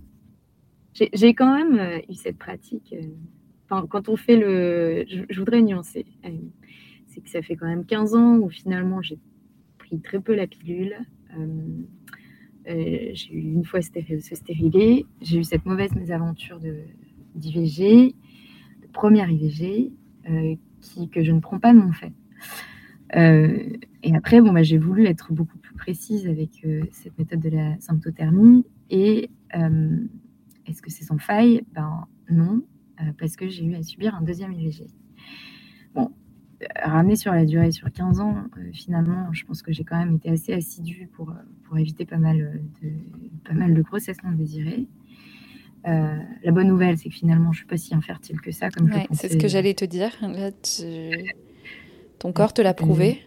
j'ai 0.94 1.34
quand 1.34 1.54
même, 1.56 1.80
euh, 1.80 2.00
eu 2.10 2.14
cette 2.14 2.38
pratique, 2.38 2.94
euh, 2.94 3.82
quand 3.90 4.08
on 4.08 4.16
fait 4.16 4.38
le. 4.38 5.04
Je, 5.08 5.40
voudrais 5.40 5.62
nuancer. 5.62 6.06
c'est 7.08 7.22
que 7.22 7.30
ça 7.30 7.42
fait 7.42 7.56
quand 7.56 7.66
même 7.66 7.86
15 7.86 8.14
ans 8.14 8.38
où 8.38 8.50
finalement 8.50 9.02
j'ai 9.02 9.18
pris 9.80 10.00
très 10.00 10.20
peu 10.20 10.36
la 10.36 10.46
pilule. 10.46 10.96
j'ai 12.68 13.32
eu 13.32 13.54
une 13.54 13.66
fois 13.66 13.82
se 13.82 14.36
stériler. 14.36 15.08
J'ai 15.22 15.40
eu 15.40 15.44
cette 15.44 15.66
mauvaise 15.66 15.96
mésaventure 15.96 16.60
d'IVG, 17.34 18.14
de, 18.82 18.88
première 18.94 19.32
IVG, 19.32 19.92
qui, 20.82 21.10
que 21.10 21.24
je 21.24 21.32
ne 21.32 21.40
prends 21.40 21.60
pas 21.60 21.74
mon 21.74 21.92
fait. 21.94 22.14
Et 23.16 24.16
après, 24.16 24.42
bon, 24.42 24.52
bah, 24.52 24.64
j'ai 24.64 24.78
voulu 24.78 25.06
être 25.06 25.34
beaucoup 25.34 25.58
plus 25.58 25.76
précise 25.76 26.28
avec 26.28 26.66
cette 26.92 27.18
méthode 27.18 27.40
de 27.40 27.50
la 27.50 27.80
symptothermie. 27.80 28.66
Et 28.90 29.30
est-ce 30.66 30.82
que 30.82 30.90
c'est 30.90 31.04
sans 31.04 31.18
faille? 31.18 31.64
Ben 31.74 32.08
non, 32.30 32.62
euh, 33.02 33.12
parce 33.18 33.36
que 33.36 33.48
j'ai 33.48 33.66
eu 33.66 33.76
à 33.76 33.84
subir 33.84 34.16
un 34.16 34.22
deuxième 34.22 34.54
IVG. 34.54 34.88
Bon, 35.94 36.12
euh, 36.62 36.66
ramener 36.84 37.16
sur 37.16 37.34
la 37.34 37.46
durée, 37.46 37.72
sur 37.72 37.92
15 37.92 38.20
ans, 38.20 38.46
euh, 38.58 38.72
finalement, 38.74 39.32
je 39.34 39.46
pense 39.46 39.62
que 39.62 39.72
j'ai 39.72 39.84
quand 39.84 39.98
même 39.98 40.16
été 40.16 40.30
assez 40.30 40.54
assidue 40.54 41.10
pour, 41.14 41.34
pour 41.64 41.78
éviter 41.78 42.06
pas 42.06 42.18
mal 42.18 42.62
de, 42.82 42.90
pas 43.46 43.54
mal 43.54 43.74
de 43.74 43.82
grossesses 43.82 44.24
non 44.24 44.32
désirées. 44.32 44.88
la 45.86 46.52
bonne 46.52 46.68
nouvelle, 46.68 46.98
c'est 46.98 47.10
que 47.10 47.16
finalement, 47.16 47.52
je 47.52 47.58
ne 47.58 47.62
suis 47.62 47.68
pas 47.68 47.78
si 47.78 47.94
infertile 47.94 48.40
que 48.40 48.52
ça. 48.52 48.70
Comme 48.70 48.90
c'est 49.12 49.34
ce 49.34 49.38
que 49.38 49.48
j'allais 49.48 49.74
te 49.74 49.86
dire. 49.86 50.12
Là, 50.22 50.52
ton 52.24 52.32
corps 52.32 52.54
te 52.54 52.62
l'a 52.62 52.74
prouvé? 52.74 53.20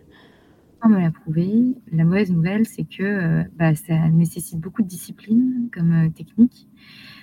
On 0.82 0.88
me 0.88 0.98
l'a 0.98 1.10
prouvé. 1.10 1.74
La 1.92 2.04
mauvaise 2.04 2.32
nouvelle, 2.32 2.64
c'est 2.64 2.84
que 2.84 3.42
bah, 3.56 3.74
ça 3.74 4.08
nécessite 4.08 4.58
beaucoup 4.58 4.80
de 4.80 4.88
discipline 4.88 5.68
comme 5.70 6.10
technique. 6.14 6.66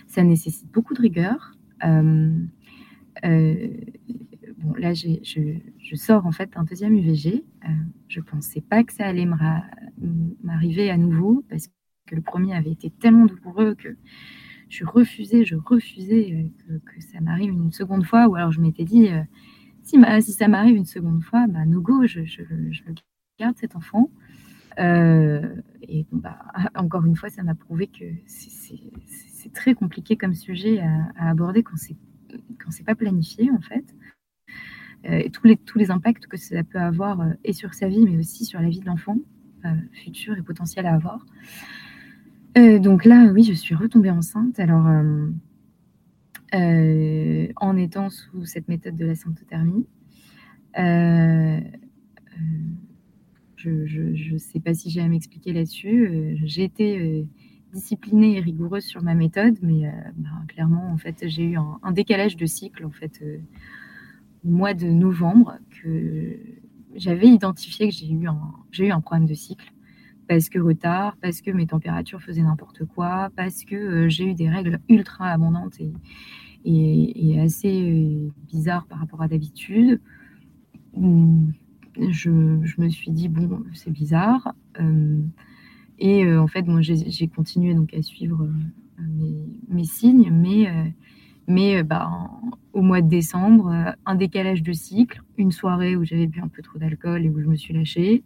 Ça 0.06 0.22
nécessite 0.22 0.72
beaucoup 0.72 0.94
de 0.94 1.02
rigueur. 1.02 1.54
Euh, 1.84 2.38
euh, 3.26 3.68
bon, 4.60 4.74
là, 4.78 4.94
je, 4.94 5.08
je, 5.24 5.96
sors 5.96 6.28
en 6.28 6.32
fait 6.32 6.52
un 6.56 6.64
deuxième 6.64 6.94
UVG. 6.94 7.44
Euh, 7.66 7.70
je 8.08 8.20
ne 8.20 8.26
pensais 8.26 8.62
pas 8.62 8.84
que 8.84 8.94
ça 8.94 9.08
allait 9.08 9.28
m'arriver 10.44 10.92
à 10.92 10.98
nouveau 10.98 11.44
parce 11.50 11.70
que 12.06 12.16
le 12.16 12.22
premier 12.22 12.54
avait 12.54 12.72
été 12.72 12.92
tellement 12.92 13.26
douloureux 13.26 13.74
que 13.74 13.98
je 14.70 14.86
refusais, 14.86 15.44
je 15.44 15.56
refusais 15.56 16.52
que, 16.68 17.02
ça 17.02 17.20
m'arrive 17.20 17.52
une 17.52 17.72
seconde 17.72 18.06
fois. 18.06 18.28
Ou 18.28 18.36
alors 18.36 18.52
je 18.52 18.62
m'étais 18.62 18.86
dit, 18.86 19.10
si, 19.84 20.32
ça 20.34 20.48
m'arrive 20.48 20.76
une 20.76 20.86
seconde 20.86 21.24
fois, 21.24 21.46
bah, 21.48 21.66
no 21.66 21.82
go, 21.82 22.06
je, 22.06 22.22
garde 23.40 23.58
cet 23.58 23.76
enfant. 23.76 24.10
et 24.78 26.06
bah, 26.12 26.40
encore 26.76 27.06
une 27.06 27.16
fois, 27.16 27.30
ça 27.30 27.44
m'a 27.44 27.56
prouvé 27.56 27.88
que 27.88 28.06
c'est 28.26 29.54
très 29.54 29.74
compliqué 29.74 30.16
comme 30.16 30.34
sujet 30.34 30.82
à, 31.18 31.30
aborder 31.30 31.64
quand 31.64 31.78
c'est 31.78 31.96
quand 32.64 32.72
c'est 32.72 32.84
pas 32.84 32.96
planifié 32.96 33.52
en 33.52 33.62
fait. 33.62 33.86
Euh, 35.06 35.20
et 35.20 35.30
tous 35.30 35.78
les 35.78 35.92
impacts 35.92 36.28
que 36.28 36.38
ça 36.38 36.64
peut 36.64 36.80
avoir 36.80 37.20
euh, 37.20 37.32
et 37.44 37.54
sur 37.54 37.74
sa 37.74 37.88
vie, 37.88 38.06
mais 38.06 38.18
aussi 38.18 38.46
sur 38.46 38.62
la 38.62 38.70
vie 38.70 38.80
de 38.80 38.86
l'enfant 38.86 39.18
euh, 39.66 39.70
futur 39.92 40.38
et 40.38 40.42
potentiel 40.42 40.86
à 40.86 40.94
avoir. 40.94 41.26
donc 42.56 43.04
là, 43.06 43.26
oui, 43.34 43.44
je 43.44 43.54
suis 43.54 43.76
retombée 43.76 44.12
enceinte. 44.12 44.60
Alors 44.60 44.88
en 46.54 47.78
étant 47.78 48.10
sous 48.10 48.46
cette 48.46 48.68
méthode 48.68 48.96
de 48.96 49.06
la 49.06 49.16
symptothermie. 49.16 49.86
je 53.56 54.34
ne 54.34 54.38
sais 54.38 54.60
pas 54.60 54.74
si 54.74 54.90
j'ai 54.90 55.02
à 55.02 55.08
m'expliquer 55.08 55.54
là-dessus. 55.54 56.38
j'ai 56.44 56.64
été 56.64 57.26
disciplinée 57.74 58.38
et 58.38 58.40
rigoureuse 58.40 58.86
sur 58.86 59.02
ma 59.02 59.16
méthode, 59.16 59.58
mais 59.62 59.88
euh, 59.88 59.92
bah, 60.16 60.30
clairement, 60.48 60.90
en 60.92 60.98
fait, 60.98 61.28
j'ai 61.28 61.44
eu 61.44 61.58
un, 61.58 61.92
décalage 61.92 62.38
de 62.38 62.46
cycle 62.46 62.86
en 62.86 62.92
fait 62.92 63.20
euh, 63.22 63.40
au 64.46 64.50
mois 64.50 64.74
de 64.74 64.88
novembre 64.88 65.58
que 65.82 66.40
j'avais 66.96 67.28
identifié 67.28 67.90
que 67.90 67.96
j'ai 67.96 68.86
eu 68.86 68.92
un 68.92 69.02
problème 69.02 69.26
de 69.26 69.34
cycle 69.34 69.73
parce 70.28 70.50
que 70.50 70.60
retard, 70.60 71.18
parce 71.22 71.42
que 71.42 71.52
mes 71.52 71.68
températures 71.68 72.22
faisaient 72.22 72.42
n'importe 72.42 72.86
quoi, 72.86 73.30
parce 73.36 73.64
que 73.64 73.76
euh, 73.76 74.10
j'ai 74.10 74.26
eu 74.26 74.34
des 74.34 74.50
règles 74.50 74.80
ultra 74.90 75.28
abondantes 75.28 75.80
et, 75.80 77.40
assez 77.40 78.32
bizarres 78.48 78.86
par 78.86 79.00
rapport 79.00 79.22
à 79.22 79.28
d'habitude. 79.28 80.00
Hum, 80.96 81.52
je, 81.98 82.30
me 82.30 82.90
suis 82.90 83.12
dit 83.12 83.28
bon, 83.28 83.64
c'est 83.74 83.92
bizarre. 83.92 84.54
Et 86.00 86.26
euh, 86.26 86.42
en 86.42 86.48
fait, 86.48 86.64
moi, 86.64 86.82
j'ai 86.82 87.28
continué 87.28 87.74
donc 87.74 87.94
à 87.94 88.02
suivre 88.02 88.44
euh, 89.00 89.04
mes, 89.70 89.84
signes, 89.86 90.30
mais, 90.32 90.68
euh, 90.68 90.90
mais 91.48 91.84
bah, 91.84 92.10
au 92.74 92.82
mois 92.82 93.02
de 93.02 93.08
décembre, 93.08 93.94
un 94.06 94.16
décalage 94.16 94.64
de 94.64 94.74
cycle, 94.74 95.22
une 95.38 95.52
soirée 95.52 95.96
où 95.96 96.04
j'avais 96.04 96.28
bu 96.28 96.42
un 96.42 96.48
peu 96.48 96.62
trop 96.62 96.80
d'alcool 96.80 97.26
et 97.26 97.30
où 97.30 97.40
je 97.40 97.48
me 97.48 97.56
suis 97.56 97.74
lâchée. 97.74 98.24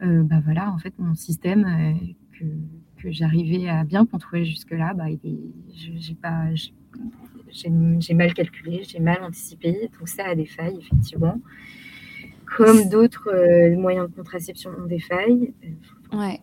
Bah 0.00 0.40
voilà, 0.44 0.70
en 0.70 0.78
fait, 0.78 0.94
mon 0.98 1.14
système 1.14 1.98
que, 2.38 2.44
que 3.02 3.10
j'arrivais 3.10 3.68
à 3.68 3.84
bien 3.84 4.06
contrôler 4.06 4.44
jusque-là, 4.44 4.94
bah, 4.94 5.06
j'ai 5.74 6.14
pas, 6.14 6.46
j'ai 7.50 8.14
mal 8.14 8.34
calculé, 8.34 8.82
j'ai 8.84 9.00
mal 9.00 9.22
anticipé, 9.22 9.90
donc 9.98 10.08
ça 10.08 10.26
a 10.26 10.34
des 10.34 10.46
failles 10.46 10.78
effectivement, 10.78 11.40
comme 12.56 12.88
d'autres 12.88 13.74
moyens 13.76 14.08
de 14.10 14.14
contraception 14.14 14.70
ont 14.78 14.86
des 14.86 15.00
failles. 15.00 15.52
Ouais 16.12 16.40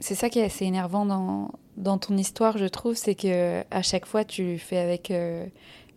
c'est 0.00 0.14
ça 0.14 0.30
qui 0.30 0.38
est 0.40 0.44
assez 0.44 0.64
énervant 0.64 1.06
dans, 1.06 1.52
dans 1.76 1.98
ton 1.98 2.16
histoire, 2.16 2.58
je 2.58 2.64
trouve, 2.64 2.94
c'est 2.94 3.14
que 3.14 3.60
à 3.70 3.82
chaque 3.82 4.06
fois, 4.06 4.24
tu 4.24 4.58
fais 4.58 4.78
avec 4.78 5.10
euh, 5.10 5.46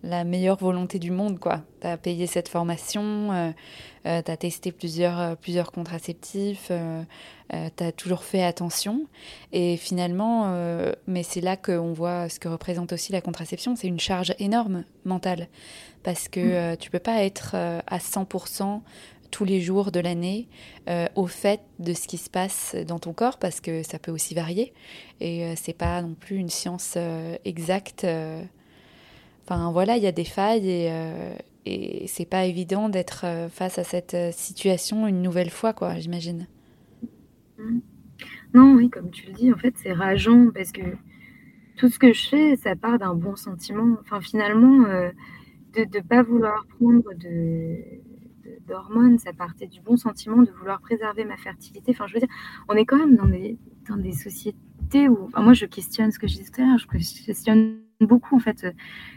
la 0.04 0.26
meilleure 0.26 0.58
volonté 0.58 1.00
du 1.00 1.10
monde, 1.10 1.40
quoi. 1.40 1.62
Tu 1.82 1.88
as 1.88 1.98
payé 1.98 2.28
cette 2.28 2.50
formation, 2.50 3.32
euh, 3.32 3.52
euh, 4.06 4.22
tu 4.22 4.32
as 4.32 4.38
testé 4.38 4.72
plusieurs, 4.72 5.38
plusieurs 5.38 5.72
contraceptifs, 5.72 6.72
tu 7.50 7.84
as 7.84 7.92
toujours 7.92 8.24
fait 8.24 8.44
attention. 8.44 9.06
Et 9.52 9.78
finalement, 9.78 10.54
mais 11.08 11.24
c'est 11.24 11.42
là 11.42 11.58
qu'on 11.58 11.94
voit 11.94 12.30
ce 12.30 12.40
que 12.40 12.48
représente 12.48 12.94
aussi 12.94 13.12
la 13.12 13.22
contraception, 13.22 13.76
c'est 13.76 13.88
une 13.88 14.00
charge 14.00 14.34
énorme 14.40 14.84
mentale. 15.06 15.48
Parce 16.04 16.28
que 16.28 16.74
mmh. 16.74 16.78
tu 16.78 16.90
peux 16.90 17.00
pas 17.00 17.24
être 17.24 17.56
à 17.56 17.98
100% 17.98 18.82
tous 19.34 19.46
les 19.46 19.62
jours 19.62 19.92
de 19.92 20.00
l'année 20.00 20.48
euh, 20.88 21.08
au 21.16 21.26
fait 21.26 21.62
de 21.80 21.94
ce 21.94 22.08
qui 22.08 22.20
se 22.20 22.30
passe 22.30 22.76
dans 22.88 23.00
ton 23.00 23.14
corps 23.14 23.40
parce 23.40 23.62
que 23.62 23.82
ça 23.82 23.98
peut 23.98 24.12
aussi 24.12 24.36
varier 24.36 24.74
et 25.22 25.44
euh, 25.44 25.54
c'est 25.56 25.74
pas 25.74 26.04
non 26.04 26.14
plus 26.14 26.36
une 26.36 26.52
science 26.52 26.94
euh, 26.98 27.36
exacte. 27.44 28.06
Enfin 29.44 29.72
voilà, 29.72 29.98
il 29.98 30.04
y 30.04 30.08
a 30.08 30.12
des 30.12 30.24
failles 30.24 30.70
et, 30.70 30.92
et 31.66 32.08
c'est 32.08 32.26
pas 32.26 32.46
évident 32.46 32.90
d'être 32.90 33.26
face 33.50 33.78
à 33.80 33.84
cette 33.84 34.16
situation 34.34 35.08
une 35.08 35.22
nouvelle 35.22 35.50
fois 35.50 35.74
quoi, 35.74 35.96
j'imagine. 35.96 36.48
Mmh. 37.58 37.80
Non, 38.54 38.76
oui, 38.76 38.90
comme 38.90 39.10
tu 39.10 39.28
le 39.28 39.34
dis, 39.34 39.52
en 39.52 39.58
fait, 39.58 39.74
c'est 39.82 39.94
rageant 39.94 40.50
parce 40.54 40.72
que 40.72 40.82
tout 41.76 41.90
ce 41.90 41.98
que 41.98 42.14
je 42.14 42.30
fais, 42.30 42.56
ça 42.56 42.76
part 42.76 43.00
d'un 43.00 43.16
bon 43.16 43.36
sentiment. 43.36 43.98
Enfin, 44.02 44.22
finalement, 44.22 44.84
de 45.74 45.82
ne 45.82 46.02
pas 46.02 46.22
vouloir 46.22 46.66
prendre 46.68 47.14
de, 47.16 47.78
d'hormones, 48.68 49.18
ça 49.18 49.34
partait 49.34 49.68
du 49.68 49.82
bon 49.82 49.98
sentiment 49.98 50.42
de 50.44 50.52
vouloir 50.52 50.82
préserver 50.82 51.26
ma 51.26 51.38
fertilité. 51.38 51.92
Enfin, 51.92 52.06
je 52.08 52.14
veux 52.14 52.20
dire, 52.20 52.30
on 52.70 52.76
est 52.76 52.86
quand 52.86 52.98
même 52.98 53.16
dans 53.16 53.28
des, 53.28 53.58
dans 53.90 53.98
des 53.98 54.12
sociétés 54.12 55.10
où, 55.10 55.30
moi, 55.36 55.54
je 55.54 55.66
questionne 55.66 56.12
ce 56.12 56.20
que 56.20 56.28
je 56.28 56.38
disais 56.38 56.52
tout 56.52 56.62
à 56.62 56.66
l'heure, 56.66 56.78
je 56.78 57.26
questionne 57.26 57.80
beaucoup 58.06 58.36
en 58.36 58.40
fait 58.40 58.66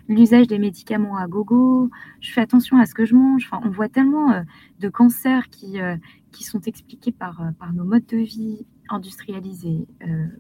l'usage 0.09 0.47
des 0.47 0.59
médicaments 0.59 1.17
à 1.17 1.27
gogo. 1.27 1.91
Je 2.21 2.33
fais 2.33 2.41
attention 2.41 2.79
à 2.79 2.87
ce 2.87 2.95
que 2.95 3.05
je 3.05 3.15
mange. 3.15 3.49
Enfin, 3.51 3.61
on 3.65 3.71
voit 3.71 3.89
tellement 3.89 4.33
euh, 4.33 4.43
de 4.81 4.89
cancers 4.89 5.49
qui, 5.49 5.81
euh, 5.81 5.97
qui 6.33 6.45
sont 6.45 6.61
expliqués 6.61 7.13
par, 7.13 7.41
euh, 7.41 7.51
par 7.59 7.73
nos 7.73 7.85
modes 7.85 8.07
de 8.07 8.19
vie 8.19 8.67
industrialisés, 8.89 9.89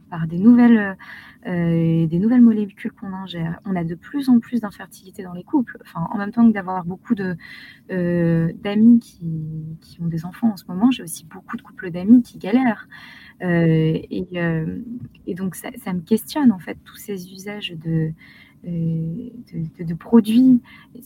par 0.08 0.28
des 0.28 0.38
nouvelles, 0.38 0.96
des 1.44 2.18
nouvelles 2.20 2.42
molécules 2.42 2.92
qu'on 2.92 3.12
ingère. 3.12 3.58
On 3.64 3.74
a 3.74 3.82
de 3.82 3.96
plus 3.96 4.28
en 4.28 4.38
plus 4.38 4.60
d'infertilité 4.60 5.24
dans 5.24 5.32
les 5.32 5.42
couples. 5.42 5.76
Enfin, 5.82 6.06
en 6.12 6.16
même 6.16 6.30
temps 6.30 6.46
que 6.46 6.54
d'avoir 6.54 6.84
beaucoup 6.84 7.16
de, 7.16 7.36
d'amis 7.88 9.00
qui, 9.00 9.76
qui, 9.80 10.00
ont 10.00 10.06
des 10.06 10.24
enfants 10.24 10.52
en 10.52 10.56
ce 10.56 10.64
moment, 10.68 10.92
j'ai 10.92 11.02
aussi 11.02 11.24
beaucoup 11.24 11.56
de 11.56 11.62
couples 11.62 11.90
d'amis 11.90 12.22
qui 12.22 12.38
galèrent. 12.38 12.86
Et, 13.40 14.26
et, 15.26 15.34
donc, 15.34 15.54
ça, 15.54 15.70
me 15.92 16.00
questionne 16.00 16.52
en 16.52 16.58
fait 16.58 16.78
tous 16.84 16.96
ces 16.96 17.32
usages 17.32 17.72
de, 17.72 18.12
de, 18.64 19.84
de, 19.84 19.94
produits, 19.94 20.60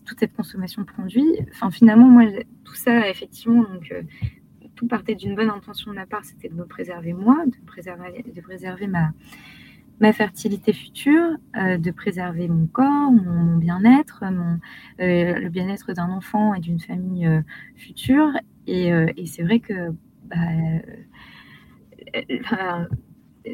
toute 0.06 0.18
cette 0.18 0.34
consommation 0.34 0.82
de 0.82 0.86
produits. 0.86 1.28
Enfin, 1.50 1.70
finalement, 1.70 2.06
moi, 2.06 2.24
tout 2.64 2.74
ça, 2.74 3.08
effectivement, 3.08 3.62
donc, 3.62 3.92
euh, 3.92 4.02
tout 4.74 4.86
partait 4.86 5.14
d'une 5.14 5.34
bonne 5.34 5.50
intention 5.50 5.90
de 5.90 5.96
ma 5.96 6.06
part, 6.06 6.24
c'était 6.24 6.48
de 6.48 6.54
me 6.54 6.64
préserver 6.64 7.12
moi, 7.12 7.44
de 7.46 7.66
préserver, 7.66 8.24
de 8.34 8.40
préserver 8.40 8.86
ma, 8.86 9.12
ma 10.00 10.12
fertilité 10.12 10.72
future, 10.72 11.36
euh, 11.56 11.76
de 11.76 11.90
préserver 11.90 12.48
mon 12.48 12.66
corps, 12.66 13.12
mon, 13.12 13.56
bien-être, 13.58 14.24
euh, 15.00 15.38
le 15.38 15.48
bien-être 15.50 15.92
d'un 15.92 16.08
enfant 16.08 16.54
et 16.54 16.60
d'une 16.60 16.80
famille 16.80 17.28
future. 17.76 18.30
Et, 18.66 18.88
et 18.88 19.26
c'est 19.26 19.42
vrai 19.42 19.58
que 19.58 19.90
bah, 20.24 20.36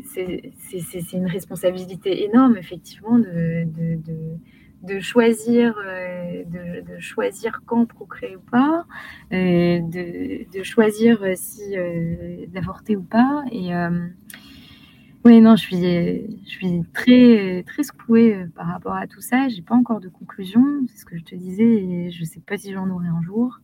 c'est 0.04 1.12
une 1.12 1.26
responsabilité 1.26 2.24
énorme, 2.24 2.56
effectivement, 2.56 3.18
de, 3.18 5.00
choisir, 5.00 5.74
de, 5.76 6.98
choisir 6.98 7.62
quand 7.66 7.86
procréer 7.86 8.36
ou 8.36 8.40
pas, 8.40 8.84
de, 9.30 10.62
choisir 10.62 11.24
si 11.34 11.74
d'avorter 12.48 12.96
ou 12.96 13.02
pas. 13.02 13.44
Et 13.52 13.70
oui, 15.24 15.40
non, 15.40 15.56
je 15.56 15.62
suis, 15.62 15.80
je 16.44 16.48
suis 16.48 16.82
très, 16.94 17.64
très 17.64 17.82
secouée 17.82 18.46
par 18.54 18.68
rapport 18.68 18.94
à 18.94 19.08
tout 19.08 19.20
ça. 19.20 19.48
J'ai 19.48 19.62
pas 19.62 19.74
encore 19.74 20.00
de 20.00 20.08
conclusion, 20.08 20.64
c'est 20.88 20.98
ce 20.98 21.04
que 21.04 21.16
je 21.16 21.24
te 21.24 21.34
disais, 21.34 21.64
et 21.64 22.10
je 22.12 22.24
sais 22.24 22.40
pas 22.40 22.56
si 22.56 22.72
j'en 22.72 22.88
aurai 22.90 23.08
un 23.08 23.22
jour. 23.22 23.60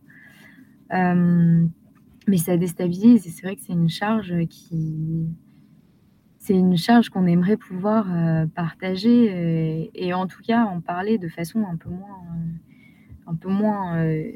Mais 2.27 2.39
ça 2.39 2.57
déstabilise, 2.57 3.27
et 3.27 3.31
c'est 3.31 3.47
vrai 3.47 3.57
que 3.57 3.63
c'est 3.63 3.73
une 3.73 3.89
charge 3.89 4.35
qui, 4.49 5.27
c'est 6.43 6.55
une 6.55 6.77
charge 6.77 7.09
qu'on 7.09 7.27
aimerait 7.27 7.57
pouvoir 7.57 8.07
euh, 8.11 8.47
partager 8.47 9.91
et, 9.95 10.13
en 10.13 10.27
tout 10.27 10.43
cas 10.43 10.65
en 10.65 10.81
parler 10.81 11.17
de 11.17 11.29
façon 11.29 11.65
un 11.65 11.77
peu 11.77 11.89
moins, 11.89 12.19
euh, 12.35 13.31
un 13.31 13.35
peu 13.37 13.49
moins 13.49 13.97
euh, 13.99 14.33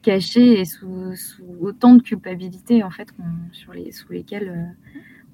cachée 0.00 0.58
et 0.58 0.64
sous, 0.64 1.12
autant 1.60 1.96
de 1.96 2.02
culpabilité 2.02 2.82
en 2.82 2.90
fait 2.90 3.08
sur 3.52 3.74
les, 3.74 3.92
sous 3.92 4.10
lesquelles 4.10 4.74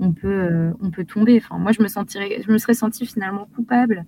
on 0.00 0.12
peut, 0.12 0.72
on 0.80 0.90
peut 0.90 1.04
tomber. 1.04 1.36
Enfin, 1.36 1.59
moi, 1.59 1.70
je 1.70 1.80
me 1.80 1.88
sentirais, 1.88 2.42
je 2.44 2.50
me 2.50 2.59
serais 2.59 2.74
sentie 2.74 3.06
finalement 3.06 3.48
coupable 3.54 4.04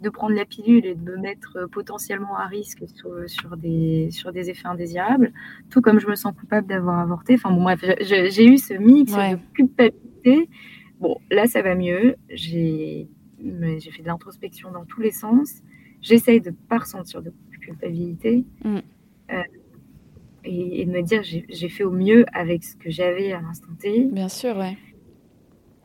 de 0.00 0.10
prendre 0.10 0.34
la 0.34 0.44
pilule 0.44 0.84
et 0.84 0.94
de 0.94 1.00
me 1.00 1.16
mettre 1.16 1.68
potentiellement 1.72 2.36
à 2.36 2.46
risque 2.46 2.84
sur, 3.26 3.56
des, 3.56 4.08
sur 4.10 4.32
des 4.32 4.50
effets 4.50 4.68
indésirables, 4.68 5.32
tout 5.70 5.80
comme 5.80 5.98
je 5.98 6.06
me 6.06 6.14
sens 6.14 6.34
coupable 6.38 6.66
d'avoir 6.66 6.98
avorté. 6.98 7.34
Enfin 7.34 7.50
bon, 7.50 7.62
bref, 7.62 7.82
j'ai 8.00 8.44
eu 8.44 8.58
ce 8.58 8.74
mix 8.74 9.12
de 9.12 9.38
culpabilité 9.54 10.48
Bon, 11.00 11.18
là, 11.30 11.46
ça 11.46 11.62
va 11.62 11.74
mieux. 11.74 12.16
J'ai 12.30 13.08
fait 13.38 14.02
de 14.02 14.06
l'introspection 14.06 14.70
dans 14.70 14.84
tous 14.84 15.00
les 15.00 15.10
sens. 15.10 15.62
J'essaye 16.00 16.40
de 16.40 16.50
ne 16.50 16.54
pas 16.54 16.78
ressentir 16.78 17.22
de 17.22 17.32
culpabilité 17.60 18.44
mm. 18.64 18.78
euh, 19.32 19.42
et, 20.44 20.84
de 20.84 20.90
me 20.90 21.02
dire 21.02 21.22
j'ai 21.22 21.68
fait 21.68 21.84
au 21.84 21.90
mieux 21.90 22.24
avec 22.32 22.64
ce 22.64 22.76
que 22.76 22.90
j'avais 22.90 23.32
à 23.32 23.40
l'instant 23.40 23.72
T. 23.78 24.04
Bien 24.04 24.28
sûr, 24.28 24.56
ouais. 24.56 24.76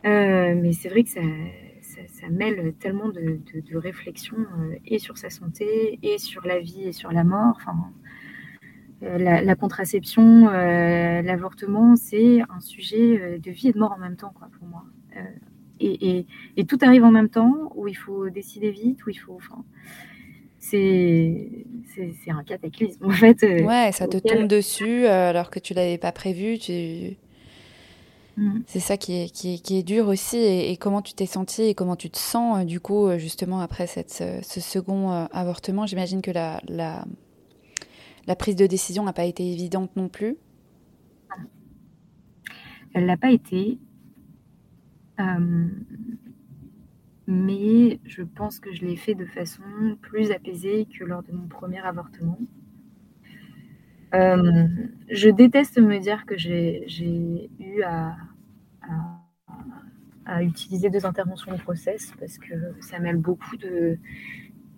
Euh, 0.06 0.56
mais 0.56 0.74
c'est 0.74 0.90
vrai 0.90 1.04
que 1.04 1.10
ça, 1.10 1.22
ça, 2.22 2.30
mêle 2.30 2.74
tellement 2.80 3.10
de, 3.10 3.40
de, 3.54 3.78
réflexions 3.78 4.38
euh, 4.38 4.76
et 4.86 5.00
sur 5.00 5.18
sa 5.18 5.30
santé 5.30 6.00
et 6.04 6.18
sur 6.18 6.46
la 6.46 6.60
vie 6.60 6.84
et 6.84 6.92
sur 6.92 7.12
la 7.12 7.24
mort. 7.24 7.56
Enfin, 7.58 7.76
la, 9.02 9.56
contraception, 9.56 10.48
l'avortement, 10.48 11.96
c'est 11.96 12.42
un 12.42 12.60
sujet 12.60 13.40
de 13.40 13.52
vie 13.52 13.70
et 13.70 13.72
de 13.74 13.80
mort 13.80 13.94
en 13.94 13.98
même 13.98 14.16
temps 14.16 14.32
quoi, 14.36 14.48
pour 14.60 14.68
moi. 14.68 14.84
Euh, 15.18 16.24
et, 16.58 16.66
tout 16.66 16.78
arrive 16.82 17.04
en 17.04 17.12
même 17.12 17.30
temps, 17.30 17.72
où 17.76 17.88
il 17.88 17.96
faut 17.96 18.30
décider 18.30 18.72
vite, 18.72 19.04
où 19.06 19.10
il 19.10 19.16
faut. 19.16 19.36
Enfin, 19.36 19.64
c'est 20.60 21.66
un 22.28 22.44
cataclysme 22.44 23.06
en 23.06 23.12
fait. 23.12 23.44
Euh, 23.44 23.64
ouais, 23.64 23.92
ça 23.92 24.08
te 24.08 24.18
tombe 24.18 24.48
dessus 24.48 25.06
euh, 25.06 25.30
alors 25.30 25.50
que 25.50 25.60
tu 25.60 25.74
l'avais 25.74 25.98
pas 25.98 26.12
prévu. 26.12 26.60
Tu... 26.60 27.18
Mm. 28.38 28.60
C'est 28.66 28.80
ça 28.80 28.98
qui 28.98 29.14
est, 29.14 29.34
qui, 29.34 29.56
est, 29.56 29.58
qui 29.60 29.78
est, 29.78 29.84
dur 29.84 30.08
aussi. 30.08 30.38
Et, 30.38 30.78
comment 30.78 31.02
tu 31.02 31.14
t'es 31.14 31.26
senti 31.26 31.64
et 31.64 31.76
comment 31.76 31.96
tu 31.96 32.10
te 32.10 32.18
sens 32.18 32.66
du 32.66 32.80
coup 32.80 33.10
justement 33.18 33.60
après 33.60 33.88
cette, 33.88 34.12
ce, 34.12 34.60
second 34.60 35.12
avortement 35.32 35.86
J'imagine 35.86 36.22
que 36.22 36.32
la, 36.32 36.62
la, 36.68 37.06
la, 38.28 38.36
prise 38.36 38.56
de 38.56 38.68
décision 38.68 39.04
n'a 39.04 39.14
pas 39.14 39.26
été 39.26 39.52
évidente 39.52 39.96
non 39.96 40.08
plus. 40.08 40.38
Elle 42.94 43.06
l'a 43.06 43.18
pas 43.18 43.32
été. 43.32 43.80
Euh, 45.20 45.68
mais 47.28 48.00
je 48.06 48.24
pense 48.24 48.60
que 48.60 48.74
je 48.74 48.86
l'ai 48.86 48.96
fait 48.96 49.16
de 49.16 49.26
façon 49.26 49.64
plus 50.02 50.32
apaisée 50.32 50.88
que 50.88 51.04
lors 51.04 51.24
de 51.24 51.32
mon 51.32 51.48
premier 51.48 51.80
avortement. 51.80 52.40
Euh, 54.14 54.68
je 55.10 55.30
déteste 55.30 55.80
me 55.80 55.98
dire 56.00 56.26
que 56.26 56.38
j'ai 56.38 57.50
eu 57.60 57.84
à, 57.84 58.16
utiliser 60.42 60.90
deux 60.90 61.06
interventions 61.06 61.52
de 61.52 61.58
process 61.58 62.14
parce 62.20 62.38
que 62.38 62.54
ça 62.80 63.00
mêle 63.00 63.18
beaucoup 63.18 63.58
de, 63.58 63.98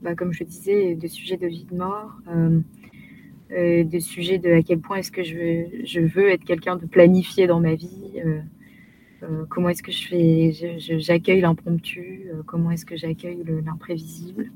bah, 0.02 0.16
comme 0.16 0.34
je 0.34 0.44
disais, 0.44 0.96
de 0.96 1.08
sujets 1.08 1.38
de 1.38 1.46
vie 1.46 1.66
de 1.66 1.76
mort, 1.76 2.12
euh, 2.28 3.84
de 3.84 4.00
sujets 4.00 4.40
de 4.40 4.52
à 4.52 4.64
quel 4.64 4.80
point 4.80 4.98
est-ce 4.98 5.12
que 5.12 5.22
je 5.22 5.36
veux, 5.36 5.86
je 5.86 6.00
veux 6.00 6.30
être 6.30 6.44
quelqu'un 6.44 6.76
de 6.76 6.86
planifié 6.88 7.46
dans 7.46 7.60
ma 7.60 7.76
vie. 7.76 8.20
Euh, 9.24 9.46
comment 9.50 9.70
est-ce 9.70 9.84
que 9.84 9.92
je 9.92 10.08
fais, 10.08 10.80
j'accueille 11.00 11.42
l'impromptu, 11.42 12.26
euh, 12.28 12.44
comment 12.46 12.72
est-ce 12.72 12.86
que 12.86 12.98
j'accueille 12.98 13.44
l'imprévisible. 13.66 14.52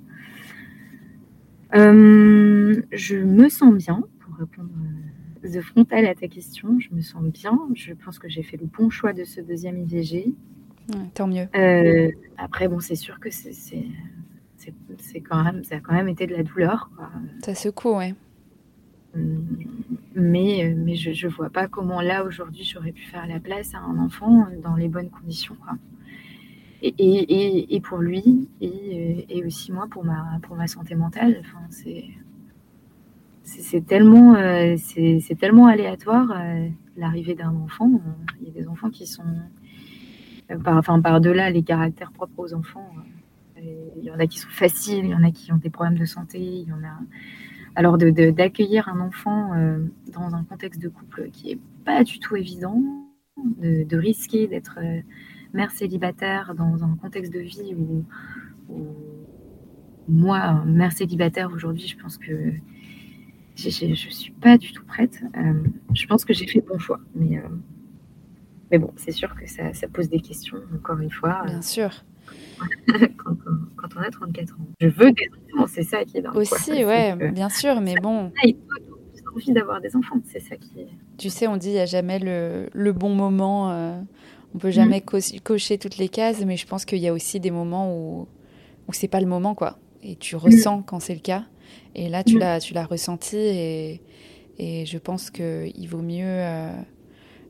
Euh, 1.75 2.81
je 2.91 3.17
me 3.17 3.49
sens 3.49 3.73
bien, 3.75 4.03
pour 4.37 4.63
répondre 4.63 4.69
de 5.43 5.61
frontal 5.61 6.05
à 6.05 6.15
ta 6.15 6.27
question, 6.27 6.79
je 6.79 6.93
me 6.93 7.01
sens 7.01 7.23
bien. 7.23 7.59
Je 7.73 7.93
pense 7.93 8.19
que 8.19 8.29
j'ai 8.29 8.43
fait 8.43 8.57
le 8.57 8.65
bon 8.65 8.89
choix 8.89 9.13
de 9.13 9.23
ce 9.23 9.41
deuxième 9.41 9.77
IVG. 9.79 10.33
tant 11.13 11.27
mieux. 11.27 11.47
après, 12.37 12.67
bon, 12.67 12.79
c'est 12.79 12.95
sûr 12.95 13.19
que 13.19 13.29
c'est 13.31 13.61
quand 15.21 15.43
même, 15.43 15.63
ça 15.63 15.75
a 15.75 15.79
quand 15.79 15.93
même 15.93 16.09
été 16.09 16.27
de 16.27 16.35
la 16.35 16.43
douleur. 16.43 16.89
Ça 17.43 17.55
secoue, 17.55 17.97
ouais. 17.97 18.13
Mais, 20.15 20.65
euh, 20.65 20.73
mais 20.75 20.95
je 20.95 21.25
ne 21.25 21.31
vois 21.31 21.49
pas 21.49 21.67
comment 21.67 22.01
là, 22.01 22.23
aujourd'hui, 22.23 22.63
j'aurais 22.63 22.91
pu 22.91 23.03
faire 23.03 23.27
la 23.27 23.39
place 23.39 23.73
à 23.73 23.79
un 23.79 23.97
enfant 23.99 24.41
euh, 24.41 24.59
dans 24.61 24.75
les 24.75 24.87
bonnes 24.87 25.09
conditions. 25.09 25.55
Et, 26.83 26.93
et, 26.97 27.75
et, 27.75 27.81
pour 27.81 27.99
lui, 27.99 28.49
et, 28.61 29.25
et, 29.29 29.43
aussi 29.43 29.71
moi, 29.71 29.87
pour 29.89 30.05
ma, 30.05 30.39
pour 30.43 30.55
ma 30.55 30.67
santé 30.67 30.93
mentale. 30.93 31.37
Enfin, 31.39 31.59
c'est, 31.71 32.05
c'est, 33.47 33.85
tellement, 33.85 34.35
euh, 34.35 34.75
tellement 35.39 35.67
aléatoire 35.67 36.37
l'arrivée 36.97 37.33
d'un 37.33 37.55
enfant. 37.55 38.01
Il 38.41 38.47
y 38.47 38.49
a 38.51 38.53
des 38.53 38.67
enfants 38.67 38.89
qui 38.89 39.07
sont, 39.07 39.23
par, 40.63 40.77
enfin, 40.77 41.01
par-delà 41.01 41.49
les 41.49 41.63
caractères 41.63 42.11
propres 42.11 42.39
aux 42.39 42.53
enfants. 42.53 42.89
Il 43.57 44.03
y 44.03 44.11
en 44.11 44.19
a 44.19 44.27
qui 44.27 44.39
sont 44.39 44.49
faciles, 44.49 45.05
il 45.05 45.11
y 45.11 45.15
en 45.15 45.23
a 45.23 45.31
qui 45.31 45.51
ont 45.51 45.57
des 45.57 45.69
problèmes 45.69 45.97
de 45.97 46.05
santé, 46.05 46.39
il 46.39 46.67
y 46.67 46.73
en 46.73 46.83
a 46.83 46.99
alors 47.77 47.99
d'accueillir 47.99 48.89
un 48.89 48.99
enfant 48.99 49.53
euh, 49.53 49.77
dans 50.11 50.33
un 50.33 50.43
contexte 50.43 50.81
de 50.81 50.89
couple 50.89 51.29
qui 51.31 51.49
n'est 51.49 51.59
pas 51.85 52.03
du 52.03 52.19
tout 52.19 52.35
évident, 52.35 52.81
de, 53.37 53.95
risquer 53.95 54.47
d'être 54.47 54.79
euh, 54.81 55.01
mère 55.53 55.69
célibataire 55.69 56.55
dans 56.55 56.83
un 56.83 56.97
contexte 56.99 57.31
de 57.31 57.39
vie 57.39 57.75
où, 57.75 58.03
moi, 60.09 60.63
mère 60.65 60.91
célibataire 60.91 61.51
aujourd'hui, 61.53 61.87
je 61.87 61.97
pense 62.01 62.17
que 62.17 62.51
je 63.57 63.85
ne 63.85 63.95
suis 63.95 64.31
pas 64.31 64.57
du 64.57 64.71
tout 64.71 64.83
prête. 64.85 65.21
Euh, 65.35 65.63
je 65.93 66.05
pense 66.05 66.23
que 66.23 66.33
j'ai 66.33 66.47
fait 66.47 66.59
le 66.59 66.65
bon 66.65 66.79
choix. 66.79 66.99
Mais, 67.15 67.41
mais 68.71 68.77
bon, 68.77 68.93
c'est 68.95 69.11
sûr 69.11 69.35
que 69.35 69.49
ça, 69.49 69.73
ça, 69.73 69.87
pose 69.87 70.09
des 70.09 70.19
questions, 70.19 70.57
encore 70.75 70.99
une 70.99 71.11
fois. 71.11 71.43
Bien 71.45 71.61
sûr. 71.61 71.91
quand, 73.17 73.35
on 73.95 74.01
a 74.01 74.09
34 74.09 74.53
ans. 74.53 74.57
Je 74.79 74.87
veux 74.87 75.11
des 75.11 75.29
enfants, 75.53 75.67
c'est 75.67 75.83
ça 75.83 76.03
qui 76.03 76.17
est 76.17 76.21
dans 76.21 76.33
Aussi, 76.33 76.85
ouais, 76.85 77.15
bien 77.31 77.49
sûr, 77.49 77.81
mais 77.81 77.95
bon. 78.01 78.31
Il 78.43 78.55
faut 79.23 79.35
envie 79.35 79.51
d'avoir 79.53 79.81
des 79.81 79.95
enfants, 79.95 80.19
c'est 80.25 80.39
ça 80.39 80.55
qui 80.55 80.81
est. 80.81 80.87
Tu 81.17 81.29
sais, 81.29 81.47
on 81.47 81.57
dit 81.57 81.69
il 81.69 81.73
n'y 81.73 81.79
a 81.79 81.85
jamais 81.85 82.19
le, 82.19 82.69
le, 82.73 82.91
bon 82.93 83.13
moment. 83.13 83.71
Euh, 83.71 83.99
on 84.55 84.57
peut 84.57 84.71
jamais 84.71 85.03
mm. 85.05 85.39
cocher 85.43 85.77
toutes 85.77 85.97
les 85.97 86.09
cases, 86.09 86.43
mais 86.45 86.57
je 86.57 86.67
pense 86.67 86.85
qu'il 86.85 86.99
y 86.99 87.07
a 87.07 87.13
aussi 87.13 87.39
des 87.39 87.51
moments 87.51 87.95
où, 87.95 88.27
où 88.87 88.93
c'est 88.93 89.07
pas 89.07 89.21
le 89.21 89.27
moment, 89.27 89.55
quoi. 89.55 89.79
Et 90.03 90.15
tu 90.15 90.35
mm. 90.35 90.39
ressens 90.39 90.81
quand 90.83 90.99
c'est 90.99 91.15
le 91.15 91.21
cas. 91.21 91.45
Et 91.95 92.09
là, 92.09 92.23
tu 92.23 92.35
mm. 92.35 92.39
l'as, 92.39 92.59
tu 92.59 92.73
l'as 92.73 92.85
ressenti 92.85 93.37
et, 93.37 94.01
et 94.57 94.85
je 94.85 94.97
pense 94.97 95.29
qu'il 95.29 95.87
vaut 95.89 96.01
mieux 96.01 96.25
euh, 96.25 96.71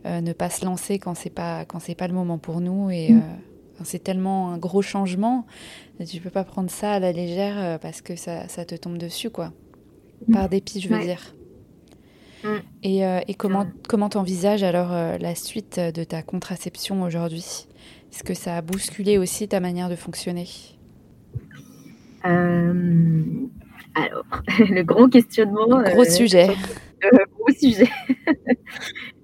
euh, 0.06 0.22
ne 0.22 0.34
pas 0.34 0.50
se 0.50 0.66
lancer 0.66 1.00
quand 1.00 1.16
c'est 1.16 1.30
pas 1.30 1.66
quand 1.66 1.80
c'est 1.80 1.96
pas 1.96 2.08
le 2.08 2.14
moment 2.14 2.38
pour 2.38 2.62
nous 2.62 2.90
et 2.90 3.12
c'est 3.84 4.04
tellement 4.04 4.52
un 4.52 4.58
gros 4.58 4.82
changement, 4.82 5.46
tu 6.06 6.20
peux 6.20 6.30
pas 6.30 6.44
prendre 6.44 6.70
ça 6.70 6.94
à 6.94 7.00
la 7.00 7.12
légère 7.12 7.56
euh, 7.58 7.78
parce 7.78 8.02
que 8.02 8.16
ça, 8.16 8.48
ça 8.48 8.66
te 8.66 8.76
tombe 8.76 8.98
dessus, 8.98 9.30
quoi. 9.30 9.54
Mm. 10.28 10.34
Par 10.34 10.50
dépit, 10.50 10.80
je 10.80 10.90
veux 10.90 11.00
dire. 11.00 11.36
Mm. 12.44 12.48
Et, 12.84 13.06
euh, 13.06 13.20
et, 13.28 13.34
comment 13.34 13.68
comment 13.88 14.10
t'envisages 14.10 14.64
alors 14.64 14.92
euh, 14.92 15.18
la 15.18 15.36
suite 15.36 15.80
de 15.80 16.04
ta 16.04 16.22
contraception 16.22 17.04
aujourd'hui? 17.04 17.68
Est-ce 18.12 18.24
que 18.24 18.34
ça 18.34 18.58
a 18.58 18.62
bousculé 18.62 19.18
aussi 19.18 19.48
ta 19.48 19.60
manière 19.60 19.90
de 19.90 19.96
fonctionner? 19.96 20.48
Alors, 24.06 24.26
le 24.60 24.84
gros 24.84 25.08
questionnement. 25.08 25.82
Gros 25.82 26.06
sujet. 26.06 26.48
gros 27.34 27.54
sujet. 27.60 27.90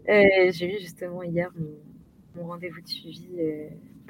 J'ai 0.07 0.75
eu 0.75 0.79
justement 0.79 1.23
hier 1.23 1.49
mon 2.35 2.47
rendez-vous 2.47 2.81
de 2.81 2.87
suivi 2.87 3.27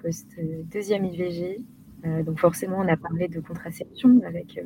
post-deuxième 0.02 1.06
IVG. 1.06 1.62
Euh, 2.06 2.24
donc 2.24 2.40
forcément, 2.40 2.78
on 2.80 2.88
a 2.88 2.98
parlé 2.98 3.28
de 3.28 3.40
contraception 3.40 4.22
avec 4.26 4.58
euh, 4.58 4.64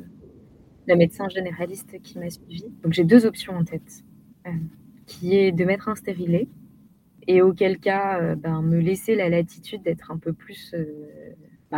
la 0.86 0.96
médecin 0.96 1.28
généraliste 1.28 2.00
qui 2.02 2.18
m'a 2.18 2.30
suivi. 2.30 2.64
Donc 2.82 2.92
j'ai 2.92 3.04
deux 3.04 3.26
options 3.26 3.54
en 3.54 3.64
tête, 3.64 4.04
euh, 4.46 4.50
qui 5.06 5.36
est 5.36 5.52
de 5.52 5.64
mettre 5.64 5.88
un 5.88 5.94
stérilet 5.94 6.48
et 7.28 7.42
auquel 7.42 7.78
cas 7.78 8.34
ben, 8.36 8.62
me 8.62 8.78
laisser 8.78 9.14
la 9.14 9.28
latitude 9.28 9.82
d'être 9.82 10.10
un 10.10 10.16
peu 10.16 10.32
plus 10.32 10.74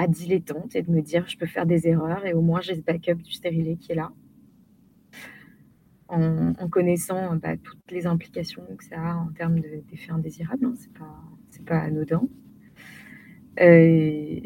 dilettante 0.08 0.76
et 0.76 0.82
de 0.82 0.90
me 0.90 1.02
dire 1.02 1.28
je 1.28 1.36
peux 1.36 1.46
faire 1.46 1.66
des 1.66 1.88
erreurs 1.88 2.24
et 2.26 2.32
au 2.32 2.40
moins 2.40 2.60
j'ai 2.60 2.74
ce 2.74 2.80
backup 2.80 3.16
du 3.16 3.32
stérilet 3.32 3.76
qui 3.76 3.92
est 3.92 3.96
là. 3.96 4.12
En, 6.08 6.68
connaissant 6.68 7.36
bah, 7.36 7.56
toutes 7.56 7.88
les 7.92 8.06
implications 8.06 8.64
que 8.76 8.84
ça 8.84 8.96
a 9.00 9.14
en 9.14 9.28
termes 9.28 9.60
d'effets 9.60 10.10
indésirables, 10.10 10.64
hein, 10.64 10.74
c'est 10.76 10.92
pas, 10.92 11.22
pas 11.66 11.78
anodin. 11.78 12.22
Euh, 13.60 14.40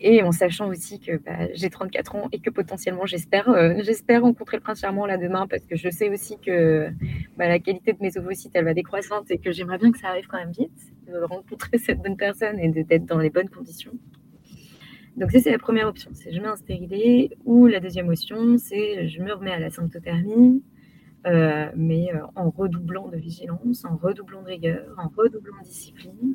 et, 0.00 0.22
en 0.22 0.32
sachant 0.32 0.68
aussi 0.68 1.00
que 1.00 1.16
bah, 1.16 1.48
j'ai 1.54 1.70
34 1.70 2.14
ans 2.16 2.28
et 2.32 2.38
que 2.38 2.50
potentiellement 2.50 3.06
j'espère 3.06 3.48
euh, 3.48 3.74
j'espère 3.82 4.22
rencontrer 4.22 4.56
le 4.56 4.62
prince 4.62 4.80
charmant 4.80 5.06
là 5.06 5.16
demain 5.16 5.46
parce 5.46 5.64
que 5.64 5.76
je 5.76 5.90
sais 5.90 6.08
aussi 6.08 6.38
que 6.38 6.88
bah, 7.36 7.48
la 7.48 7.58
qualité 7.58 7.92
de 7.92 7.98
mes 8.00 8.16
ovocytes 8.16 8.52
elle 8.54 8.64
va 8.64 8.74
décroissante 8.74 9.30
et 9.30 9.38
que 9.38 9.50
j'aimerais 9.50 9.78
bien 9.78 9.90
que 9.92 9.98
ça 9.98 10.08
arrive 10.08 10.26
quand 10.28 10.38
même 10.38 10.52
vite, 10.52 10.92
de 11.06 11.18
rencontrer 11.18 11.78
cette 11.84 12.00
bonne 12.00 12.16
personne 12.16 12.58
et 12.58 12.68
d'être 12.68 13.06
dans 13.06 13.18
les 13.18 13.30
bonnes 13.30 13.48
conditions. 13.48 13.92
Donc 15.16 15.32
ça 15.32 15.40
c'est 15.40 15.50
la 15.50 15.58
première 15.58 15.88
option, 15.88 16.10
c'est 16.14 16.32
je 16.32 16.40
mets 16.40 16.48
un 16.48 16.56
stérilet 16.56 17.30
ou 17.44 17.66
la 17.66 17.80
deuxième 17.80 18.08
option 18.08 18.56
c'est 18.58 19.08
je 19.08 19.20
me 19.20 19.32
remets 19.32 19.52
à 19.52 19.58
la 19.58 19.70
symptothermie 19.70 20.62
euh, 21.26 21.66
mais 21.76 22.14
euh, 22.14 22.20
en 22.34 22.48
redoublant 22.48 23.08
de 23.08 23.18
vigilance, 23.18 23.84
en 23.84 23.96
redoublant 23.96 24.40
de 24.42 24.46
rigueur, 24.46 24.86
en 24.96 25.08
redoublant 25.14 25.58
de 25.58 25.64
discipline. 25.64 26.34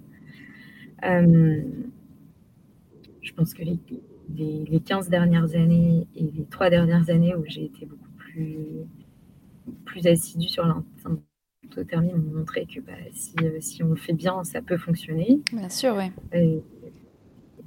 Je 3.26 3.34
pense 3.34 3.56
que 3.56 3.64
les, 3.64 3.80
les, 4.38 4.80
15 4.80 5.10
dernières 5.10 5.56
années 5.56 6.08
et 6.16 6.24
les 6.24 6.46
3 6.46 6.70
dernières 6.70 7.10
années 7.10 7.36
où 7.36 7.44
j'ai 7.48 7.66
été 7.66 7.86
beaucoup 7.88 8.12
plus, 8.18 8.58
plus 9.84 10.06
assidue 10.06 10.48
sur 10.48 10.64
l'intothermie 10.64 12.14
m'ont 12.14 12.38
montré 12.38 12.68
que 12.68 12.80
bah, 12.82 12.94
si, 13.14 13.34
euh, 13.42 13.58
si, 13.62 13.82
on 13.82 13.90
le 13.90 13.96
fait 13.96 14.14
bien, 14.14 14.44
ça 14.44 14.62
peut 14.62 14.78
fonctionner. 14.78 15.42
Bien 15.52 15.70
sûr, 15.70 15.96
oui. 15.98 16.12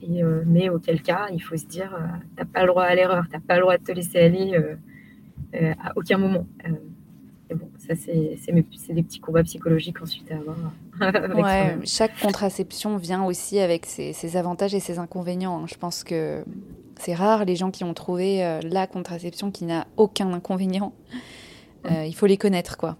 Et, 0.00 0.22
euh, 0.22 0.44
mais 0.46 0.68
auquel 0.68 1.02
cas, 1.02 1.26
il 1.32 1.42
faut 1.42 1.56
se 1.56 1.66
dire, 1.66 1.92
euh, 1.92 2.06
tu 2.36 2.38
n'as 2.38 2.44
pas 2.44 2.62
le 2.62 2.68
droit 2.68 2.84
à 2.84 2.94
l'erreur, 2.94 3.24
tu 3.26 3.32
n'as 3.32 3.40
pas 3.40 3.56
le 3.56 3.62
droit 3.62 3.76
de 3.76 3.82
te 3.82 3.90
laisser 3.90 4.18
aller 4.18 4.56
à 5.52 5.92
aucun 5.96 6.18
moment 6.18 6.46
bon, 7.54 7.68
ça, 7.78 7.94
c'est 7.96 8.52
des 8.52 9.02
petits 9.02 9.18
combats 9.20 9.42
psychologiques 9.42 10.00
ensuite 10.00 10.30
à 10.30 10.36
avoir. 10.36 10.56
ouais, 11.36 11.78
chaque 11.84 12.18
contraception 12.20 12.96
vient 12.96 13.24
aussi 13.24 13.59
avec 13.59 13.86
ses, 13.86 14.36
avantages 14.36 14.74
et 14.74 14.80
ses 14.80 14.99
inconvénients. 14.99 15.62
Hein. 15.62 15.66
Je 15.68 15.76
pense 15.76 16.05
que 16.05 16.44
c'est 16.99 17.14
rare 17.14 17.44
les 17.44 17.57
gens 17.57 17.70
qui 17.70 17.84
ont 17.84 17.94
trouvé 17.94 18.44
euh, 18.44 18.61
la 18.62 18.86
contraception 18.86 19.51
qui 19.51 19.64
n'a 19.64 19.86
aucun 19.96 20.32
inconvénient. 20.32 20.92
Euh, 21.90 22.05
il 22.05 22.14
faut 22.14 22.26
les 22.26 22.36
connaître, 22.36 22.76
quoi. 22.76 22.96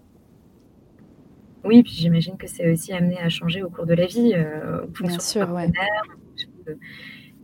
Oui, 1.65 1.83
puis 1.83 1.91
j'imagine 1.93 2.37
que 2.37 2.47
c'est 2.47 2.71
aussi 2.71 2.93
amené 2.93 3.19
à 3.19 3.29
changer 3.29 3.63
au 3.63 3.69
cours 3.69 3.85
de 3.85 3.93
la 3.93 4.05
vie. 4.05 4.33
Euh, 4.33 4.85
Bien 5.01 5.19
sûr, 5.19 5.51
ouais. 5.51 5.69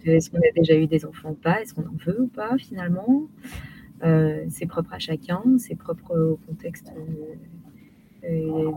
Est-ce 0.05 0.29
qu'on 0.29 0.37
a 0.37 0.51
déjà 0.55 0.75
eu 0.75 0.87
des 0.87 1.03
enfants 1.05 1.31
ou 1.31 1.35
pas 1.35 1.61
Est-ce 1.61 1.73
qu'on 1.73 1.81
en 1.81 1.97
veut 2.05 2.21
ou 2.21 2.27
pas 2.27 2.57
finalement 2.57 3.27
euh, 4.03 4.45
c'est 4.49 4.65
propre 4.65 4.93
à 4.93 4.99
chacun, 4.99 5.41
c'est 5.57 5.75
propre 5.75 6.15
au 6.15 6.39
contexte 6.47 6.91
euh, 6.95 7.35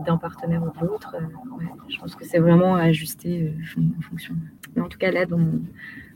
d'un 0.05 0.17
partenaire 0.17 0.63
ou 0.63 0.79
de 0.79 0.85
l'autre. 0.85 1.15
Euh, 1.15 1.63
je 1.87 1.97
pense 1.99 2.15
que 2.15 2.25
c'est 2.25 2.39
vraiment 2.39 2.75
à 2.75 2.83
ajuster 2.83 3.53
en 3.77 4.01
fonction. 4.01 4.35
Mais 4.75 4.81
en 4.81 4.89
tout 4.89 4.97
cas, 4.97 5.11
là, 5.11 5.25
dans 5.25 5.37
mon, 5.37 5.61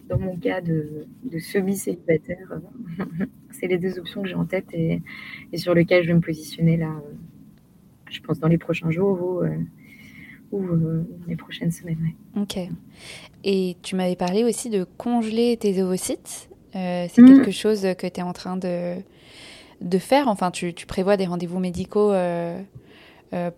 dans 0.09 0.19
mon 0.19 0.37
cas 0.37 0.61
de, 0.61 1.05
semi-célibataire, 1.39 2.59
c'est 3.51 3.67
les 3.67 3.77
deux 3.77 3.99
options 3.99 4.21
que 4.21 4.27
j'ai 4.27 4.35
en 4.35 4.45
tête 4.45 4.67
et, 4.73 5.01
sur 5.55 5.73
lesquelles 5.73 6.03
je 6.03 6.09
vais 6.09 6.13
me 6.13 6.21
positionner 6.21 6.77
là, 6.77 6.91
je 8.09 8.21
pense, 8.21 8.39
dans 8.39 8.47
les 8.47 8.57
prochains 8.57 8.91
jours 8.91 9.43
ou, 10.51 10.61
les 11.27 11.35
prochaines 11.35 11.71
semaines. 11.71 12.11
Ok. 12.37 12.59
Et 13.43 13.75
tu 13.81 13.95
m'avais 13.95 14.15
parlé 14.15 14.43
aussi 14.43 14.69
de 14.69 14.83
congeler 14.97 15.57
tes 15.57 15.81
ovocytes. 15.81 16.49
Euh, 16.75 17.07
c'est 17.09 17.23
quelque 17.23 17.49
mm. 17.49 17.53
chose 17.53 17.81
que 17.97 18.07
tu 18.07 18.19
es 18.19 18.23
en 18.23 18.33
train 18.33 18.57
de, 18.57 18.95
de 19.81 19.97
faire. 19.97 20.27
Enfin, 20.27 20.51
tu, 20.51 20.73
tu 20.73 20.85
prévois 20.85 21.17
des 21.17 21.25
rendez-vous 21.25 21.59
médicaux 21.59 22.11
euh, 22.11 22.57
euh, 22.57 22.61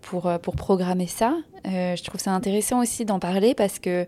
pour, 0.00 0.30
pour 0.42 0.56
programmer 0.56 1.06
ça. 1.06 1.36
je 1.64 2.02
trouve 2.02 2.20
ça 2.20 2.32
intéressant 2.32 2.80
aussi 2.80 3.04
d'en 3.04 3.18
parler 3.18 3.54
parce 3.54 3.78
que 3.78 4.06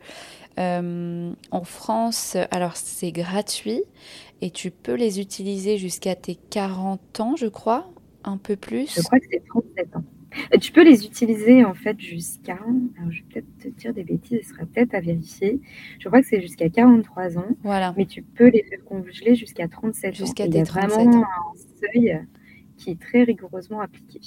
en 0.56 1.64
France, 1.64 2.36
alors 2.50 2.76
c'est 2.76 3.12
gratuit 3.12 3.82
et 4.40 4.50
tu 4.50 4.70
peux 4.70 4.94
les 4.94 5.20
utiliser 5.20 5.78
jusqu'à 5.78 6.14
tes 6.14 6.36
40 6.36 7.20
ans, 7.20 7.36
je 7.36 7.46
crois, 7.46 7.90
un 8.24 8.36
peu 8.36 8.56
plus. 8.56 8.94
Je 8.94 9.02
crois 9.02 9.18
que 9.18 9.26
c'est 9.30 9.42
37 9.46 9.96
ans. 9.96 10.04
Euh, 10.54 10.58
tu 10.58 10.72
peux 10.72 10.84
les 10.84 11.06
utiliser 11.06 11.64
en 11.64 11.74
fait 11.74 11.98
jusqu'à. 11.98 12.54
Alors, 12.54 13.10
je 13.10 13.22
vais 13.22 13.40
peut-être 13.40 13.58
te 13.58 13.68
dire 13.80 13.94
des 13.94 14.04
bêtises, 14.04 14.40
ce 14.42 14.54
sera 14.54 14.66
peut-être 14.66 14.94
à 14.94 15.00
vérifier. 15.00 15.60
Je 15.98 16.08
crois 16.08 16.20
que 16.20 16.28
c'est 16.28 16.40
jusqu'à 16.40 16.68
43 16.68 17.38
ans. 17.38 17.46
Voilà. 17.62 17.94
Mais 17.96 18.06
tu 18.06 18.22
peux 18.22 18.48
les 18.48 18.62
faire 18.64 18.84
congeler 18.84 19.34
jusqu'à 19.34 19.68
37 19.68 20.14
jusqu'à 20.14 20.44
ans. 20.44 20.46
Jusqu'à 20.46 20.48
tes 20.48 20.62
vraiment 20.62 21.24
un 21.24 21.92
seuil 21.92 22.20
qui 22.76 22.90
est 22.90 23.00
très 23.00 23.24
rigoureusement 23.24 23.80
appliqué. 23.80 24.20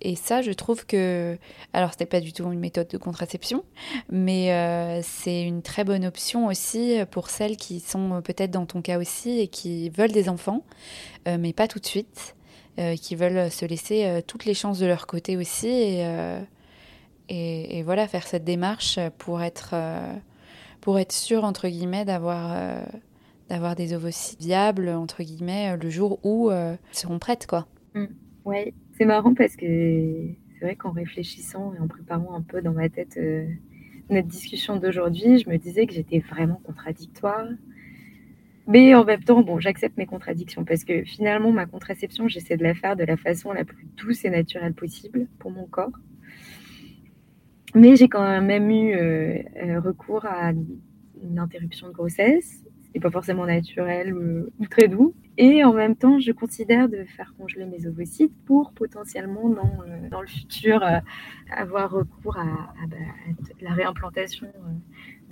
Et 0.00 0.16
ça, 0.16 0.42
je 0.42 0.52
trouve 0.52 0.86
que, 0.86 1.38
alors 1.72 1.90
c'était 1.92 2.06
pas 2.06 2.20
du 2.20 2.32
tout 2.32 2.50
une 2.50 2.60
méthode 2.60 2.88
de 2.88 2.98
contraception, 2.98 3.64
mais 4.10 4.52
euh, 4.52 5.00
c'est 5.02 5.42
une 5.42 5.62
très 5.62 5.84
bonne 5.84 6.04
option 6.04 6.46
aussi 6.46 6.98
pour 7.10 7.30
celles 7.30 7.56
qui 7.56 7.80
sont 7.80 8.22
peut-être 8.22 8.50
dans 8.50 8.66
ton 8.66 8.82
cas 8.82 8.98
aussi 8.98 9.40
et 9.40 9.48
qui 9.48 9.90
veulent 9.90 10.12
des 10.12 10.28
enfants, 10.28 10.64
euh, 11.28 11.36
mais 11.38 11.52
pas 11.52 11.68
tout 11.68 11.78
de 11.78 11.86
suite. 11.86 12.34
Euh, 12.80 12.96
qui 12.96 13.14
veulent 13.14 13.52
se 13.52 13.64
laisser 13.64 14.04
euh, 14.04 14.20
toutes 14.20 14.46
les 14.46 14.54
chances 14.54 14.80
de 14.80 14.86
leur 14.86 15.06
côté 15.06 15.36
aussi 15.36 16.00
euh, 16.00 16.40
et, 17.28 17.84
voilà 17.84 18.08
faire 18.08 18.26
cette 18.26 18.42
démarche 18.42 18.98
pour 19.18 19.42
être 19.42 19.76
pour 20.80 20.98
être 20.98 21.12
sûr 21.12 21.44
entre 21.44 21.68
guillemets 21.68 22.04
d'avoir 22.04 22.56
d'avoir 23.48 23.76
des 23.76 23.94
ovocytes 23.94 24.40
viables 24.40 24.88
entre 24.88 25.22
guillemets 25.22 25.76
le 25.76 25.88
jour 25.88 26.18
où 26.24 26.50
ils 26.50 26.76
seront 26.90 27.20
prêtes 27.20 27.46
quoi. 27.46 27.68
Mmh. 27.94 28.06
Ouais, 28.44 28.74
c'est 28.96 29.04
marrant 29.04 29.34
parce 29.34 29.56
que 29.56 29.64
c'est 29.66 30.64
vrai 30.64 30.76
qu'en 30.76 30.92
réfléchissant 30.92 31.74
et 31.74 31.78
en 31.78 31.88
préparant 31.88 32.34
un 32.34 32.42
peu 32.42 32.62
dans 32.62 32.72
ma 32.72 32.88
tête 32.88 33.18
notre 34.10 34.28
discussion 34.28 34.76
d'aujourd'hui, 34.76 35.38
je 35.38 35.48
me 35.48 35.56
disais 35.56 35.86
que 35.86 35.94
j'étais 35.94 36.20
vraiment 36.20 36.60
contradictoire 36.64 37.46
mais 38.66 38.94
en 38.94 39.04
même 39.04 39.22
temps, 39.22 39.44
j'accepte 39.58 39.98
mes 39.98 40.06
contradictions 40.06 40.64
parce 40.64 40.84
que 40.84 41.04
finalement, 41.04 41.52
ma 41.52 41.66
contraception, 41.66 42.28
j'essaie 42.28 42.56
de 42.56 42.62
la 42.62 42.74
faire 42.74 42.96
de 42.96 43.04
la 43.04 43.16
façon 43.16 43.52
la 43.52 43.64
plus 43.64 43.86
douce 43.96 44.24
et 44.24 44.30
naturelle 44.30 44.72
possible 44.72 45.26
pour 45.38 45.50
mon 45.50 45.66
corps. 45.66 45.92
Mais 47.74 47.96
j'ai 47.96 48.08
quand 48.08 48.40
même 48.40 48.70
eu 48.70 48.94
euh, 48.94 49.38
euh, 49.62 49.80
recours 49.80 50.24
à 50.24 50.52
une 50.52 51.38
interruption 51.38 51.88
de 51.88 51.92
grossesse. 51.92 52.63
N'est 52.94 53.00
pas 53.00 53.10
forcément 53.10 53.46
naturel 53.46 54.14
ou, 54.14 54.66
très 54.70 54.88
doux. 54.88 55.14
Et 55.36 55.64
en 55.64 55.72
même 55.72 55.96
temps, 55.96 56.20
je 56.20 56.30
considère 56.30 56.88
de 56.88 57.04
faire 57.16 57.34
congeler 57.36 57.66
mes 57.66 57.86
ovocytes 57.88 58.32
pour 58.46 58.72
potentiellement 58.72 59.48
dans, 59.48 59.82
euh, 59.88 60.08
dans 60.08 60.20
le 60.20 60.28
futur 60.28 60.84
avoir 61.50 61.90
recours 61.90 62.38
à, 62.38 62.44
bah, 62.86 62.96
la 63.60 63.72
réimplantation 63.72 64.46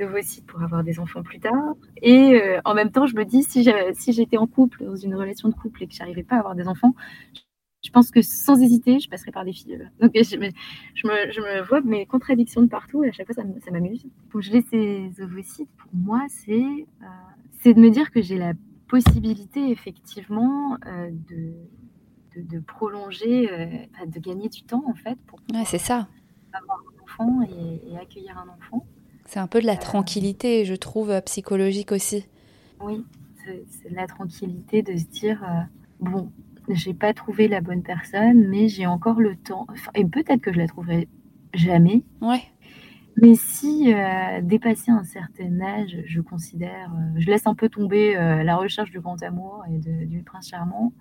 vos 0.05 0.23
sites 0.23 0.47
pour 0.47 0.63
avoir 0.63 0.85
des 0.85 0.99
enfants 0.99 1.23
plus 1.23 1.41
tard. 1.41 1.75
Et 2.01 2.35
euh, 2.35 2.61
en 2.65 2.75
même 2.75 2.91
temps, 2.91 3.07
je 3.07 3.15
me 3.15 3.25
dis, 3.25 3.43
si 3.43 3.63
j'étais 4.13 4.37
en 4.37 4.47
couple, 4.47 4.85
dans 4.85 4.97
une 4.97 5.15
relation 5.15 5.49
de 5.49 5.55
couple 5.55 5.83
et 5.83 5.87
que 5.87 5.95
j'arrivais 5.95 6.23
pas 6.23 6.37
à 6.37 6.39
avoir 6.39 6.55
des 6.55 6.69
enfants, 6.69 6.95
je 7.83 7.91
pense 7.91 8.11
que 8.11 8.23
sans 8.23 8.61
hésiter, 8.61 9.01
je 9.01 9.09
passerais 9.09 9.33
par 9.33 9.45
des 9.45 9.53
filles. 9.53 9.79
Donc 10.01 10.13
je 10.15 10.37
me, 10.37 10.51
je 10.95 11.07
me, 11.07 11.33
je 11.33 11.41
me 11.41 11.63
vois 11.63 11.81
mes 11.81 12.07
contradictions 12.07 12.63
de 12.63 12.69
partout 12.69 13.05
et 13.05 13.09
à 13.09 13.13
chaque 13.13 13.27
fois, 13.27 13.35
ça 13.35 13.71
m'amuse. 13.71 14.07
Pour 14.31 14.41
geler 14.41 14.65
ces 14.71 15.11
ovocytes, 15.23 15.71
pour 15.77 15.91
moi, 15.95 16.25
c'est 16.29 16.55
euh, 16.55 17.07
c'est 17.61 17.75
de 17.75 17.81
me 17.81 17.91
dire 17.91 18.11
que 18.11 18.23
j'ai 18.23 18.39
la 18.39 18.53
possibilité, 18.89 19.71
effectivement, 19.71 20.77
euh, 20.87 21.11
de, 21.31 22.43
de, 22.43 22.59
prolonger, 22.59 23.89
de 24.07 24.19
gagner 24.19 24.49
du 24.49 24.63
temps, 24.63 24.85
en 24.87 24.95
fait, 24.95 25.17
pour 25.27 25.39
c'est 25.65 25.79
ça. 25.79 26.09
avoir 26.53 26.79
un 26.79 27.03
enfant 27.03 27.43
et 27.43 27.97
accueillir 27.97 28.37
un 28.37 28.49
enfant. 28.49 28.85
C'est 29.25 29.39
un 29.39 29.47
peu 29.47 29.61
de 29.61 29.67
la 29.67 29.77
tranquillité, 29.77 30.65
je 30.65 30.75
trouve, 30.75 31.19
psychologique 31.23 31.93
aussi. 31.93 32.27
Oui, 32.81 33.05
c'est 33.45 33.91
de 33.91 33.95
la 33.95 34.07
tranquillité 34.07 34.83
de 34.83 34.97
se 34.97 35.05
dire, 35.05 35.43
euh, 35.45 35.63
bon, 36.01 36.31
j'ai 36.75 36.95
pas 36.95 37.15
trouvé 37.15 37.49
la 37.49 37.61
bonne 37.61 37.83
personne, 37.83 38.49
mais 38.49 38.69
j'ai 38.69 38.87
encore 38.87 39.21
le 39.21 39.37
temps. 39.37 39.67
et 39.95 40.05
peut-être 40.05 40.41
que 40.41 40.53
je 40.53 40.59
la 40.59 40.67
trouverai 40.67 41.09
jamais. 41.55 42.05
Ouais. 42.21 42.43
Mais 43.21 43.35
si 43.35 43.93
euh, 43.93 44.41
dépasser 44.41 44.91
un 44.91 45.05
certain 45.05 45.61
âge, 45.61 46.03
je 46.07 46.21
considère, 46.21 46.91
euh, 46.95 47.21
je 47.21 47.27
laisse 47.27 47.47
un 47.47 47.55
peu 47.55 47.69
tomber 47.69 48.15
la 48.15 48.57
recherche 48.57 48.91
du 48.91 49.01
grand 49.01 49.23
amour 49.23 49.65
et 49.71 50.07
du 50.07 50.23
prince 50.23 50.49
charmant, 50.49 50.93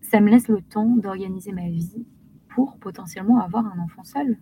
ça 0.00 0.20
me 0.20 0.30
laisse 0.30 0.48
le 0.48 0.62
temps 0.62 0.96
d'organiser 0.96 1.52
ma 1.52 1.68
vie 1.68 2.06
pour 2.48 2.76
potentiellement 2.76 3.40
avoir 3.40 3.66
un 3.66 3.82
enfant 3.82 4.04
seul 4.04 4.38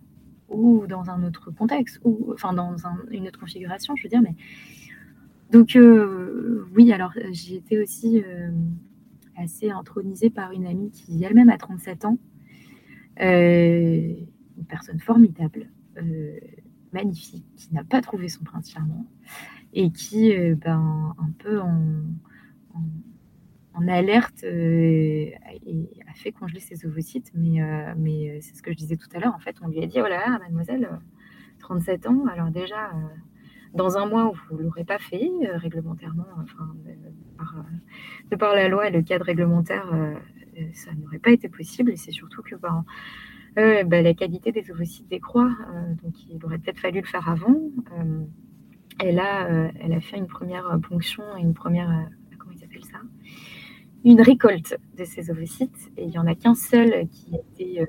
ou 0.49 0.85
dans 0.87 1.09
un 1.09 1.23
autre 1.23 1.51
contexte, 1.51 1.99
ou 2.03 2.31
enfin 2.33 2.53
dans 2.53 2.75
une 3.11 3.27
autre 3.27 3.39
configuration, 3.39 3.95
je 3.95 4.03
veux 4.03 4.09
dire. 4.09 4.21
Mais 4.21 4.35
donc 5.51 5.75
euh, 5.75 6.67
oui, 6.75 6.91
alors 6.91 7.13
j'ai 7.31 7.55
été 7.55 7.79
aussi 7.81 8.23
euh, 8.25 8.49
assez 9.37 9.69
intronisée 9.69 10.29
par 10.29 10.51
une 10.51 10.65
amie 10.65 10.91
qui 10.91 11.23
elle-même 11.23 11.49
a 11.49 11.57
37 11.57 12.05
ans, 12.05 12.17
euh, 13.21 14.13
une 14.57 14.65
personne 14.67 14.99
formidable, 14.99 15.69
magnifique, 16.91 17.45
qui 17.55 17.73
n'a 17.73 17.83
pas 17.83 18.01
trouvé 18.01 18.29
son 18.29 18.43
prince 18.43 18.71
charmant 18.71 19.05
et 19.73 19.91
qui, 19.91 20.33
ben, 20.55 21.15
un 21.17 21.31
peu 21.39 21.59
en, 21.59 21.77
alerte, 23.87 24.43
a 24.43 26.13
fait 26.15 26.31
congeler 26.31 26.59
ses 26.59 26.85
ovocytes. 26.85 27.31
Mais, 27.35 27.59
mais 27.97 28.39
c'est 28.41 28.55
ce 28.55 28.63
que 28.63 28.71
je 28.71 28.77
disais 28.77 28.97
tout 28.97 29.09
à 29.15 29.19
l'heure. 29.19 29.33
En 29.35 29.39
fait, 29.39 29.55
on 29.61 29.67
lui 29.67 29.83
a 29.83 29.87
dit 29.87 29.99
Oh 29.99 30.07
là 30.07 30.19
là, 30.19 30.39
mademoiselle, 30.39 30.89
37 31.59 32.07
ans, 32.07 32.25
alors 32.27 32.49
déjà 32.49 32.91
dans 33.73 33.97
un 33.97 34.05
mois 34.05 34.29
où 34.29 34.33
vous 34.49 34.57
ne 34.57 34.63
l'aurez 34.63 34.83
pas 34.83 34.99
fait 34.99 35.29
réglementairement, 35.55 36.27
enfin, 36.41 36.75
de 38.31 38.35
par, 38.35 38.55
la 38.55 38.67
loi 38.67 38.87
et 38.87 38.91
le 38.91 39.01
cadre 39.01 39.25
réglementaire, 39.25 39.85
ça 40.73 40.91
n'aurait 40.93 41.19
pas 41.19 41.31
été 41.31 41.49
possible. 41.49 41.91
Et 41.91 41.95
c'est 41.95 42.11
surtout 42.11 42.41
que 42.41 42.55
ben, 42.55 42.85
euh, 43.57 43.83
bah, 43.83 44.01
la 44.01 44.13
qualité 44.13 44.51
des 44.51 44.71
ovocytes 44.71 45.07
décroît, 45.07 45.51
euh, 45.73 45.93
donc 46.03 46.13
il 46.27 46.43
aurait 46.43 46.57
peut-être 46.57 46.79
fallu 46.79 47.01
le 47.01 47.07
faire 47.07 47.29
avant. 47.29 47.55
Euh, 47.99 48.23
et 49.03 49.11
là, 49.11 49.71
elle 49.79 49.93
a 49.93 50.01
fait 50.01 50.17
une 50.17 50.27
première 50.27 50.79
ponction 50.87 51.23
et 51.37 51.41
une 51.41 51.55
première, 51.55 52.07
comment 52.37 52.53
ils 52.55 52.63
appellent 52.63 52.85
ça? 52.85 52.99
Une 54.05 54.21
récolte 54.21 54.77
de 54.97 55.03
ces 55.03 55.31
ovocytes. 55.31 55.91
Et 55.97 56.03
il 56.03 56.09
n'y 56.09 56.19
en 56.19 56.27
a 56.27 56.35
qu'un 56.35 56.53
seul 56.53 57.07
qui 57.09 57.35
était, 57.35 57.87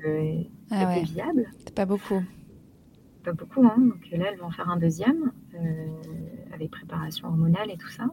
ah 0.70 0.98
viable. 1.00 1.50
C'est 1.58 1.74
pas 1.74 1.84
beaucoup. 1.84 2.22
Pas 3.24 3.32
beaucoup, 3.32 3.66
hein. 3.66 3.76
Donc 3.78 4.06
là, 4.12 4.26
elle 4.30 4.38
va 4.38 4.46
en 4.46 4.50
faire 4.50 4.68
un 4.68 4.76
deuxième, 4.76 5.32
avec 6.52 6.70
préparation 6.70 7.28
hormonale 7.28 7.70
et 7.70 7.76
tout 7.76 7.88
ça. 7.88 8.04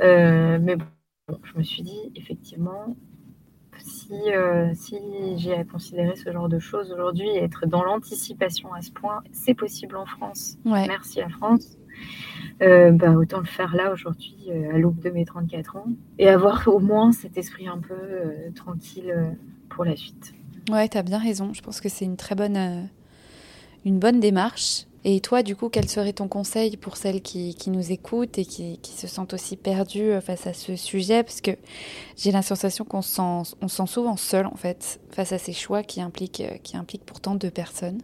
mais 0.00 0.76
bon, 0.76 1.38
je 1.42 1.58
me 1.58 1.62
suis 1.62 1.82
dit, 1.82 2.12
effectivement, 2.14 2.96
euh, 4.12 4.70
si, 4.74 4.96
j'ai 5.36 5.54
à 5.54 5.64
considérer 5.64 6.16
ce 6.16 6.32
genre 6.32 6.48
de 6.48 6.58
choses 6.58 6.90
aujourd'hui 6.92 7.28
et 7.28 7.44
être 7.44 7.66
dans 7.66 7.82
l'anticipation 7.82 8.72
à 8.72 8.82
ce 8.82 8.90
point, 8.90 9.22
c'est 9.32 9.54
possible 9.54 9.96
en 9.96 10.06
France. 10.06 10.58
Merci 10.64 11.20
à 11.20 11.28
France. 11.28 11.76
Euh, 12.62 12.90
bah, 12.92 13.12
autant 13.12 13.38
le 13.38 13.46
faire 13.46 13.74
là 13.74 13.92
aujourd'hui, 13.92 14.36
euh, 14.48 14.74
à 14.74 14.78
l'aube 14.78 14.98
de 15.00 15.10
mes 15.10 15.24
34 15.24 15.76
ans, 15.76 15.86
et 16.18 16.28
avoir 16.28 16.66
au 16.68 16.78
moins 16.78 17.12
cet 17.12 17.38
esprit 17.38 17.68
un 17.68 17.78
peu 17.78 17.94
tranquille 18.54 19.14
pour 19.68 19.84
la 19.84 19.96
suite. 19.96 20.34
Ouais, 20.70 20.88
tu 20.88 20.98
as 20.98 21.02
bien 21.02 21.18
raison. 21.18 21.52
Je 21.54 21.62
pense 21.62 21.80
que 21.80 21.88
c'est 21.88 22.04
une 22.04 22.16
très 22.16 22.34
bonne, 22.34 22.88
une 23.84 23.98
bonne 23.98 24.20
démarche. 24.20 24.86
Et 25.02 25.20
toi, 25.20 25.42
du 25.42 25.56
coup, 25.56 25.70
quel 25.70 25.88
serait 25.88 26.12
ton 26.12 26.28
conseil 26.28 26.76
pour 26.76 26.98
celles 26.98 27.22
qui, 27.22 27.56
nous 27.68 27.90
écoutent 27.90 28.38
et 28.38 28.44
qui, 28.44 28.78
se 28.82 29.06
sentent 29.06 29.32
aussi 29.32 29.56
perdues 29.56 30.12
euh, 30.12 30.20
face 30.20 30.46
à 30.46 30.52
ce 30.52 30.76
sujet? 30.76 31.22
Parce 31.22 31.40
que 31.40 31.52
j'ai 32.16 32.32
la 32.32 32.42
sensation 32.42 32.84
qu'on 32.84 33.00
se 33.00 33.10
sent, 33.66 33.86
souvent 33.86 34.16
seul, 34.16 34.44
en 34.44 34.56
fait, 34.56 35.00
face 35.10 35.32
à 35.32 35.38
ces 35.38 35.54
choix 35.54 35.82
qui 35.82 36.02
impliquent, 36.02 36.42
euh, 36.42 36.58
qui 36.62 36.76
impliquent 36.76 37.06
pourtant 37.06 37.34
deux 37.34 37.50
personnes. 37.50 38.02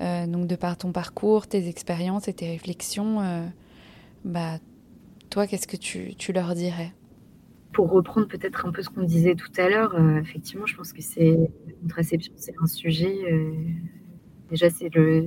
Euh, 0.00 0.26
donc, 0.26 0.46
de 0.46 0.56
par 0.56 0.78
ton 0.78 0.92
parcours, 0.92 1.46
tes 1.46 1.68
expériences 1.68 2.26
et 2.26 2.32
tes 2.32 2.48
réflexions, 2.48 3.20
bah, 4.24 4.58
toi, 5.28 5.46
qu'est-ce 5.46 5.66
que 5.66 5.76
tu, 5.76 6.32
leur 6.32 6.54
dirais? 6.54 6.92
Pour 7.74 7.90
reprendre 7.90 8.26
peut-être 8.28 8.64
un 8.64 8.72
peu 8.72 8.82
ce 8.82 8.88
qu'on 8.88 9.02
disait 9.02 9.34
tout 9.34 9.52
à 9.58 9.68
l'heure, 9.68 9.94
effectivement, 10.18 10.64
je 10.64 10.74
pense 10.74 10.94
que 10.94 11.02
c'est 11.02 11.38
contraception, 11.82 12.32
c'est 12.36 12.54
un 12.62 12.66
sujet. 12.66 13.18
Déjà, 14.52 14.68
c'est 14.68 14.94
le, 14.94 15.24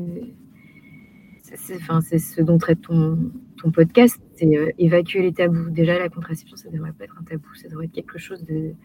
c'est 1.41 2.19
ce 2.19 2.41
dont 2.41 2.57
traite 2.57 2.82
ton, 2.82 3.32
podcast, 3.73 4.21
c'est 4.36 4.55
euh, 4.55 4.69
évacuer 4.78 5.23
les 5.23 5.34
tabous. 5.34 5.71
Déjà, 5.71 5.97
la 5.97 6.07
contraception, 6.07 6.55
ça 6.55 6.69
ne 6.69 6.76
devrait 6.76 6.93
pas 6.93 7.05
être 7.05 7.17
un 7.19 7.23
tabou, 7.23 7.47
ça 7.55 7.67
devrait 7.67 7.86
être 7.86 7.91
quelque 7.91 8.19
chose 8.19 8.45
de, 8.45 8.76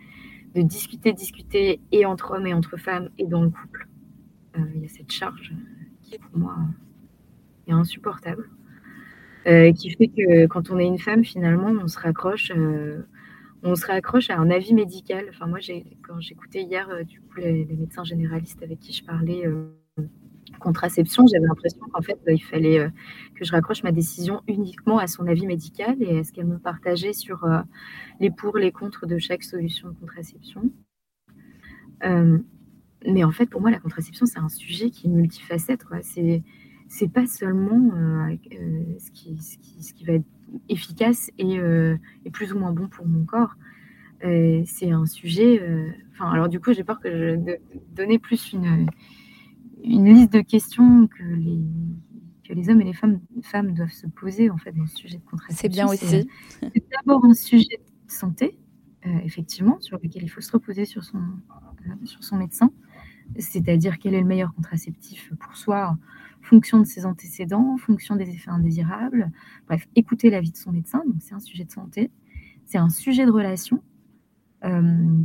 discuter, 0.55 1.13
discuter, 1.13 1.81
et 1.93 2.07
entre 2.07 2.31
hommes 2.31 2.47
et 2.47 2.55
entre 2.55 2.79
femmes, 2.79 3.11
et 3.19 3.27
dans 3.27 3.43
le 3.43 3.51
couple. 3.51 3.87
Euh, 4.57 4.63
il 4.75 4.81
y 4.81 4.87
a 4.87 4.89
cette 4.89 5.13
charge 5.13 5.53
qui, 6.01 6.19
pour 6.19 6.39
moi, 6.39 6.57
est 7.67 7.73
insupportable. 7.73 8.49
Euh, 9.47 9.73
qui 9.73 9.91
fait 9.91 10.09
que 10.09 10.47
quand 10.47 10.71
on 10.71 10.79
est 10.79 10.87
une 10.87 10.99
femme, 10.99 11.25
finalement, 11.25 11.69
on 11.69 11.89
se 11.89 11.99
raccroche, 11.99 12.51
on 13.63 13.75
se 13.75 13.87
raccroche 13.87 14.31
à 14.31 14.39
un 14.39 14.51
avis 14.51 14.73
médical. 14.73 15.27
Enfin, 15.29 15.47
moi, 15.47 15.59
quand 16.07 16.21
j'écoutais 16.21 16.63
hier, 16.63 16.89
du 17.05 17.21
coup, 17.21 17.37
les, 17.37 17.67
médecins 17.67 18.05
généralistes 18.05 18.63
avec 18.63 18.81
qui 18.81 18.95
je 18.95 19.05
parlais, 19.05 19.45
contraception, 20.61 21.27
j'avais 21.27 21.47
l'impression 21.47 21.81
qu'en 21.91 22.03
fait, 22.03 22.21
il 22.29 22.43
fallait 22.43 22.79
euh, 22.79 22.89
que 23.35 23.45
je 23.45 23.51
raccroche 23.51 23.83
ma 23.83 23.91
décision 23.91 24.43
uniquement 24.47 24.99
à 24.99 25.09
son 25.09 25.27
avis 25.27 25.47
médical 25.47 25.97
et 26.01 26.21
à 26.21 26.25
ce 26.25 26.33
qu'elle 26.33 26.47
me 26.47 26.59
partageait 26.59 27.13
sur 27.13 27.45
euh, 27.45 27.61
les 28.21 28.31
pour, 28.31 28.59
les 28.59 28.71
contre 28.71 29.07
de 29.07 29.19
chaque 29.19 29.43
solution 29.43 29.89
de 29.89 29.95
contraception. 29.95 30.71
Euh, 32.05 32.39
mais 33.07 33.25
en 33.25 33.33
fait, 33.33 33.47
pour 33.47 33.61
moi, 33.61 33.71
la 33.71 33.81
contraception, 33.81 34.27
c'est 34.27 34.39
un 34.39 34.49
sujet 34.49 34.91
qui 34.91 35.09
est 35.09 35.11
multifacette. 35.11 35.85
C'est 36.03 36.43
c'est 36.93 37.09
pas 37.09 37.25
seulement 37.25 37.93
ce, 38.99 39.11
qui, 39.13 39.39
ce, 39.39 39.93
qui, 39.93 40.05
va 40.05 40.15
être 40.15 40.25
efficace 40.69 41.31
et, 41.39 41.61
et, 42.25 42.31
plus 42.33 42.53
ou 42.53 42.59
moins 42.59 42.73
bon 42.73 42.89
pour 42.89 43.07
mon 43.07 43.25
corps. 43.25 43.55
c'est 44.21 44.91
un 44.91 45.07
sujet. 45.07 45.63
Enfin, 46.11 46.33
alors 46.33 46.49
du 46.49 46.59
coup, 46.59 46.73
j'ai 46.73 46.83
peur 46.83 46.99
que 46.99 47.09
je 47.09 47.37
de 47.37 47.59
donner 47.95 48.19
plus 48.19 48.53
une 48.53 48.89
une 49.85 50.07
liste 50.07 50.33
de 50.33 50.41
questions 50.41 51.07
que 51.07 51.23
les, 51.23 51.65
que 52.45 52.53
les 52.53 52.69
hommes 52.69 52.81
et 52.81 52.85
les 52.85 52.93
femmes, 52.93 53.21
femmes 53.43 53.75
doivent 53.75 53.93
se 53.93 54.07
poser 54.07 54.51
en 54.51 54.57
fait 54.57 54.73
dans 54.73 54.83
le 54.83 54.89
sujet 54.89 55.19
de 55.19 55.25
contraception. 55.25 55.57
C'est 55.61 55.69
bien 55.69 55.87
aussi. 55.87 56.29
C'est 56.61 56.85
d'abord 56.91 57.25
un 57.25 57.35
sujet 57.35 57.79
de 57.79 58.13
santé, 58.13 58.59
euh, 59.07 59.19
effectivement, 59.25 59.79
sur 59.81 59.99
lequel 60.03 60.23
il 60.23 60.29
faut 60.29 60.41
se 60.41 60.53
reposer 60.53 60.85
sur 60.85 61.05
son, 61.05 61.19
euh, 61.19 62.05
sur 62.05 62.25
son 62.25 62.37
médecin, 62.37 62.71
c'est-à-dire 63.39 63.99
quel 63.99 64.15
est 64.15 64.21
le 64.21 64.27
meilleur 64.27 64.55
contraceptif 64.55 65.33
pour 65.39 65.57
soi, 65.57 65.97
fonction 66.43 66.81
de 66.81 66.85
ses 66.85 67.07
antécédents, 67.07 67.77
fonction 67.77 68.17
des 68.17 68.29
effets 68.31 68.51
indésirables. 68.51 69.31
Bref, 69.67 69.87
écouter 69.95 70.31
l'avis 70.31 70.51
de 70.51 70.57
son 70.57 70.73
médecin, 70.73 71.03
donc 71.07 71.17
c'est 71.21 71.35
un 71.35 71.41
sujet 71.41 71.65
de 71.65 71.71
santé. 71.71 72.11
C'est 72.67 72.79
un 72.79 72.89
sujet 72.89 73.27
de 73.27 73.31
relation, 73.31 73.77
euh, 73.77 73.90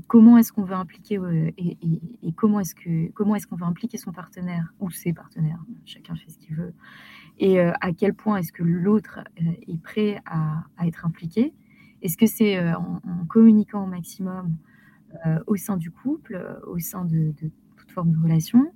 comment 0.07 0.38
est-ce 0.38 0.53
qu'on 0.53 0.63
veut 0.63 0.75
impliquer 0.75 1.17
euh, 1.17 1.51
et, 1.57 2.31
comment 2.36 2.59
est-ce 2.59 2.75
que 2.75 3.11
comment 3.11 3.36
est-ce 3.36 3.47
qu'on 3.47 3.55
veut 3.55 3.65
impliquer 3.65 3.97
son 3.97 4.11
partenaire 4.11 4.73
ou 4.79 4.89
ses 4.91 5.13
partenaires? 5.13 5.59
Chacun 5.86 6.15
fait 6.15 6.29
ce 6.29 6.38
qu'il 6.38 6.55
veut. 6.55 6.73
Et 7.38 7.59
euh, 7.59 7.71
à 7.81 7.91
quel 7.91 8.13
point 8.13 8.38
est-ce 8.38 8.53
que 8.53 8.63
l'autre 8.63 9.19
est 9.36 9.81
prêt 9.81 10.21
à, 10.25 10.63
être 10.86 11.05
impliqué? 11.05 11.53
Est-ce 12.01 12.17
que 12.17 12.27
c'est 12.27 12.73
en, 12.73 13.01
communiquant 13.27 13.83
au 13.83 13.88
maximum 13.88 14.55
au 15.47 15.55
sein 15.55 15.77
du 15.77 15.91
couple 15.91 16.59
au 16.67 16.77
sein 16.77 17.05
de, 17.05 17.33
de 17.41 17.51
toute 17.77 17.91
forme 17.91 18.11
de 18.11 18.17
relation? 18.21 18.71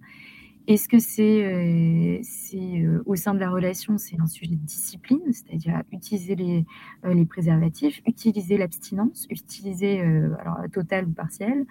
Est-ce 0.69 0.87
que 0.87 0.99
c'est 0.99 1.43
euh, 1.45 2.21
euh, 2.53 3.03
au 3.07 3.15
sein 3.15 3.33
de 3.33 3.39
la 3.39 3.49
relation, 3.49 3.97
c'est 3.97 4.21
un 4.21 4.27
sujet 4.27 4.55
de 4.55 4.63
discipline, 4.63 5.19
c'est-à-dire 5.31 5.81
utiliser 5.91 6.35
les, 6.35 6.63
euh, 7.05 7.25
préservatifs, 7.25 8.03
utiliser 8.05 8.55
l'abstinence, 8.55 9.25
utiliser 9.31 9.99
alors 9.99 10.59
total 10.71 11.07
ou 11.07 11.11
partiel 11.11 11.65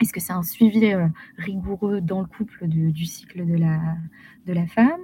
Est-ce 0.00 0.12
que 0.12 0.18
c'est 0.18 0.32
un 0.32 0.42
suivi 0.42 0.92
rigoureux 1.38 2.00
dans 2.00 2.20
le 2.22 2.26
couple 2.26 2.66
du 2.66 3.04
cycle 3.06 3.46
de 3.46 3.54
la, 3.54 3.80
de 4.46 4.52
la 4.52 4.66
femme? 4.66 5.00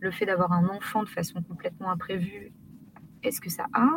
Le 0.00 0.10
fait 0.10 0.26
d'avoir 0.26 0.52
un 0.52 0.68
enfant 0.68 1.04
de 1.04 1.08
façon 1.08 1.40
complètement 1.42 1.90
imprévue, 1.90 2.52
est-ce 3.22 3.40
que 3.40 3.50
ça 3.50 3.66
a 3.72 3.88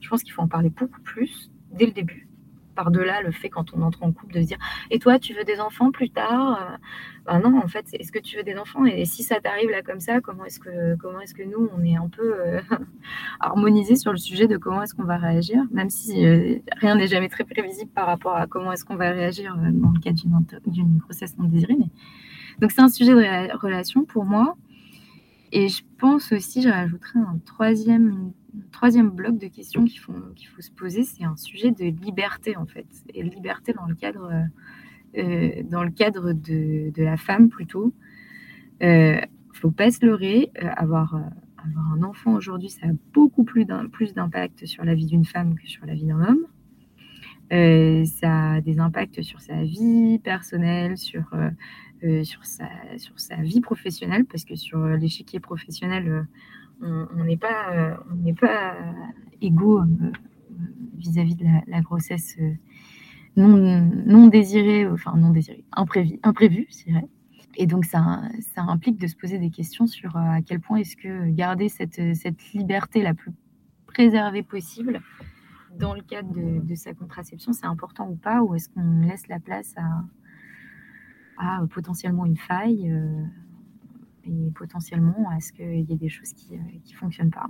Je 0.00 0.08
pense 0.08 0.22
qu'il 0.22 0.32
faut 0.32 0.42
en 0.42 0.48
parler 0.48 0.70
beaucoup 0.70 1.00
plus 1.00 1.50
dès 1.72 1.86
le 1.86 1.92
début 1.92 2.28
par-delà 2.74 3.22
le 3.22 3.32
fait 3.32 3.48
quand 3.48 3.74
on 3.74 3.82
entre 3.82 4.02
en 4.02 4.12
couple 4.12 4.34
de 4.34 4.42
se 4.42 4.46
dire 4.46 4.58
et 4.90 4.98
toi 4.98 5.18
tu 5.18 5.34
veux 5.34 5.44
des 5.44 5.60
enfants 5.60 5.90
plus 5.90 6.10
tard 6.10 6.60
euh, 6.60 6.76
ben 7.26 7.40
non 7.40 7.58
en 7.58 7.68
fait 7.68 7.86
est-ce 7.92 8.12
que 8.12 8.18
tu 8.18 8.36
veux 8.36 8.42
des 8.42 8.56
enfants? 8.56 8.84
Et 8.84 9.04
si 9.04 9.22
ça 9.22 9.40
t'arrive 9.40 9.70
là 9.70 9.82
comme 9.82 10.00
ça 10.00 10.20
comment 10.20 10.44
est-ce 10.44 10.60
que 10.60 10.96
comment 10.96 11.20
est-ce 11.20 11.34
que 11.34 11.42
nous 11.42 11.70
on 11.76 11.82
est 11.84 11.96
un 11.96 12.08
peu 12.08 12.34
euh, 12.40 12.60
harmonisé 13.40 13.96
sur 13.96 14.12
le 14.12 14.18
sujet 14.18 14.46
de 14.46 14.56
comment 14.56 14.82
est-ce 14.82 14.94
qu'on 14.94 15.04
va 15.04 15.16
réagir? 15.16 15.62
Même 15.70 15.90
si 15.90 16.26
euh, 16.26 16.56
rien 16.76 16.96
n'est 16.96 17.08
jamais 17.08 17.28
très 17.28 17.44
prévisible 17.44 17.90
par 17.94 18.06
rapport 18.06 18.36
à 18.36 18.46
comment 18.46 18.72
est-ce 18.72 18.84
qu'on 18.84 18.96
va 18.96 19.10
réagir 19.10 19.56
dans 19.56 19.92
le 19.92 20.00
cas 20.00 20.12
d'une 20.12 20.98
grossesse 20.98 21.38
non 21.38 21.46
désirée 21.46 21.76
donc 22.60 22.70
c'est 22.70 22.82
un 22.82 22.88
sujet 22.88 23.12
de 23.12 23.56
relation 23.56 24.04
pour 24.04 24.24
moi. 24.24 24.56
Et 25.52 25.68
je 25.68 25.82
pense 25.98 26.32
aussi 26.32 26.62
je 26.62 26.68
rajouterais 26.68 27.18
un 27.18 27.38
troisième 27.44 28.32
troisième 28.72 29.10
bloc 29.10 29.38
de 29.38 29.48
questions 29.48 29.84
qu'il 29.84 30.00
faut, 30.00 30.12
se 30.58 30.70
poser, 30.70 31.04
c'est 31.04 31.24
un 31.24 31.36
sujet 31.36 31.70
de 31.70 31.84
liberté 31.84 32.56
en 32.56 32.66
fait, 32.66 32.86
et 33.12 33.22
liberté 33.22 33.72
dans 33.72 33.86
le 33.86 33.94
cadre, 33.94 34.30
euh, 35.16 35.62
dans 35.64 35.84
le 35.84 35.90
cadre 35.90 36.32
de, 36.32 36.92
la 36.96 37.16
femme 37.16 37.48
plutôt. 37.48 37.94
Il 38.80 38.86
euh, 38.86 39.20
ne 39.20 39.54
faut 39.54 39.70
pas 39.70 39.90
se 39.90 40.04
leurrer, 40.04 40.50
euh, 40.62 40.68
avoir, 40.76 41.14
avoir 41.64 41.92
un 41.92 42.02
enfant 42.02 42.34
aujourd'hui, 42.34 42.70
ça 42.70 42.86
a 42.86 42.90
beaucoup 43.12 43.44
plus, 43.44 43.66
plus 43.92 44.14
d'impact 44.14 44.66
sur 44.66 44.84
la 44.84 44.94
vie 44.94 45.06
d'une 45.06 45.24
femme 45.24 45.56
que 45.56 45.66
sur 45.66 45.86
la 45.86 45.94
vie 45.94 46.06
d'un 46.06 46.20
homme. 46.20 48.06
ça 48.06 48.52
a 48.52 48.60
des 48.60 48.78
impacts 48.80 49.22
sur 49.22 49.40
sa 49.40 49.62
vie 49.62 50.18
personnelle, 50.18 50.96
sur, 50.96 51.24
sur, 52.22 52.44
sa, 52.44 52.68
sur 52.98 53.18
sa 53.18 53.36
vie 53.36 53.60
professionnelle, 53.60 54.24
parce 54.24 54.44
que 54.44 54.56
sur 54.56 54.84
l'échiquier 54.86 55.40
professionnel, 55.40 56.26
on 56.80 57.24
n'est 57.24 57.36
pas, 57.36 57.72
euh, 57.72 57.96
on 58.10 58.34
pas 58.34 58.76
égaux 59.40 59.80
euh, 59.80 60.12
vis-à-vis 60.96 61.36
de 61.36 61.44
la, 61.66 61.80
grossesse 61.80 62.36
euh, 62.40 62.52
non, 63.36 64.26
désirée, 64.28 64.86
enfin 64.86 65.16
non 65.16 65.30
désirée, 65.30 65.64
imprévue, 65.72 66.18
imprévue, 66.22 66.66
c'est 66.70 66.90
vrai. 66.90 67.06
et 67.56 67.66
donc, 67.66 67.84
ça, 67.84 68.22
ça, 68.54 68.62
implique 68.62 68.98
de 68.98 69.06
se 69.06 69.16
poser 69.16 69.38
des 69.38 69.50
questions 69.50 69.86
sur 69.86 70.16
à 70.16 70.42
quel 70.42 70.60
point 70.60 70.78
est-ce 70.78 70.96
que 70.96 71.30
garder 71.30 71.68
cette, 71.68 72.14
cette 72.14 72.52
liberté 72.52 73.02
la 73.02 73.14
plus 73.14 73.32
préservée 73.86 74.42
possible 74.42 75.00
dans 75.78 75.94
le 75.94 76.02
cadre 76.02 76.32
de, 76.34 76.74
sa 76.74 76.94
contraception, 76.94 77.52
c'est 77.52 77.66
important 77.66 78.08
ou 78.08 78.16
pas, 78.16 78.42
ou 78.42 78.54
est-ce 78.54 78.68
qu'on 78.68 79.00
laisse 79.00 79.26
la 79.28 79.40
place 79.40 79.74
à, 79.76 80.04
à 81.38 81.66
potentiellement 81.66 82.26
une 82.26 82.36
faille 82.36 82.90
euh, 82.90 83.24
et 84.26 84.50
potentiellement 84.54 85.30
à 85.30 85.40
ce 85.40 85.52
qu'il 85.52 85.88
y 85.88 85.92
ait 85.92 85.96
des 85.96 86.08
choses 86.08 86.32
qui 86.32 86.54
ne 86.56 86.96
fonctionnent 86.96 87.30
pas? 87.30 87.46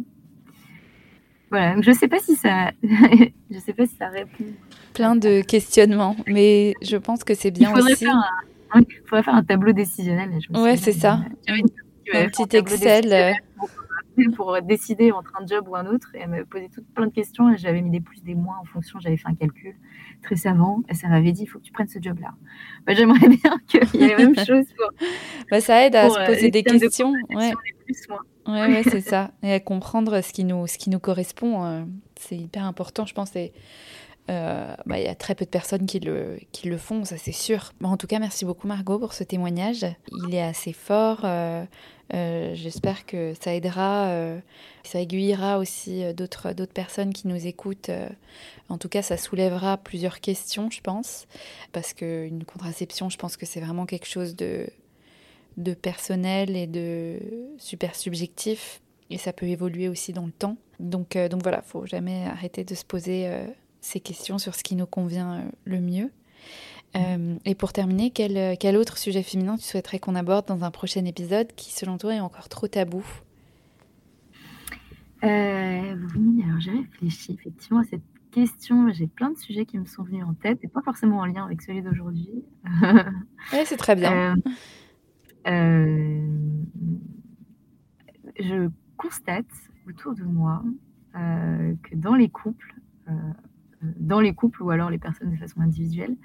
Voilà, 1.51 1.81
je 1.81 1.91
ne 1.91 1.95
sais 1.95 2.09
pas 2.09 2.18
si 2.18 2.35
ça, 2.37 2.72
je 2.83 3.59
sais 3.59 3.72
pas 3.75 3.87
si 3.87 3.95
ça 3.97 4.09
répond. 4.09 4.45
Plein 4.93 5.14
de 5.14 5.41
questionnements, 5.43 6.16
mais 6.27 6.75
je 6.83 6.97
pense 6.97 7.22
que 7.22 7.35
c'est 7.35 7.51
bien 7.51 7.72
aussi. 7.72 8.07
Il 8.75 8.85
faudrait 9.07 9.22
faire 9.22 9.35
un 9.35 9.45
tableau 9.45 9.72
décisionnel. 9.72 10.31
ouais, 10.53 10.77
c'est 10.77 10.93
ça. 10.93 11.20
Un 12.12 12.27
petit 12.27 12.57
Excel 12.57 13.37
pour 14.37 14.61
décider 14.62 15.12
entre 15.12 15.33
un 15.41 15.47
job 15.47 15.69
ou 15.69 15.77
un 15.77 15.87
autre. 15.87 16.09
Et 16.15 16.21
elle 16.21 16.31
me 16.31 16.45
posait 16.45 16.69
toutes 16.69 16.87
plein 16.95 17.07
de 17.07 17.12
questions 17.12 17.53
et 17.53 17.57
j'avais 17.57 17.83
mis 17.83 17.91
des 17.91 18.01
plus, 18.01 18.23
des 18.23 18.35
moins 18.35 18.57
en 18.61 18.65
fonction. 18.65 18.99
J'avais 18.99 19.17
fait 19.17 19.29
un 19.29 19.35
calcul 19.35 19.75
très 20.23 20.37
savant 20.37 20.83
et 20.89 20.95
ça 20.95 21.09
m'avait 21.09 21.33
dit 21.33 21.43
il 21.43 21.47
faut 21.47 21.59
que 21.59 21.65
tu 21.65 21.73
prennes 21.73 21.89
ce 21.89 21.99
job-là. 22.01 22.35
Bah, 22.87 22.95
J'aimerais 22.95 23.29
bien 23.29 23.59
qu'il 23.67 24.01
y 24.01 24.05
ait 24.05 24.09
la 24.09 24.19
même 24.19 24.37
chose 24.37 24.67
pour. 24.77 24.91
bah, 25.51 25.61
ça 25.61 25.85
aide 25.85 25.97
à 25.97 26.11
se 26.11 26.27
poser 26.27 26.49
euh, 26.49 26.51
des 26.51 26.62
questions. 26.62 27.12
ouais. 27.35 27.53
ouais, 28.47 28.83
c'est 28.85 29.01
ça. 29.01 29.33
Et 29.43 29.53
à 29.53 29.61
comprendre 29.61 30.21
ce 30.21 30.33
qui 30.33 30.45
nous, 30.45 30.67
ce 30.67 30.79
qui 30.79 30.91
nous 30.91 31.01
correspond. 31.01 31.65
Euh, 31.65 31.85
c'est 32.17 32.37
hyper 32.37 32.65
important, 32.65 33.07
je 33.07 33.15
pense. 33.15 33.35
Et 33.37 33.53
euh, 34.31 34.75
bah, 34.87 34.99
il 34.99 35.05
y 35.05 35.09
a 35.09 35.14
très 35.14 35.35
peu 35.35 35.45
de 35.45 35.51
personnes 35.51 35.87
qui 35.87 36.01
le, 36.01 36.79
font, 36.79 37.05
ça 37.05 37.18
c'est 37.18 37.33
sûr. 37.33 37.72
en 37.83 37.97
tout 37.97 38.07
cas, 38.07 38.18
merci 38.18 38.45
beaucoup 38.45 38.66
Margot 38.66 38.99
pour 38.99 39.12
ce 39.12 39.22
témoignage. 39.22 39.85
Il 40.27 40.35
est 40.35 40.43
assez 40.43 40.72
fort. 40.72 41.20
Euh, 41.25 41.64
euh, 42.12 42.55
j'espère 42.55 43.07
que 43.07 43.35
ça 43.41 43.55
aidera, 43.55 44.11
ça 44.83 45.01
aiguillera 45.01 45.59
aussi 45.59 46.03
d'autres 46.14 46.55
personnes 46.72 47.12
qui 47.12 47.29
nous 47.29 47.47
écoutent. 47.47 47.91
En 48.70 48.79
tout 48.79 48.89
cas, 48.89 49.03
ça 49.03 49.16
soulèvera 49.16 49.77
plusieurs 49.77 50.20
questions, 50.20 50.70
je 50.70 50.81
pense. 50.81 51.27
Parce 51.72 51.93
qu'une 51.93 52.45
contraception, 52.45 53.11
je 53.11 53.18
pense 53.18 53.37
que 53.37 53.45
c'est 53.45 53.61
vraiment 53.61 53.85
quelque 53.85 54.07
chose 54.07 54.37
de, 54.37 54.66
de 55.59 55.75
personnel 55.75 56.57
et 56.57 56.66
de 56.66 57.18
super 57.59 57.95
subjectif. 57.95 58.81
Et 59.11 59.18
ça 59.18 59.35
peut 59.35 59.47
évoluer 59.47 59.89
aussi 59.89 60.14
dans 60.14 60.25
le 60.25 60.33
temps. 60.33 60.57
Donc, 60.81 61.16
donc 61.16 61.43
voilà, 61.43 61.61
faut 61.61 61.85
jamais 61.85 62.25
arrêter 62.27 62.64
de 62.64 62.75
se 62.75 62.85
poser 62.85 63.31
ces 63.85 64.01
questions 64.01 64.39
sur 64.39 64.55
ce 64.55 64.64
qui 64.64 64.76
nous 64.76 64.87
convient 64.87 65.35
euh, 65.35 65.43
le 65.66 65.80
mieux. 65.80 66.11
Euh, 66.97 67.37
et 67.45 67.55
pour 67.55 67.72
terminer, 67.72 68.11
quel, 68.11 68.37
euh, 68.37 68.55
quel, 68.59 68.76
autre 68.76 68.99
sujet 68.99 69.22
féminin 69.22 69.57
tu 69.57 69.64
souhaiterais 69.64 69.99
qu'on 69.99 70.14
aborde 70.14 70.47
dans 70.47 70.64
un 70.64 70.70
prochain 70.70 71.05
épisode 71.05 71.49
qui, 71.55 71.72
selon 71.72 71.99
toi, 71.99 72.14
est 72.14 72.20
encore 72.20 72.49
trop 72.49 72.66
tabou? 72.66 73.05
Oui, 75.22 75.28
alors 75.28 76.61
j'ai 76.61 76.70
réfléchi 76.70 77.32
effectivement 77.32 77.80
à 77.80 77.85
cette 77.85 78.03
question. 78.30 78.93
J'ai 78.93 79.07
plein 79.07 79.30
de 79.30 79.39
sujets 79.39 79.64
qui 79.64 79.78
me 79.78 79.87
sont 79.87 80.03
venus 80.03 80.24
en 80.24 80.35
tête 80.35 80.59
et 80.62 80.68
pas 80.68 80.82
forcément 80.82 81.18
en 81.18 81.26
lien 81.26 81.45
avec 81.45 81.62
celui 81.62 81.82
d'aujourd'hui. 81.82 82.45
oui, 83.53 83.59
c'est 83.64 83.78
très 83.78 83.97
bien. 83.97 84.37
je 88.37 88.68
constate 88.99 89.47
autour 89.89 90.14
de 90.14 90.24
moi 90.24 90.62
que 91.14 91.95
dans 91.95 92.14
les 92.14 92.28
couples, 92.28 92.74
dans 93.97 94.20
les 94.20 94.35
couples 94.35 94.62
ou 94.62 94.70
alors 94.70 94.91
les 94.91 94.99
personnes 94.99 95.30
de 95.30 95.37
façon 95.37 95.61
individuelle, 95.61 96.16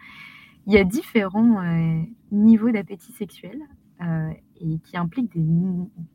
il 0.67 0.73
y 0.73 0.77
a 0.77 0.83
différents 0.83 1.63
euh, 1.63 2.01
niveaux 2.31 2.71
d'appétit 2.71 3.11
sexuel 3.13 3.59
euh, 4.01 4.31
et 4.59 4.79
qui 4.79 4.97
impliquent 4.97 5.33
des 5.33 5.45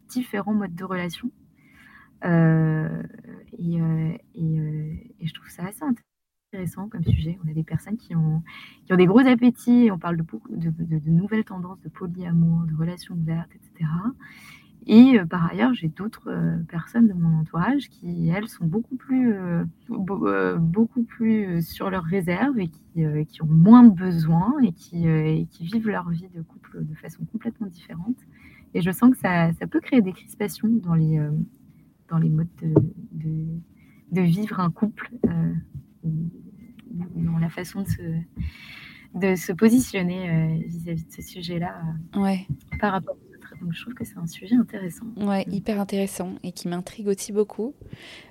différents 0.09 0.55
modes 0.55 0.75
de 0.75 0.85
relation. 0.85 1.31
Euh, 2.25 3.03
et, 3.59 3.79
je 5.27 5.33
trouve 5.33 5.49
ça 5.49 5.65
assez 5.65 5.83
intéressant 6.53 6.89
comme 6.89 7.03
sujet. 7.03 7.39
On 7.45 7.51
a 7.51 7.55
des 7.55 7.65
personnes 7.65 7.97
qui 7.97 8.15
ont, 8.15 8.43
qui 8.85 8.93
ont 8.93 8.97
des 8.97 9.07
gros 9.07 9.27
appétits, 9.27 9.89
on 9.91 9.99
parle 9.99 10.19
de, 10.19 10.25
de 10.51 11.11
nouvelles 11.11 11.45
tendances 11.45 11.81
de 11.81 11.89
polyamour, 11.89 12.67
de 12.67 12.77
relations 12.77 13.15
ouvertes, 13.15 13.51
etc. 13.55 13.91
Et 14.87 15.19
euh, 15.19 15.25
par 15.25 15.51
ailleurs, 15.51 15.73
j'ai 15.73 15.89
d'autres 15.89 16.31
euh, 16.31 16.57
personnes 16.69 17.09
de 17.09 17.15
mon 17.15 17.39
entourage 17.41 17.89
qui, 17.89 18.29
elles, 18.29 18.49
sont 18.49 18.67
beaucoup 18.67 18.97
plus, 18.97 19.33
euh, 19.33 19.65
beaucoup 20.59 21.05
plus 21.05 21.63
sur 21.63 21.89
leur 21.91 22.05
réserve 22.05 22.59
et 22.59 22.69
qui, 22.69 23.05
qui, 23.29 23.43
ont 23.43 23.47
moins 23.47 23.85
de 23.85 23.95
besoins 23.95 24.55
et 24.63 24.73
qui, 24.73 25.07
qui, 25.51 25.65
vivent 25.65 25.89
leur 25.89 26.11
vie 26.11 26.29
de 26.35 26.43
couple 26.43 26.85
de 26.85 26.95
façon 26.95 27.25
complètement 27.25 27.67
différente. 27.67 28.17
Et 28.75 28.83
je 28.83 28.91
sens 28.91 29.11
que 29.13 29.19
ça, 29.19 29.53
ça 29.55 29.67
peut 29.67 29.81
créer 29.81 30.03
des 30.03 30.13
crispations 30.13 30.69
dans 30.69 30.95
les, 30.95 31.19
dans 32.09 32.19
les 32.19 32.29
modes 32.29 32.49
de, 32.61 32.75
de, 33.13 33.47
de 34.13 34.21
vivre 34.21 34.61
un 34.61 34.71
couple, 34.71 35.11
dans 36.93 37.39
la 37.39 37.49
façon 37.49 37.83
de 37.83 37.89
se, 37.89 38.03
de 39.15 39.35
se 39.35 39.53
positionner 39.53 40.63
vis-à-vis 40.67 41.07
de 41.07 41.13
ce 41.13 41.23
sujet-là 41.23 41.83
ouais. 42.17 42.47
par 42.81 42.93
rapport 42.93 43.17
donc 43.65 43.73
je 43.73 43.81
trouve 43.81 43.95
que 43.95 44.05
c'est 44.05 44.19
un 44.19 44.27
sujet 44.27 44.57
intéressant. 44.57 45.07
Ouais, 45.17 45.45
hyper 45.51 45.81
intéressant 45.81 46.35
et 46.43 46.53
qui 46.53 46.69
m'intrigue 46.69 47.09
aussi 47.09 47.33
beaucoup. 47.33 47.75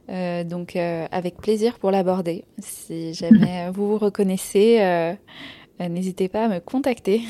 Euh, 0.09 0.43
donc 0.43 0.75
euh, 0.75 1.07
avec 1.11 1.37
plaisir 1.37 1.79
pour 1.79 1.89
l'aborder. 1.89 2.45
Si 2.59 3.13
jamais 3.15 3.69
vous 3.73 3.87
vous 3.87 3.97
reconnaissez, 3.97 4.79
euh, 4.81 5.13
n'hésitez 5.79 6.29
pas 6.29 6.45
à 6.45 6.49
me 6.49 6.59
contacter. 6.59 7.21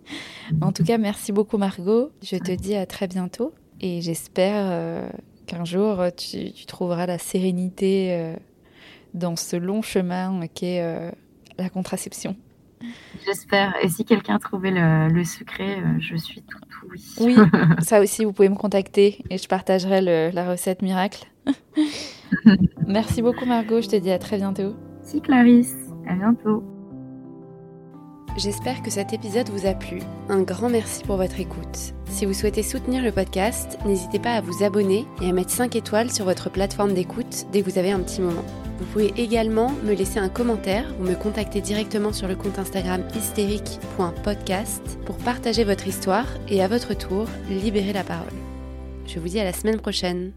en 0.60 0.72
tout 0.72 0.84
cas, 0.84 0.98
merci 0.98 1.32
beaucoup 1.32 1.56
Margot. 1.56 2.10
Je 2.22 2.36
te 2.36 2.52
dis 2.52 2.74
à 2.74 2.84
très 2.84 3.08
bientôt 3.08 3.54
et 3.80 4.02
j'espère 4.02 5.10
qu'un 5.46 5.64
jour 5.64 6.04
tu, 6.16 6.52
tu, 6.52 6.66
trouveras 6.66 7.06
la 7.06 7.18
sérénité 7.18 8.34
dans 9.14 9.36
ce 9.36 9.56
long 9.56 9.80
chemin 9.80 10.46
qu'est 10.48 10.82
la 11.56 11.70
contraception. 11.70 12.36
J'espère. 13.24 13.74
Et 13.82 13.88
si 13.88 14.04
quelqu'un 14.04 14.36
a 14.36 14.38
trouvé 14.38 14.70
le, 14.70 15.24
secret, 15.24 15.78
euh, 15.78 15.98
je 16.00 16.16
suis 16.16 16.42
tout 16.42 16.58
oui. 16.90 17.04
Oui, 17.20 17.36
ça 17.80 18.00
aussi, 18.00 18.24
vous 18.24 18.32
pouvez 18.32 18.48
me 18.48 18.56
contacter 18.56 19.24
et 19.30 19.38
je 19.38 19.48
partagerai 19.48 20.30
la 20.32 20.50
recette 20.50 20.82
miracle. 20.82 21.26
Merci 22.86 23.22
beaucoup 23.22 23.46
Margot, 23.46 23.80
je 23.80 23.88
te 23.88 23.96
dis 23.96 24.10
à 24.10 24.18
très 24.18 24.36
bientôt. 24.36 24.74
Si 25.02 25.20
Clarisse, 25.20 25.76
à 26.06 26.14
bientôt. 26.14 26.62
J'espère 28.36 28.82
que 28.82 28.90
cet 28.90 29.12
épisode 29.12 29.48
vous 29.48 29.66
a 29.66 29.74
plu. 29.74 30.00
Un 30.28 30.42
grand 30.42 30.68
merci 30.68 31.02
pour 31.02 31.16
votre 31.16 31.40
écoute. 31.40 31.94
Si 32.06 32.24
vous 32.24 32.34
souhaitez 32.34 32.62
soutenir 32.62 33.02
le 33.02 33.10
podcast, 33.10 33.78
n'hysitez 33.84 34.18
pas 34.18 34.34
à 34.34 34.40
vous 34.40 34.62
abonner 34.62 35.06
et 35.20 35.28
à 35.28 35.32
mettre 35.32 35.50
5 35.50 35.74
étoiles 35.74 36.10
sur 36.12 36.24
votre 36.24 36.50
plateforme 36.50 36.94
d'écoute 36.94 37.46
dès 37.50 37.62
que 37.62 37.70
vous 37.70 37.78
avez 37.78 37.90
un 37.90 38.00
petit 38.00 38.20
moment. 38.20 38.44
Vous 38.78 38.86
pouvez 38.86 39.12
également 39.16 39.72
me 39.84 39.92
laisser 39.92 40.20
un 40.20 40.28
commentaire 40.28 40.94
ou 41.00 41.04
me 41.04 41.14
contacter 41.14 41.60
directement 41.60 42.12
sur 42.12 42.28
le 42.28 42.36
compte 42.36 42.60
Instagram 42.60 43.02
hystérique.podcast 43.16 44.98
pour 45.04 45.16
partager 45.16 45.64
votre 45.64 45.88
histoire 45.88 46.26
et 46.48 46.62
à 46.62 46.68
votre 46.68 46.94
tour 46.96 47.26
libérer 47.50 47.92
la 47.92 48.04
parole. 48.04 48.28
Je 49.06 49.18
vous 49.18 49.28
dis 49.28 49.40
à 49.40 49.44
la 49.44 49.52
semaine 49.52 49.80
prochaine. 49.80 50.32